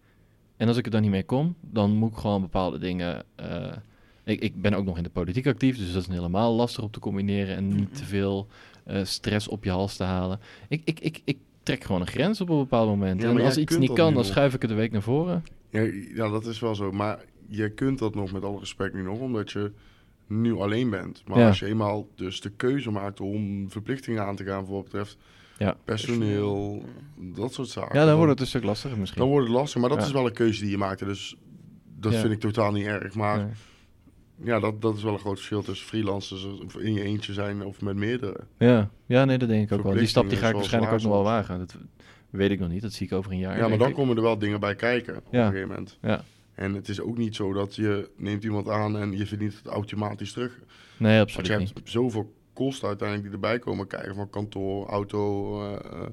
En 0.58 0.68
als 0.68 0.78
ik 0.78 0.86
er 0.86 0.92
dan 0.92 1.02
niet 1.02 1.12
mee 1.12 1.24
kom, 1.24 1.56
dan 1.62 1.92
moet 1.92 2.12
ik 2.12 2.18
gewoon 2.18 2.42
bepaalde 2.42 2.78
dingen. 2.78 3.24
eh, 3.36 3.72
ik, 4.24 4.42
ik 4.42 4.62
ben 4.62 4.74
ook 4.74 4.86
nog 4.86 4.98
in 4.98 5.04
de 5.04 5.10
politiek 5.10 5.48
actief, 5.48 5.78
dus 5.78 5.94
dat 5.94 6.02
is 6.02 6.08
helemaal 6.08 6.54
lastig 6.56 6.84
om 6.84 6.92
te 6.92 7.00
combineren 7.00 7.56
en 7.56 7.68
niet 7.68 7.90
Mhm. 7.90 7.94
te 7.98 8.06
veel 8.06 8.48
eh, 8.84 9.04
stress 9.04 9.48
op 9.48 9.64
je 9.64 9.70
hals 9.70 9.96
te 9.96 10.04
halen. 10.04 10.40
Ik, 10.70 10.82
ik, 10.86 11.00
ik, 11.00 11.22
ik 11.26 11.38
trek 11.64 11.84
gewoon 11.84 12.02
een 12.02 12.08
grens 12.08 12.42
op 12.42 12.50
een 12.50 12.58
bepaald 12.58 12.88
moment. 12.88 13.22
Ja, 13.22 13.30
en 13.30 13.42
als 13.42 13.58
iets 13.58 13.78
niet 13.78 13.94
kan, 13.94 14.14
dan 14.14 14.26
schuif 14.26 14.54
ik 14.54 14.62
het 14.62 14.70
de 14.70 14.76
week 14.78 14.92
naar 14.92 15.02
voren. 15.02 15.44
Ja, 15.70 15.82
ja, 16.16 16.30
dat 16.30 16.46
is 16.46 16.60
wel 16.60 16.76
zo. 16.76 16.92
Maar 16.92 17.20
je 17.48 17.70
kunt 17.70 18.00
dat 18.00 18.16
nog 18.16 18.32
met 18.32 18.44
alle 18.44 18.60
respect 18.60 18.94
nu 18.94 19.02
nog, 19.04 19.20
omdat 19.20 19.52
je 19.52 19.72
nu 20.28 20.54
alleen 20.54 20.90
bent. 20.90 21.24
Maar 21.28 21.40
Ja. 21.40 21.48
als 21.48 21.60
je 21.60 21.66
eenmaal 21.66 22.08
dus 22.16 22.42
de 22.42 22.50
keuze 22.50 22.92
maakt 22.92 23.20
om 23.20 23.70
verplichtingen 23.72 24.24
aan 24.26 24.36
te 24.36 24.44
gaan 24.44 24.66
voor 24.66 24.76
wat 24.76 24.84
betreft 24.84 25.18
Ja. 25.58 25.76
personeel, 25.86 26.84
dat 27.18 27.54
soort 27.54 27.68
zaken. 27.70 28.00
Ja, 28.00 28.06
dan 28.06 28.16
wordt 28.16 28.32
het 28.32 28.40
een 28.40 28.48
stuk 28.48 28.64
lastiger 28.64 28.98
misschien. 28.98 29.22
dan 29.22 29.30
wordt 29.30 29.48
het 29.48 29.56
lastig. 29.56 29.82
Maar 29.82 29.90
dat 29.90 30.00
Ja. 30.00 30.06
is 30.06 30.12
wel 30.12 30.26
een 30.26 30.34
keuze 30.34 30.62
die 30.62 30.70
je 30.72 30.78
maakte. 30.78 31.06
Dus 31.06 31.36
dat 32.00 32.14
Ja. 32.14 32.20
vind 32.20 32.34
ik 32.34 32.40
totaal 32.40 32.72
niet 32.72 32.86
erg. 32.86 33.14
Maar 33.16 33.38
Nee. 33.38 33.48
ja, 34.44 34.60
dat, 34.60 34.82
dat 34.82 34.98
is 34.98 35.04
wel 35.04 35.14
een 35.14 35.20
groot 35.20 35.36
verschil 35.36 35.64
tussen 35.64 35.88
freelancers 35.88 36.46
of 36.66 36.76
in 36.78 36.94
je 36.94 37.02
eentje 37.04 37.34
zijn 37.34 37.64
of 37.64 37.82
met 37.82 37.96
meerdere. 37.96 38.38
Ja. 38.58 38.90
ja, 39.06 39.26
nee, 39.26 39.38
dat 39.38 39.50
denk 39.50 39.72
ik 39.72 39.78
ook 39.78 39.84
wel. 39.84 39.94
Die 39.94 40.08
stap 40.08 40.30
die 40.30 40.38
ga 40.38 40.48
ik 40.48 40.56
waarschijnlijk 40.56 40.94
ook 40.94 41.02
nog 41.02 41.12
wel 41.12 41.24
wagen. 41.24 41.58
Dat 41.60 41.76
weet 42.30 42.52
ik 42.52 42.60
nog 42.60 42.70
niet, 42.70 42.82
dat 42.82 42.94
zie 42.94 43.06
ik 43.08 43.14
over 43.14 43.32
een 43.32 43.38
jaar. 43.38 43.58
Ja, 43.58 43.68
maar 43.68 43.78
dan 43.78 43.90
ik. 43.90 43.96
komen 43.96 44.16
er 44.16 44.22
wel 44.22 44.38
dingen 44.38 44.60
bij 44.60 44.76
kijken 44.76 45.16
op 45.18 45.24
Ja. 45.32 45.40
een 45.40 45.46
gegeven 45.52 45.68
moment. 45.70 45.98
Ja. 46.02 46.24
En 46.56 46.74
het 46.74 46.90
is 46.90 47.02
ook 47.02 47.18
niet 47.18 47.36
zo 47.36 47.54
dat 47.54 47.76
je 47.76 48.10
neemt 48.18 48.44
iemand 48.44 48.70
aan 48.70 48.98
en 48.98 49.18
je 49.18 49.26
verdient 49.26 49.56
het 49.64 49.66
automatisch 49.66 50.32
terug. 50.34 50.60
Nee, 50.98 51.18
Want 51.18 51.22
absoluut 51.30 51.48
je 51.48 51.58
niet. 51.58 51.72
hebt 51.74 51.90
zoveel 51.90 52.34
kosten 52.56 52.88
uiteindelijk 52.88 53.28
die 53.28 53.36
erbij 53.42 53.60
komen 53.60 53.88
kijken. 53.88 54.16
Van 54.16 54.30
kantoor, 54.30 54.88
auto, 54.88 55.62
eh, 55.64 55.74
eh, 56.02 56.08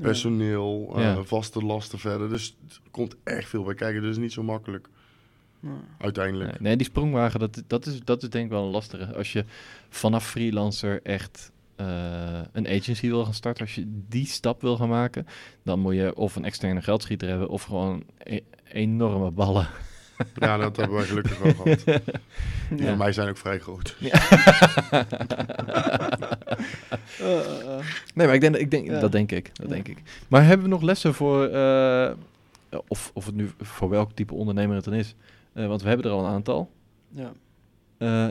personeel, 0.00 0.92
eh, 0.96 1.02
Ja. 1.02 1.22
vaste 1.24 1.64
lasten 1.64 1.98
verder. 1.98 2.28
Dus 2.28 2.56
er 2.68 2.90
komt 2.90 3.16
echt 3.24 3.48
veel 3.48 3.62
bij 3.64 3.74
kijken. 3.74 4.02
Dus 4.02 4.16
niet 4.16 4.32
zo 4.32 4.42
makkelijk 4.42 4.88
Ja. 5.60 5.68
uiteindelijk. 5.98 6.50
Nee, 6.50 6.58
nee, 6.60 6.76
die 6.76 6.86
sprongwagen, 6.86 7.40
dat, 7.40 7.62
dat, 7.66 7.86
is, 7.86 8.00
dat 8.00 8.22
is 8.22 8.28
denk 8.30 8.44
ik 8.44 8.50
wel 8.50 8.64
een 8.64 8.70
lastige. 8.70 9.14
Als 9.14 9.32
je 9.32 9.44
vanaf 9.88 10.26
freelancer 10.28 11.00
echt 11.02 11.52
eh, 11.76 12.40
een 12.52 12.68
agency 12.68 13.06
wil 13.08 13.24
gaan 13.24 13.34
starten, 13.34 13.62
als 13.62 13.74
je 13.74 13.84
die 14.08 14.26
stap 14.26 14.60
wil 14.60 14.76
gaan 14.76 14.88
maken, 14.88 15.26
dan 15.62 15.78
moet 15.80 15.94
je 15.94 16.14
of 16.16 16.36
een 16.36 16.44
externe 16.44 16.82
geldschieter 16.82 17.28
hebben 17.28 17.48
of 17.48 17.62
gewoon 17.62 18.02
e- 18.18 18.40
enorme 18.72 19.30
ballen. 19.30 19.66
Ja, 20.34 20.56
dat 20.56 20.76
hebben 20.76 20.96
wij 20.96 21.04
gelukkig 21.06 21.38
wel 21.38 21.52
gehad. 21.52 21.84
Die 21.84 22.82
Ja. 22.82 22.88
van 22.88 22.98
mij 22.98 23.12
zijn 23.12 23.28
ook 23.28 23.36
vrij 23.36 23.58
groot. 23.58 23.96
Nee, 28.14 28.26
maar 28.26 28.34
ik 28.34 28.40
denk, 28.40 28.56
ik 28.56 28.70
denk, 28.70 28.86
Ja. 28.86 29.00
dat 29.00 29.12
denk 29.12 29.32
ik. 29.32 29.50
Dat 29.56 29.66
Ja. 29.68 29.72
denk 29.74 29.88
ik. 29.88 30.02
Maar 30.28 30.44
hebben 30.44 30.66
we 30.66 30.72
nog 30.72 30.82
lessen 30.82 31.14
voor, 31.14 31.44
eh, 31.46 32.10
of, 32.88 33.10
of 33.14 33.26
het 33.26 33.34
nu 33.34 33.50
voor 33.60 33.88
welk 33.88 34.12
type 34.12 34.34
ondernemer 34.34 34.76
het 34.76 34.84
dan 34.84 34.94
is? 34.94 35.14
Eh, 35.52 35.66
want 35.66 35.82
we 35.82 35.88
hebben 35.88 36.06
er 36.06 36.12
al 36.12 36.24
een 36.24 36.30
aantal. 36.32 36.70
ja. 37.08 37.32
Eh, 37.98 38.28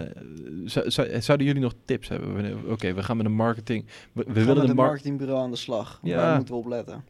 zou- 0.66 0.90
zou- 0.92 1.22
zouden 1.22 1.48
jullie 1.48 1.62
nog 1.62 1.74
tips 1.86 2.08
hebben? 2.08 2.60
Oké, 2.70 2.94
we 2.94 3.04
gaan 3.04 3.18
met 3.18 3.26
de 3.26 3.32
marketing. 3.32 3.86
We, 4.12 4.24
we 4.28 4.34
We 4.34 4.40
willen 4.46 4.48
het 4.66 4.76
markt. 4.76 4.92
marketingbureau 4.92 5.42
aan 5.44 5.52
de 5.52 5.58
slag. 5.58 6.00
Ja. 6.04 6.16
Waar 6.16 6.36
moeten 6.36 6.54
we 6.54 6.60
op 6.60 6.68
letten? 6.68 7.04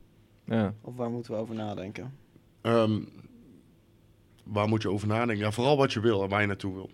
Ja. 0.45 0.73
Of 0.81 0.95
waar 0.95 1.09
moeten 1.09 1.31
we 1.33 1.37
over 1.39 1.55
nadenken? 1.55 2.13
Ehm, 2.61 2.99
waar 4.51 4.67
moet 4.67 4.81
je 4.81 4.89
over 4.89 5.07
nadenken? 5.07 5.45
Ja, 5.45 5.51
vooral 5.51 5.77
wat 5.77 5.93
je 5.93 5.99
wil 5.99 6.23
en 6.23 6.29
waar 6.29 6.41
je 6.41 6.47
naartoe 6.47 6.73
wil. 6.73 6.89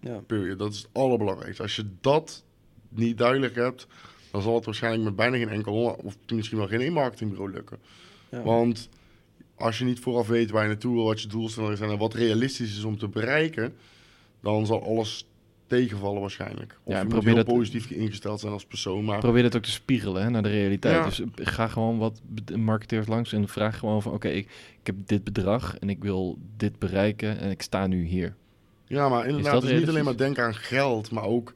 Ja. 0.00 0.20
Period. 0.26 0.58
Dat 0.58 0.72
is 0.72 0.78
het 0.78 0.88
allerbelangrijkste. 0.92 1.62
Als 1.62 1.76
je 1.76 1.86
dat 2.00 2.44
niet 2.88 3.18
duidelijk 3.18 3.54
hebt, 3.54 3.86
dan 4.30 4.42
zal 4.42 4.54
het 4.54 4.64
waarschijnlijk 4.64 5.04
met 5.04 5.16
bijna 5.16 5.36
geen 5.36 5.48
enkel, 5.48 5.98
of 6.02 6.16
misschien 6.26 6.58
wel 6.58 6.66
geen 6.66 6.80
één 6.80 6.92
marketingbureau 6.92 7.52
lukken. 7.52 7.78
Ja. 8.28 8.42
Want 8.42 8.88
als 9.54 9.78
je 9.78 9.84
niet 9.84 10.00
vooraf 10.00 10.26
weet 10.26 10.50
waar 10.50 10.62
je 10.62 10.68
naartoe 10.68 10.94
wil, 10.94 11.04
wat 11.04 11.20
je 11.20 11.28
doelstellingen 11.28 11.76
zijn 11.76 11.90
en 11.90 11.98
wat 11.98 12.14
realistisch 12.14 12.76
is 12.76 12.84
om 12.84 12.98
te 12.98 13.08
bereiken, 13.08 13.76
dan 14.40 14.66
zal 14.66 14.84
alles 14.84 15.26
tegenvallen 15.68 16.20
waarschijnlijk. 16.20 16.78
Of 16.84 16.92
Ja, 16.92 16.98
je 16.98 17.04
moet 17.04 17.12
probeer 17.12 17.34
heel 17.34 17.44
dat- 17.44 17.54
positief 17.54 17.90
ingesteld 17.90 18.40
zijn 18.40 18.52
als 18.52 18.64
persoon, 18.66 19.04
maar 19.04 19.18
Probeer 19.18 19.42
het 19.44 19.56
ook 19.56 19.62
te 19.62 19.70
spiegelen 19.70 20.22
hè, 20.22 20.30
naar 20.30 20.42
de 20.42 20.48
realiteit. 20.48 20.94
Ja. 20.96 21.04
Dus 21.04 21.20
eh, 21.20 21.26
ga 21.34 21.68
gewoon 21.68 21.98
wat 21.98 22.20
marketeers 22.56 23.06
langs 23.06 23.32
en 23.32 23.48
vraag 23.48 23.78
gewoon 23.78 24.02
van... 24.02 24.12
oké, 24.12 24.28
ik, 24.28 24.46
ik 24.80 24.86
heb 24.86 24.96
dit 25.06 25.24
bedrag 25.24 25.78
en 25.78 25.90
ik 25.90 26.02
wil 26.02 26.38
dit 26.56 26.78
bereiken 26.78 27.38
en 27.38 27.50
ik 27.50 27.62
sta 27.62 27.86
nu 27.86 28.04
hier. 28.04 28.34
Ja, 28.84 29.08
maar 29.08 29.26
inderdaad, 29.26 29.62
is 29.64 29.78
niet 29.78 29.88
alleen 29.88 30.04
maar 30.04 30.16
denken 30.16 30.44
aan 30.44 30.54
geld, 30.54 31.10
maar 31.10 31.24
ook 31.24 31.54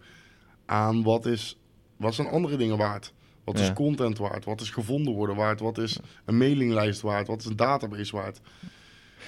aan 0.66 1.02
wat 1.02 1.26
is, 1.26 1.58
wat 1.96 2.14
zijn 2.14 2.28
andere 2.28 2.56
dingen 2.56 2.76
waard. 2.76 3.12
Wat 3.44 3.58
Ja. 3.58 3.64
is 3.64 3.72
content 3.72 4.18
waard? 4.18 4.44
Wat 4.44 4.60
is 4.60 4.70
gevonden 4.70 5.14
worden 5.14 5.36
waard? 5.36 5.60
Wat 5.60 5.78
is 5.78 5.98
een 6.24 6.36
mailinglijst 6.36 7.00
waard? 7.00 7.26
Wat 7.26 7.40
is 7.40 7.46
een 7.46 7.56
database 7.56 8.16
waard? 8.16 8.40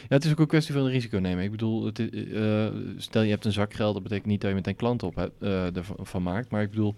Ja, 0.01 0.15
het 0.15 0.25
is 0.25 0.31
ook 0.31 0.39
een 0.39 0.47
kwestie 0.47 0.75
van 0.75 0.87
risico 0.87 1.19
nemen. 1.19 1.45
Ik 1.45 1.51
bedoel, 1.51 1.85
het, 1.85 1.99
eh, 1.99 2.67
stel 2.97 3.23
je 3.23 3.31
hebt 3.31 3.45
een 3.45 3.53
zak 3.53 3.75
geld, 3.75 3.95
dat 3.95 4.03
betekent 4.03 4.27
niet 4.27 4.41
dat 4.41 4.51
je 4.51 4.57
meteen 4.57 4.77
klanten 4.77 5.07
op 5.07 5.15
hebt, 5.15 5.43
eh, 5.43 5.77
ervan 5.77 6.07
van 6.07 6.23
maakt. 6.23 6.51
Maar 6.51 6.63
ik 6.63 6.71
bedoel, 6.71 6.95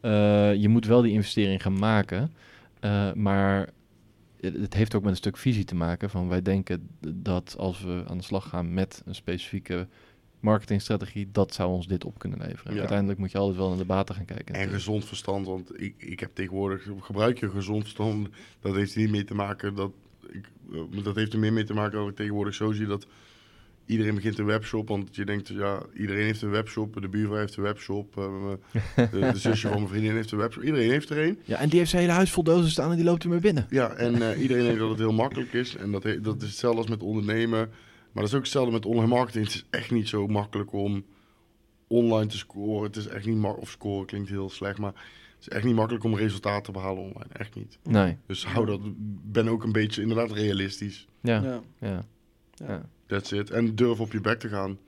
eh, 0.00 0.54
je 0.54 0.68
moet 0.68 0.86
wel 0.86 1.02
die 1.02 1.12
investering 1.12 1.62
gaan 1.62 1.78
maken. 1.78 2.32
Maar 3.14 3.68
het, 4.40 4.74
heeft 4.74 4.94
ook 4.94 5.02
met 5.02 5.10
een 5.10 5.16
stuk 5.16 5.36
visie 5.36 5.64
te 5.64 5.74
maken. 5.74 6.10
Van 6.10 6.28
wij 6.28 6.42
denken 6.42 6.88
dat 7.00 7.54
als 7.58 7.82
we 7.82 8.04
aan 8.06 8.18
de 8.18 8.24
slag 8.24 8.48
gaan 8.48 8.74
met 8.74 9.02
een 9.04 9.14
specifieke 9.14 9.88
marketingstrategie, 10.40 11.28
dat 11.32 11.54
zou 11.54 11.70
ons 11.72 11.86
dit 11.86 12.04
op 12.04 12.18
kunnen 12.18 12.38
leveren. 12.38 12.72
Ja. 12.72 12.78
Uiteindelijk 12.78 13.18
moet 13.18 13.30
je 13.32 13.38
altijd 13.38 13.56
wel 13.56 13.68
naar 13.68 13.78
de 13.78 13.84
baten 13.84 14.14
gaan 14.14 14.24
kijken. 14.24 14.46
En 14.46 14.52
natuurlijk. 14.52 14.82
gezond 14.82 15.04
verstand, 15.04 15.46
want 15.46 15.80
ik, 15.82 15.94
ik 15.98 16.20
heb 16.20 16.34
tegenwoordig, 16.34 16.88
gebruik 17.00 17.38
je 17.38 17.50
gezond 17.50 17.82
verstand, 17.82 18.28
dat 18.60 18.74
heeft 18.74 18.96
niet 18.96 19.10
mee 19.10 19.24
te 19.24 19.34
maken 19.34 19.74
dat, 19.74 19.92
ik, 20.30 20.50
eh, 20.72 21.04
dat 21.04 21.14
heeft 21.14 21.32
er 21.32 21.38
meer 21.38 21.52
mee 21.52 21.64
te 21.64 21.74
maken 21.74 21.98
dat 21.98 22.08
ik 22.08 22.16
tegenwoordig 22.16 22.54
zo 22.54 22.72
zie 22.72 22.86
dat 22.86 23.06
iedereen 23.86 24.14
begint 24.14 24.38
een 24.38 24.44
webshop, 24.44 24.88
want 24.88 25.16
je 25.16 25.24
denkt, 25.24 25.48
ja, 25.48 25.82
iedereen 25.94 26.24
heeft 26.24 26.42
een 26.42 26.50
webshop, 26.50 27.00
de 27.00 27.08
buurvrouw 27.08 27.38
heeft 27.38 27.56
een 27.56 27.62
webshop, 27.62 28.16
eh, 28.16 28.24
de, 29.10 29.18
de 29.32 29.38
zusje 29.38 29.68
van 29.68 29.76
mijn 29.76 29.88
vriendin 29.88 30.14
heeft 30.14 30.30
een 30.30 30.38
webshop, 30.38 30.62
iedereen 30.62 30.90
heeft 30.90 31.10
er 31.10 31.18
een. 31.18 31.38
Ja, 31.44 31.58
en 31.58 31.68
die 31.68 31.78
heeft 31.78 31.90
zijn 31.90 32.02
hele 32.02 32.14
huis 32.14 32.30
vol 32.30 32.42
dozen 32.42 32.70
staan 32.70 32.90
en 32.90 32.96
die 32.96 33.04
loopt 33.04 33.22
er 33.22 33.28
mee 33.28 33.40
binnen. 33.40 33.66
Ja, 33.70 33.90
en 33.90 34.22
eh, 34.30 34.42
iedereen 34.42 34.64
denkt 34.64 34.78
dat 34.78 34.88
het 34.88 34.98
heel 34.98 35.12
makkelijk 35.12 35.52
is. 35.52 35.76
En 35.76 35.92
dat, 35.92 36.02
dat 36.22 36.42
is 36.42 36.48
hetzelfde 36.48 36.80
als 36.80 36.88
met 36.88 37.02
ondernemen. 37.02 37.70
Maar 38.12 38.22
dat 38.22 38.32
is 38.32 38.34
ook 38.34 38.42
hetzelfde 38.42 38.72
met 38.72 38.86
online 38.86 39.14
marketing. 39.14 39.44
Het 39.44 39.54
is 39.54 39.66
echt 39.70 39.90
niet 39.90 40.08
zo 40.08 40.26
makkelijk 40.26 40.72
om 40.72 41.04
online 41.86 42.26
te 42.26 42.38
scoren. 42.38 42.86
Het 42.86 42.96
is 42.96 43.06
echt 43.06 43.26
niet 43.26 43.36
makkelijk. 43.36 43.62
Of 43.62 43.70
scoren 43.70 44.06
klinkt 44.06 44.28
heel 44.28 44.50
slecht, 44.50 44.78
maar 44.78 44.94
is 45.40 45.48
echt 45.48 45.64
niet 45.64 45.74
makkelijk 45.74 46.04
om 46.04 46.14
resultaten 46.14 46.62
te 46.62 46.70
behalen 46.72 47.02
online. 47.02 47.32
Echt 47.32 47.54
niet. 47.54 47.78
Nee, 47.82 48.16
Dus 48.26 48.46
hou 48.46 48.66
dat. 48.66 48.80
Ben 49.32 49.48
ook 49.48 49.64
een 49.64 49.72
beetje 49.72 50.02
inderdaad 50.02 50.32
realistisch. 50.32 51.06
ja, 51.20 51.42
Ja. 51.42 51.60
ja. 51.88 52.04
Ja. 52.66 52.82
That's 53.06 53.32
it. 53.32 53.50
En 53.50 53.74
durf 53.74 54.00
op 54.00 54.12
je 54.12 54.20
bek 54.20 54.38
te 54.38 54.48
gaan. 54.48 54.78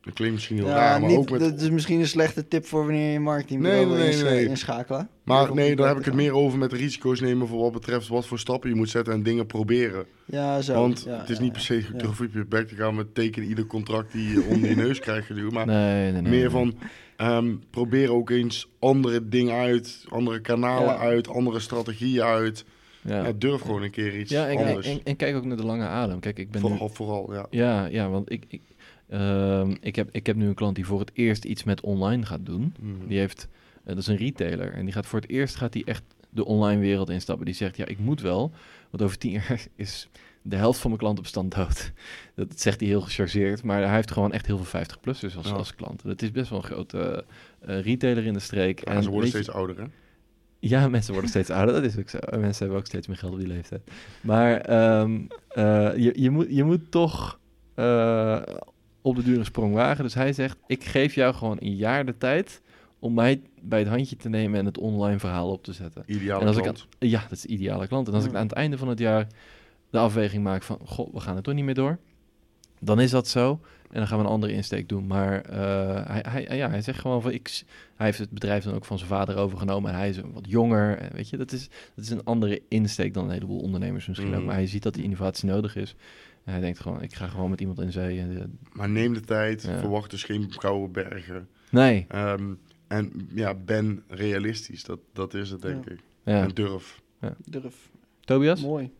Dat 0.00 0.14
klinkt 0.14 0.34
misschien 0.34 0.56
heel 0.56 0.66
Ja, 0.66 0.74
raar, 0.74 1.00
maar 1.00 1.08
niet, 1.08 1.18
ook 1.18 1.30
met. 1.30 1.40
dat 1.40 1.60
is 1.60 1.70
misschien 1.70 2.00
een 2.00 2.06
slechte 2.06 2.48
tip 2.48 2.64
voor 2.66 2.84
wanneer 2.84 3.12
je 3.12 3.20
marketingbureau 3.20 3.86
Nee, 3.86 3.96
wil 3.96 4.04
nee, 4.06 4.22
nee, 4.22 4.32
nee. 4.34 4.46
inschakelen. 4.48 5.08
Maar 5.24 5.54
nee, 5.54 5.76
daar 5.76 5.88
heb 5.88 5.98
ik 5.98 6.04
het 6.04 6.14
meer 6.14 6.32
over 6.32 6.58
met 6.58 6.72
risico's 6.72 7.20
nemen 7.20 7.46
voor 7.48 7.58
wat 7.60 7.72
betreft 7.72 8.08
wat 8.08 8.26
voor 8.26 8.38
stappen 8.38 8.70
je 8.70 8.76
moet 8.76 8.88
zetten 8.90 9.12
en 9.14 9.22
dingen 9.22 9.46
proberen. 9.46 10.04
Ja, 10.24 10.60
zo. 10.60 10.74
Want 10.74 11.02
Ja, 11.06 11.18
het 11.20 11.28
is 11.30 11.36
ja, 11.36 11.42
niet 11.42 11.52
ja. 11.52 11.56
per 11.58 11.62
se 11.82 11.92
Ja. 11.92 11.98
durf 11.98 12.20
op 12.20 12.32
je 12.32 12.44
bek 12.44 12.68
te 12.68 12.74
gaan 12.74 12.94
met 12.94 13.14
tekenen 13.14 13.48
ieder 13.48 13.66
contract 13.66 14.12
die 14.12 14.28
je 14.32 14.42
onder 14.42 14.68
je 14.68 14.76
neus 14.76 15.00
krijgt 15.00 15.26
geduwd. 15.26 15.52
Maar 15.52 15.66
Nee, 15.66 16.02
nee, 16.02 16.12
nee. 16.12 16.22
meer 16.22 16.40
nee. 16.40 16.50
van 16.50 16.74
ehm, 17.18 17.54
probeer 17.70 18.12
ook 18.12 18.30
eens 18.30 18.68
andere 18.78 19.28
dingen 19.28 19.54
uit, 19.54 20.04
andere 20.08 20.40
kanalen 20.40 20.94
Ja. 20.94 20.98
uit, 20.98 21.28
andere 21.28 21.60
strategieën 21.60 22.22
uit. 22.22 22.64
Ja, 23.02 23.24
Ja, 23.24 23.32
durf 23.32 23.60
gewoon 23.60 23.82
een 23.82 23.90
keer 23.90 24.18
iets 24.18 24.30
ja 24.30 24.48
en, 24.48 24.58
en, 24.58 24.66
anders. 24.66 24.86
en, 24.86 25.00
en 25.04 25.16
kijk 25.16 25.36
ook 25.36 25.44
naar 25.44 25.56
de 25.56 25.64
lange 25.64 25.86
adem. 25.86 26.20
Kijk, 26.20 26.38
ik 26.38 26.50
ben 26.50 26.62
nu... 26.62 26.68
vooral, 26.68 26.88
vooral, 26.88 27.32
ja. 27.34 27.46
Ja, 27.50 27.84
ja, 27.86 28.08
want 28.08 28.32
ik, 28.32 28.44
ik, 28.48 28.60
ehm, 29.08 29.74
ik, 29.80 29.96
heb, 29.96 30.08
ik 30.12 30.26
heb 30.26 30.36
nu 30.36 30.46
een 30.46 30.54
klant 30.54 30.74
die 30.74 30.86
voor 30.86 31.00
het 31.00 31.10
eerst 31.14 31.44
iets 31.44 31.64
met 31.64 31.80
online 31.80 32.26
gaat 32.26 32.46
doen. 32.46 32.74
Mhm. 32.80 33.06
Die 33.08 33.18
heeft, 33.18 33.48
eh, 33.80 33.86
dat 33.88 33.98
is 33.98 34.06
een 34.06 34.16
retailer. 34.16 34.72
En 34.72 34.84
die 34.84 34.94
gaat 34.94 35.06
voor 35.06 35.20
het 35.20 35.30
eerst 35.30 35.56
gaat 35.56 35.72
die 35.72 35.84
echt 35.84 36.02
de 36.30 36.44
online 36.44 36.80
wereld 36.80 37.10
instappen. 37.10 37.44
Die 37.46 37.54
zegt, 37.54 37.76
ja, 37.76 37.86
ik 37.86 37.98
moet 37.98 38.20
wel. 38.20 38.50
Want 38.90 39.02
over 39.02 39.18
tien 39.18 39.32
jaar 39.48 39.66
is 39.76 40.08
de 40.48 40.56
helft 40.56 40.78
van 40.80 40.90
mijn 40.90 41.02
klantenbestand 41.02 41.54
dood. 41.54 41.92
Dat 42.34 42.60
zegt 42.60 42.80
hij 42.80 42.88
heel 42.88 43.00
gechargeerd. 43.00 43.62
Maar 43.62 43.82
hij 43.82 43.94
heeft 43.94 44.10
gewoon 44.10 44.32
echt 44.32 44.46
heel 44.46 44.58
veel 44.58 44.80
50-plussers 44.80 45.36
als, 45.36 45.46
Ja. 45.48 45.52
als 45.54 45.74
klant. 45.74 46.02
Dat 46.04 46.22
is 46.22 46.30
best 46.30 46.50
wel 46.50 46.58
een 46.58 46.64
grote 46.64 47.24
eh, 47.60 47.80
retailer 47.80 48.24
in 48.24 48.32
de 48.32 48.38
streek. 48.40 48.88
Ja, 48.88 49.00
ze 49.00 49.08
worden 49.10 49.24
je- 49.30 49.34
steeds 49.36 49.50
ouder, 49.50 49.76
hè? 49.78 49.84
ja, 50.60 50.88
mensen 50.88 51.12
worden 51.12 51.30
steeds 51.30 51.50
ouder, 51.50 51.74
dat 51.74 51.84
is 51.84 51.98
ook 51.98 52.08
zo. 52.08 52.18
En 52.18 52.40
Mensen 52.40 52.62
hebben 52.62 52.78
ook 52.80 52.86
steeds 52.86 53.06
meer 53.06 53.16
geld 53.16 53.32
op 53.32 53.38
die 53.38 53.48
leeftijd. 53.48 53.80
Maar 54.20 54.60
ehm, 54.60 55.20
eh, 55.48 55.96
je, 55.96 56.12
je, 56.16 56.30
moet, 56.30 56.46
je 56.50 56.64
moet 56.64 56.90
toch 56.90 57.38
eh, 57.74 58.42
op 59.02 59.16
de 59.16 59.22
dure 59.22 59.44
sprong 59.44 59.74
wagen. 59.74 60.04
Dus 60.04 60.14
hij 60.14 60.32
zegt, 60.32 60.56
ik 60.66 60.84
geef 60.84 61.14
jou 61.14 61.34
gewoon 61.34 61.56
een 61.60 61.76
jaar 61.76 62.06
de 62.06 62.16
tijd 62.18 62.62
om 62.98 63.14
mij 63.14 63.40
bij 63.62 63.78
het 63.78 63.88
handje 63.88 64.16
te 64.16 64.28
nemen 64.28 64.58
en 64.58 64.64
het 64.66 64.78
online 64.78 65.18
verhaal 65.18 65.50
op 65.50 65.64
te 65.64 65.72
zetten. 65.72 66.02
Ideale 66.06 66.40
en 66.40 66.46
als 66.46 66.56
klant. 66.60 66.78
ik 66.78 66.84
aan, 66.98 67.08
ja, 67.08 67.20
dat 67.22 67.32
is 67.32 67.40
de 67.40 67.48
ideale 67.48 67.86
klant. 67.86 68.08
En 68.08 68.14
als 68.14 68.24
ik 68.24 68.34
aan 68.34 68.42
het 68.46 68.52
einde 68.56 68.78
van 68.78 68.88
het 68.88 68.98
jaar 68.98 69.26
de 69.90 69.98
afweging 69.98 70.42
maak 70.42 70.62
van, 70.62 70.78
goh, 70.84 71.14
we 71.14 71.20
gaan 71.20 71.36
er 71.36 71.42
toch 71.42 71.54
niet 71.54 71.64
meer 71.64 71.74
door. 71.74 71.98
Dan 72.80 73.00
is 73.00 73.10
dat 73.10 73.28
zo. 73.28 73.60
En 73.90 73.94
dan 73.98 74.06
gaan 74.06 74.18
we 74.18 74.24
een 74.24 74.30
andere 74.30 74.52
insteek 74.52 74.88
doen. 74.88 75.06
Maar 75.06 75.40
eh, 75.40 76.06
hij, 76.06 76.44
hij, 76.46 76.56
ja, 76.56 76.68
hij 76.70 76.82
zegt 76.82 76.98
gewoon 77.00 77.22
van, 77.22 77.32
ik, 77.32 77.62
hij 77.96 78.06
heeft 78.06 78.18
het 78.18 78.30
bedrijf 78.30 78.64
dan 78.64 78.74
ook 78.74 78.84
van 78.84 78.98
zijn 78.98 79.10
vader 79.10 79.36
overgenomen. 79.36 79.90
En 79.90 79.96
hij 79.96 80.08
is 80.08 80.20
wat 80.32 80.44
jonger. 80.48 80.98
En 80.98 81.12
weet 81.12 81.28
je, 81.28 81.36
dat 81.36 81.52
is, 81.52 81.68
dat 81.94 82.04
is 82.04 82.10
een 82.10 82.24
andere 82.24 82.62
insteek 82.68 83.14
dan 83.14 83.24
een 83.24 83.30
heleboel 83.30 83.60
ondernemers 83.60 84.06
misschien 84.06 84.28
ook. 84.28 84.34
Mhm. 84.36 84.44
Maar 84.44 84.54
hij 84.54 84.66
ziet 84.66 84.82
dat 84.82 84.94
die 84.94 85.02
innovatie 85.02 85.48
nodig 85.48 85.76
is. 85.76 85.94
En 86.44 86.52
hij 86.52 86.60
denkt 86.60 86.80
gewoon, 86.80 87.02
ik 87.02 87.14
ga 87.14 87.26
gewoon 87.26 87.50
met 87.50 87.60
iemand 87.60 87.80
in 87.80 87.92
zee. 87.92 88.18
En, 88.20 88.38
eh, 88.38 88.44
Maar 88.72 88.88
neem 88.88 89.14
de 89.14 89.20
tijd, 89.20 89.62
Ja. 89.62 89.78
verwacht 89.78 90.10
dus 90.10 90.24
geen 90.24 90.46
gouden 90.52 90.92
bergen. 90.92 91.48
nee, 91.70 92.04
Ehm, 92.08 92.52
en 92.86 93.28
ja, 93.34 93.54
ben 93.54 94.02
realistisch. 94.08 94.84
Dat, 94.84 94.98
dat 95.12 95.34
is 95.34 95.50
het, 95.50 95.62
denk 95.62 95.84
Ja. 95.84 95.90
ik. 95.92 96.00
ja. 96.22 96.42
En 96.42 96.48
durf. 96.54 97.02
Durf. 97.44 97.90
Tobias? 98.20 98.62
Mooi. 98.62 98.90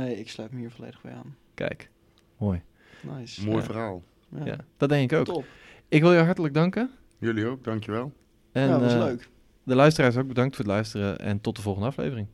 Nee, 0.00 0.18
ik 0.18 0.28
sluit 0.30 0.52
me 0.52 0.58
hier 0.58 0.70
volledig 0.70 1.00
bij 1.02 1.12
aan. 1.12 1.36
Kijk, 1.54 1.90
mooi. 2.38 2.62
Nice. 3.00 3.44
Mooi 3.44 3.56
Ja. 3.58 3.62
verhaal. 3.64 4.02
Ja. 4.28 4.44
Ja, 4.44 4.56
dat 4.76 4.88
denk 4.88 5.12
ik 5.12 5.18
ook. 5.18 5.24
Top. 5.24 5.44
Ik 5.88 6.00
wil 6.02 6.12
je 6.12 6.20
hartelijk 6.20 6.54
danken. 6.54 6.90
Jullie 7.18 7.46
ook, 7.46 7.64
dankjewel. 7.64 8.12
En 8.52 8.62
ja, 8.62 8.68
dat 8.68 8.80
was 8.80 8.92
eh, 8.92 8.98
leuk. 8.98 9.28
de 9.62 9.74
luisteraars 9.74 10.16
ook 10.16 10.28
bedankt 10.28 10.56
voor 10.56 10.64
het 10.64 10.74
luisteren. 10.74 11.18
En 11.18 11.40
tot 11.40 11.56
de 11.56 11.62
volgende 11.62 11.88
aflevering. 11.88 12.26